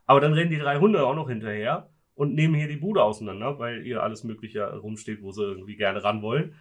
Aber 0.06 0.22
dann 0.22 0.34
rennen 0.34 0.52
die 0.52 0.60
drei 0.60 0.78
Hunde 0.78 1.04
auch 1.06 1.16
noch 1.16 1.30
hinterher 1.30 1.90
und 2.14 2.36
nehmen 2.36 2.54
hier 2.54 2.68
die 2.68 2.78
Bude 2.78 3.02
auseinander, 3.04 3.58
weil 3.58 3.86
ihr 3.88 4.04
alles 4.04 4.24
Mögliche 4.24 4.64
rumsteht, 4.78 5.22
wo 5.24 5.32
sie 5.32 5.44
irgendwie 5.44 5.76
gerne 5.78 6.04
ran 6.04 6.22
wollen. 6.22 6.54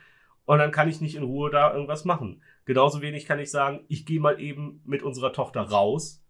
Und 0.47 0.59
dann 0.59 0.71
kann 0.71 0.89
ich 0.89 1.01
nicht 1.01 1.17
in 1.17 1.25
Ruhe 1.25 1.51
da 1.51 1.73
irgendwas 1.75 2.05
machen. 2.05 2.41
Genauso 2.65 3.03
wenig 3.03 3.27
kann 3.27 3.39
ich 3.41 3.51
sagen, 3.51 3.85
ich 3.89 4.07
gehe 4.07 4.21
mal 4.21 4.41
eben 4.41 4.81
mit 4.85 5.03
unserer 5.03 5.33
Tochter 5.33 5.61
raus, 5.63 6.23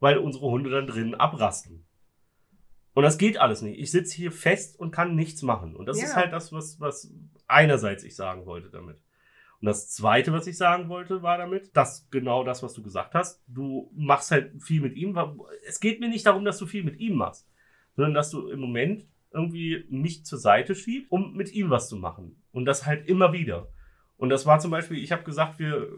weil 0.00 0.18
unsere 0.18 0.46
Hunde 0.46 0.70
dann 0.70 0.86
drinnen 0.86 1.14
abrasten. 1.16 1.84
Und 2.94 3.02
das 3.02 3.18
geht 3.18 3.38
alles 3.38 3.62
nicht. 3.62 3.78
Ich 3.78 3.90
sitze 3.90 4.16
hier 4.16 4.32
fest 4.32 4.78
und 4.78 4.90
kann 4.92 5.14
nichts 5.14 5.42
machen. 5.42 5.76
Und 5.76 5.86
das 5.86 5.98
Ja. 6.00 6.04
ist 6.06 6.16
halt 6.16 6.32
das, 6.32 6.52
was, 6.52 6.80
was 6.80 7.12
einerseits 7.46 8.04
ich 8.04 8.16
sagen 8.16 8.46
wollte 8.46 8.70
damit. 8.70 9.02
Und 9.60 9.66
das 9.66 9.90
zweite, 9.90 10.32
was 10.32 10.46
ich 10.46 10.56
sagen 10.56 10.88
wollte, 10.88 11.22
war 11.22 11.36
damit, 11.36 11.76
dass 11.76 12.08
genau 12.10 12.44
das, 12.44 12.62
was 12.62 12.74
du 12.74 12.82
gesagt 12.82 13.14
hast, 13.14 13.42
du 13.48 13.90
machst 13.94 14.30
halt 14.30 14.52
viel 14.62 14.80
mit 14.80 14.94
ihm. 14.94 15.18
Es 15.66 15.80
geht 15.80 15.98
mir 15.98 16.08
nicht 16.08 16.26
darum, 16.26 16.44
dass 16.44 16.58
du 16.58 16.66
viel 16.66 16.84
mit 16.84 17.00
ihm 17.00 17.16
machst, 17.16 17.48
sondern 17.96 18.14
dass 18.14 18.30
du 18.30 18.48
im 18.48 18.60
Moment 18.60 19.04
irgendwie 19.32 19.84
mich 19.90 20.24
zur 20.24 20.38
Seite 20.38 20.74
schiebst, 20.74 21.10
um 21.10 21.34
mit 21.34 21.52
ihm 21.52 21.70
was 21.70 21.88
zu 21.88 21.96
machen. 21.96 22.42
Und 22.52 22.64
das 22.64 22.86
halt 22.86 23.08
immer 23.08 23.32
wieder. 23.32 23.68
Und 24.16 24.30
das 24.30 24.46
war 24.46 24.58
zum 24.58 24.70
Beispiel, 24.70 24.98
ich 24.98 25.12
habe 25.12 25.22
gesagt, 25.22 25.58
wir 25.58 25.88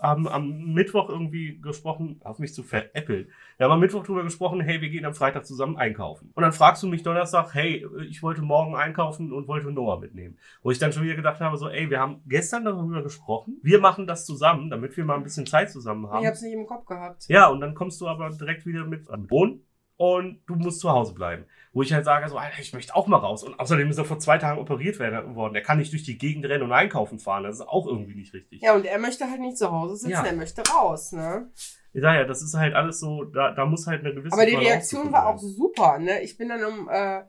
haben 0.00 0.28
am 0.28 0.72
Mittwoch 0.72 1.08
irgendwie 1.08 1.60
gesprochen, 1.60 2.20
auf 2.22 2.38
mich 2.38 2.54
zu 2.54 2.62
veräppeln. 2.62 3.28
Wir 3.56 3.64
haben 3.64 3.72
am 3.72 3.80
Mittwoch 3.80 4.04
drüber 4.04 4.22
gesprochen, 4.22 4.60
hey, 4.60 4.80
wir 4.80 4.90
gehen 4.90 5.04
am 5.04 5.14
Freitag 5.14 5.44
zusammen 5.44 5.76
einkaufen. 5.76 6.30
Und 6.34 6.42
dann 6.42 6.52
fragst 6.52 6.82
du 6.82 6.86
mich 6.86 7.02
Donnerstag, 7.02 7.54
hey, 7.54 7.86
ich 8.08 8.22
wollte 8.22 8.42
morgen 8.42 8.74
einkaufen 8.76 9.32
und 9.32 9.48
wollte 9.48 9.70
Noah 9.70 10.00
mitnehmen. 10.00 10.38
Wo 10.62 10.70
ich 10.70 10.78
dann 10.78 10.92
schon 10.92 11.02
wieder 11.02 11.16
gedacht 11.16 11.40
habe, 11.40 11.56
so, 11.56 11.68
ey, 11.68 11.90
wir 11.90 12.00
haben 12.00 12.22
gestern 12.26 12.64
darüber 12.64 13.02
gesprochen, 13.02 13.58
wir 13.62 13.80
machen 13.80 14.06
das 14.06 14.24
zusammen, 14.24 14.70
damit 14.70 14.96
wir 14.96 15.04
mal 15.04 15.16
ein 15.16 15.24
bisschen 15.24 15.46
Zeit 15.46 15.70
zusammen 15.70 16.08
haben. 16.08 16.22
Ich 16.22 16.26
habe 16.26 16.36
es 16.36 16.42
nicht 16.42 16.54
im 16.54 16.66
Kopf 16.66 16.86
gehabt. 16.86 17.26
Ja, 17.28 17.48
und 17.48 17.60
dann 17.60 17.74
kommst 17.74 18.00
du 18.00 18.06
aber 18.06 18.30
direkt 18.30 18.66
wieder 18.66 18.84
mit 18.84 19.10
an 19.10 19.22
den 19.22 19.26
Boden 19.26 19.62
und 19.96 20.40
du 20.46 20.54
musst 20.54 20.80
zu 20.80 20.90
Hause 20.90 21.12
bleiben. 21.14 21.44
Wo 21.72 21.82
ich 21.82 21.92
halt 21.92 22.04
sage, 22.04 22.28
so, 22.28 22.36
Alter, 22.38 22.60
ich 22.60 22.72
möchte 22.72 22.94
auch 22.96 23.06
mal 23.06 23.18
raus. 23.18 23.44
Und 23.44 23.58
außerdem 23.60 23.88
ist 23.90 23.98
er 23.98 24.04
vor 24.04 24.18
zwei 24.18 24.38
Tagen 24.38 24.58
operiert 24.60 24.98
werden- 24.98 25.34
worden. 25.34 25.52
Der 25.54 25.62
kann 25.62 25.78
nicht 25.78 25.92
durch 25.92 26.02
die 26.02 26.16
Gegend 26.18 26.44
rennen 26.46 26.64
und 26.64 26.72
einkaufen 26.72 27.18
fahren. 27.18 27.44
Das 27.44 27.56
ist 27.56 27.68
auch 27.68 27.86
irgendwie 27.86 28.14
nicht 28.14 28.32
richtig. 28.34 28.62
Ja, 28.62 28.74
und 28.74 28.84
er 28.86 28.98
möchte 28.98 29.30
halt 29.30 29.40
nicht 29.40 29.58
zu 29.58 29.70
Hause 29.70 29.96
sitzen, 29.96 30.10
Ja. 30.12 30.24
er 30.24 30.34
möchte 30.34 30.62
raus, 30.68 31.12
ne? 31.12 31.50
Sage 31.94 32.18
ja, 32.18 32.24
das 32.24 32.42
ist 32.42 32.54
halt 32.54 32.74
alles 32.74 33.00
so, 33.00 33.24
da, 33.24 33.50
da 33.52 33.66
muss 33.66 33.86
halt 33.86 34.04
eine 34.04 34.14
gewisse 34.14 34.32
Aber 34.32 34.46
die 34.46 34.52
Balance 34.52 34.70
Reaktion 34.96 35.12
war 35.12 35.26
auch 35.26 35.38
super, 35.38 35.98
ne? 35.98 36.22
Ich 36.22 36.36
bin 36.38 36.48
dann 36.48 36.62
um, 36.64 36.88
äh, 36.88 37.22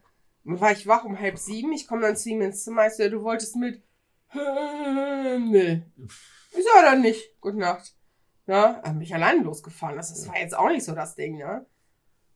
war 0.43 0.71
ich 0.71 0.85
wach 0.87 1.03
um 1.05 1.19
halb 1.19 1.37
sieben, 1.37 1.71
ich 1.73 1.87
komme 1.87 2.01
dann 2.03 2.15
zu 2.15 2.29
ihm 2.29 2.41
ins 2.41 2.63
Zimmer, 2.63 2.85
ich 2.87 2.93
so, 2.93 3.03
ja, 3.03 3.09
du 3.09 3.23
wolltest 3.23 3.55
mit. 3.55 3.81
Nee. 5.39 5.83
Ich 6.51 6.63
sag 6.63 6.83
dann 6.83 7.01
nicht. 7.01 7.39
Gute 7.41 7.57
Nacht. 7.57 7.93
Ja, 8.47 8.81
hab 8.83 8.95
mich 8.95 9.13
allein 9.13 9.43
losgefahren. 9.43 9.95
Das, 9.95 10.09
das 10.09 10.27
war 10.27 10.37
jetzt 10.39 10.57
auch 10.57 10.67
nicht 10.69 10.83
so 10.83 10.93
das 10.95 11.15
Ding, 11.15 11.37
ne? 11.37 11.65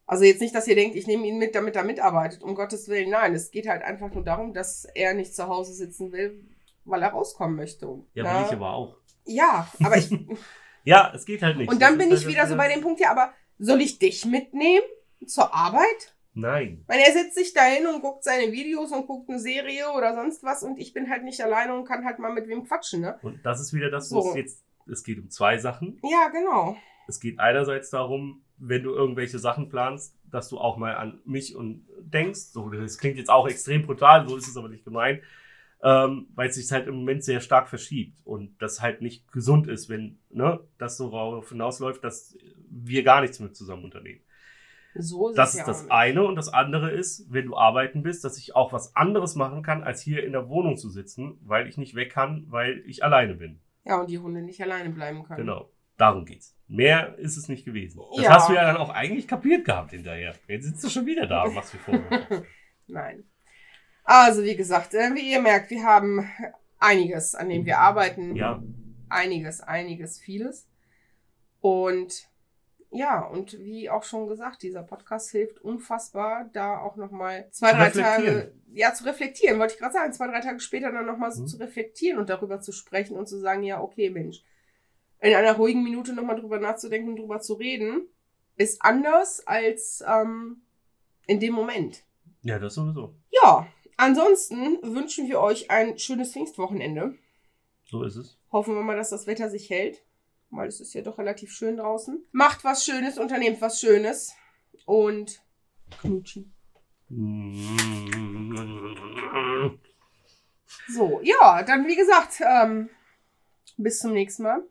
Also 0.05 0.23
jetzt 0.25 0.41
nicht, 0.41 0.53
dass 0.53 0.67
ihr 0.67 0.75
denkt, 0.75 0.95
ich 0.95 1.07
nehme 1.07 1.25
ihn 1.25 1.37
mit, 1.37 1.55
damit 1.55 1.75
er 1.75 1.83
mitarbeitet. 1.83 2.43
Um 2.43 2.55
Gottes 2.55 2.87
Willen, 2.89 3.09
nein. 3.09 3.33
Es 3.33 3.51
geht 3.51 3.67
halt 3.67 3.83
einfach 3.83 4.11
nur 4.13 4.23
darum, 4.23 4.53
dass 4.53 4.85
er 4.95 5.13
nicht 5.13 5.33
zu 5.35 5.47
Hause 5.47 5.73
sitzen 5.73 6.11
will, 6.11 6.43
weil 6.85 7.01
er 7.01 7.09
rauskommen 7.09 7.55
möchte. 7.55 7.87
Ja, 8.13 8.23
ne? 8.23 8.39
will 8.39 8.45
ich 8.47 8.53
aber 8.53 8.73
auch. 8.73 8.97
Ja, 9.25 9.67
aber 9.83 9.97
ich, 9.97 10.09
Ja, 10.83 11.13
es 11.15 11.25
geht 11.25 11.41
halt 11.41 11.57
nicht. 11.57 11.71
und 11.71 11.81
dann 11.81 11.97
Das 11.97 12.05
bin 12.05 12.13
ich 12.15 12.23
halt 12.25 12.33
wieder 12.33 12.47
so 12.47 12.57
bei 12.57 12.67
dem 12.67 12.81
Punkt, 12.81 12.99
ja, 12.99 13.11
aber 13.11 13.31
soll 13.57 13.79
ich 13.81 13.99
dich 13.99 14.25
mitnehmen 14.25 14.83
zur 15.25 15.53
Arbeit? 15.55 16.13
Nein. 16.33 16.83
Weil 16.87 16.99
er 16.99 17.13
setzt 17.13 17.35
sich 17.35 17.53
da 17.53 17.61
hin 17.63 17.87
und 17.87 18.01
guckt 18.01 18.23
seine 18.23 18.51
Videos 18.51 18.91
und 18.91 19.07
guckt 19.07 19.29
eine 19.29 19.39
Serie 19.39 19.91
oder 19.95 20.15
sonst 20.15 20.43
was 20.43 20.63
und 20.63 20.79
ich 20.79 20.91
bin 20.93 21.09
halt 21.09 21.23
nicht 21.23 21.41
alleine 21.41 21.73
und 21.75 21.85
kann 21.85 22.03
halt 22.03 22.19
mal 22.19 22.33
mit 22.33 22.47
wem 22.47 22.65
quatschen, 22.65 23.01
ne? 23.01 23.17
Und 23.21 23.45
das 23.45 23.61
ist 23.61 23.71
wieder 23.73 23.89
das, 23.89 24.11
wo 24.11 24.21
So. 24.21 24.29
es 24.31 24.35
jetzt, 24.35 24.63
es 24.91 25.03
geht 25.03 25.19
um 25.19 25.29
zwei 25.29 25.57
Sachen. 25.59 26.01
Ja, 26.03 26.27
genau. 26.29 26.75
Es 27.07 27.19
geht 27.21 27.39
einerseits 27.39 27.89
darum, 27.91 28.42
wenn 28.57 28.83
du 28.83 28.91
irgendwelche 28.91 29.39
Sachen 29.39 29.69
planst, 29.69 30.17
dass 30.29 30.49
du 30.49 30.57
auch 30.57 30.77
mal 30.77 30.95
an 30.95 31.19
mich 31.25 31.55
und 31.55 31.85
denkst. 31.99 32.51
So, 32.51 32.69
das 32.69 32.97
klingt 32.97 33.17
jetzt 33.17 33.29
auch 33.29 33.47
extrem 33.47 33.85
brutal, 33.85 34.27
so 34.27 34.35
ist 34.35 34.47
es 34.47 34.57
aber 34.57 34.69
nicht 34.69 34.85
gemeint. 34.85 35.21
Ähm, 35.81 36.27
weil 36.33 36.47
es 36.47 36.55
sich 36.55 36.71
halt 36.71 36.87
im 36.87 36.95
Moment 36.95 37.25
sehr 37.25 37.41
stark 37.41 37.67
verschiebt 37.67 38.25
und 38.25 38.55
das 38.61 38.81
halt 38.81 39.01
nicht 39.01 39.29
gesund 39.33 39.67
ist, 39.67 39.89
wenn 39.89 40.17
ne, 40.29 40.61
das 40.77 40.95
so 40.95 41.09
darauf 41.09 41.49
hinausläuft, 41.49 42.01
dass 42.05 42.37
wir 42.69 43.03
gar 43.03 43.19
nichts 43.19 43.41
mit 43.41 43.53
zusammen 43.53 43.83
unternehmen. 43.83 44.21
So 44.95 45.29
ist 45.29 45.37
Das 45.37 45.49
es 45.49 45.55
ist 45.55 45.59
ja 45.59 45.65
das 45.65 45.89
eine. 45.89 46.23
Und 46.23 46.35
das 46.35 46.49
andere 46.49 46.91
ist, 46.91 47.25
wenn 47.31 47.47
du 47.47 47.57
arbeiten 47.57 48.03
bist, 48.03 48.23
dass 48.23 48.37
ich 48.37 48.55
auch 48.55 48.73
was 48.73 48.95
anderes 48.95 49.35
machen 49.35 49.63
kann, 49.63 49.83
als 49.83 50.01
hier 50.01 50.23
in 50.23 50.31
der 50.31 50.49
Wohnung 50.49 50.77
zu 50.77 50.89
sitzen, 50.89 51.37
weil 51.41 51.67
ich 51.67 51.77
nicht 51.77 51.95
weg 51.95 52.11
kann, 52.11 52.45
weil 52.47 52.81
ich 52.85 53.03
alleine 53.03 53.35
bin. 53.35 53.59
Ja, 53.85 53.99
und 53.99 54.09
die 54.09 54.19
Hunde 54.19 54.41
nicht 54.41 54.61
alleine 54.61 54.89
bleiben 54.89 55.23
können. 55.23 55.39
Genau. 55.39 55.69
Darum 55.97 56.25
geht's. 56.25 56.55
Mehr 56.67 57.15
ist 57.19 57.37
es 57.37 57.47
nicht 57.49 57.65
gewesen. 57.65 58.01
Das 58.15 58.25
Ja. 58.25 58.31
hast 58.33 58.49
du 58.49 58.53
ja 58.53 58.63
dann 58.65 58.77
auch 58.77 58.89
eigentlich 58.89 59.27
kapiert 59.27 59.65
gehabt 59.65 59.91
hinterher. 59.91 60.33
Jetzt 60.47 60.65
sitzt 60.65 60.83
du 60.83 60.89
schon 60.89 61.05
wieder 61.05 61.27
da 61.27 61.43
und 61.43 61.53
machst 61.53 61.73
dir 61.73 61.77
Vorwürfe. 61.79 62.45
Nein. 62.87 63.23
Also, 64.03 64.43
wie 64.43 64.55
gesagt, 64.55 64.93
äh, 64.93 65.13
wie 65.13 65.31
ihr 65.31 65.41
merkt, 65.41 65.69
wir 65.69 65.83
haben 65.83 66.29
einiges, 66.79 67.35
an 67.35 67.49
dem 67.49 67.65
wir 67.65 67.79
arbeiten. 67.79 68.35
ja, 68.35 68.61
Einiges, 69.09 69.61
einiges, 69.61 70.19
vieles. 70.19 70.67
Und 71.61 72.27
ja, 72.89 73.21
und 73.21 73.57
wie 73.59 73.89
auch 73.89 74.03
schon 74.03 74.27
gesagt, 74.27 74.61
dieser 74.63 74.83
Podcast 74.83 75.31
hilft 75.31 75.59
unfassbar, 75.59 76.49
da 76.53 76.77
auch 76.79 76.95
nochmal 76.95 77.47
zwei, 77.51 77.71
Zu 77.89 77.99
drei. 78.01 78.03
Tage, 78.03 78.53
ja, 78.71 78.93
zu 78.93 79.05
reflektieren, 79.05 79.59
wollte 79.59 79.73
ich 79.75 79.79
gerade 79.79 79.93
sagen, 79.93 80.13
zwei, 80.13 80.27
drei 80.27 80.41
Tage 80.41 80.59
später 80.59 80.91
dann 80.91 81.05
nochmal 81.05 81.31
so 81.31 81.41
Mhm. 81.43 81.47
zu 81.47 81.57
reflektieren 81.57 82.19
und 82.19 82.29
darüber 82.29 82.59
zu 82.61 82.71
sprechen 82.71 83.17
und 83.17 83.27
zu 83.27 83.39
sagen, 83.39 83.63
ja, 83.63 83.81
okay, 83.81 84.09
Mensch, 84.09 84.43
in 85.23 85.33
einer 85.33 85.53
ruhigen 85.53 85.83
Minute 85.83 86.13
nochmal 86.13 86.39
drüber 86.39 86.59
nachzudenken 86.59 87.09
und 87.09 87.15
drüber 87.17 87.39
zu 87.39 87.53
reden, 87.53 88.07
ist 88.57 88.81
anders 88.81 89.45
als 89.47 90.03
ähm, 90.07 90.61
in 91.25 91.39
dem 91.39 91.53
Moment. 91.53 92.03
ja, 92.43 92.59
das 92.59 92.75
sowieso. 92.75 93.15
Ja, 93.41 93.65
ansonsten 93.97 94.77
wünschen 94.83 95.27
wir 95.27 95.39
euch 95.39 95.71
ein 95.71 95.97
schönes 95.97 96.33
Pfingstwochenende. 96.33 97.15
So 97.85 98.03
ist 98.03 98.17
es. 98.17 98.37
Hoffen 98.51 98.75
wir 98.75 98.83
mal, 98.83 98.97
dass 98.97 99.09
das 99.09 99.25
Wetter 99.25 99.49
sich 99.49 99.69
hält. 99.69 100.03
weil 100.51 100.67
es 100.67 100.79
ist 100.79 100.93
ja 100.93 101.01
doch 101.01 101.17
relativ 101.17 101.51
schön 101.51 101.77
draußen. 101.77 102.23
Macht 102.31 102.63
was 102.63 102.85
Schönes, 102.85 103.17
unternehmt 103.17 103.61
was 103.61 103.79
Schönes 103.79 104.33
und 104.85 105.41
Knutschi. 106.01 106.51
So, 110.89 111.21
ja, 111.23 111.63
dann 111.63 111.87
wie 111.87 111.95
gesagt, 111.95 112.41
ähm, 112.41 112.89
bis 113.77 113.99
zum 113.99 114.13
nächsten 114.13 114.43
Mal. 114.43 114.63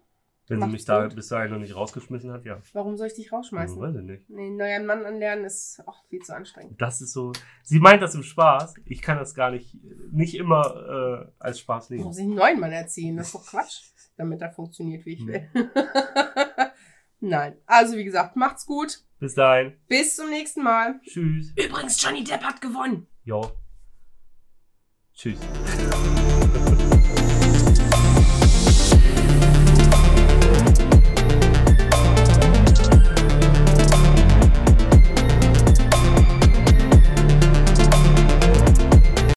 Wenn 0.49 0.61
sie 0.61 0.66
mich 0.68 0.84
da 0.84 1.07
gut. 1.07 1.14
bis 1.14 1.28
dahin 1.28 1.51
noch 1.53 1.59
nicht 1.59 1.74
rausgeschmissen 1.74 2.30
hat, 2.32 2.45
ja. 2.45 2.61
Warum 2.72 2.97
soll 2.97 3.07
ich 3.07 3.14
dich 3.14 3.32
rausschmeißen? 3.32 3.76
Hm, 3.76 3.82
weiß 3.82 3.97
ich 3.97 4.03
nicht. 4.03 4.28
Nee, 4.28 4.51
neuen 4.51 4.84
Mann 4.86 5.05
anlernen 5.07 5.45
ist 5.45 5.80
auch 5.86 6.05
viel 6.09 6.20
zu 6.20 6.34
anstrengend. 6.34 6.80
Das 6.80 7.01
ist 7.01 7.12
so. 7.12 7.32
Sie 7.62 7.78
meint 7.78 8.03
das 8.03 8.14
im 8.14 8.22
Spaß. 8.24 8.74
Ich 8.84 9.01
kann 9.03 9.18
das 9.18 9.34
gar 9.34 9.51
nicht, 9.53 9.76
nicht 10.11 10.34
immer 10.34 11.26
äh, 11.28 11.32
als 11.38 11.61
Spaß 11.61 11.84
Ich 11.84 11.90
nehmen. 11.90 12.05
muss 12.05 12.18
ich 12.18 12.24
einen 12.24 12.34
neuen 12.34 12.61
Mann 12.61 12.72
erziehen, 12.72 13.16
das 13.16 13.28
ist 13.28 13.34
doch 13.34 13.47
Quatsch, 13.47 13.82
damit 14.16 14.43
er 14.43 14.51
funktioniert, 14.53 15.07
wie 15.07 15.12
ich 15.14 15.20
Hm. 15.20 15.26
will. 15.28 15.49
Nein, 17.20 17.57
also 17.66 17.97
wie 17.97 18.05
gesagt, 18.05 18.34
macht's 18.34 18.66
gut. 18.66 18.99
Bis 19.20 19.34
dahin. 19.36 19.74
Bis 19.86 20.16
zum 20.16 20.28
nächsten 20.28 20.62
Mal. 20.64 21.01
Tschüss. 21.05 21.53
Übrigens, 21.57 22.03
Johnny 22.03 22.24
Depp 22.24 22.43
hat 22.43 22.61
gewonnen. 22.61 23.07
Ja. 23.24 23.40
Tschüss. 25.14 25.38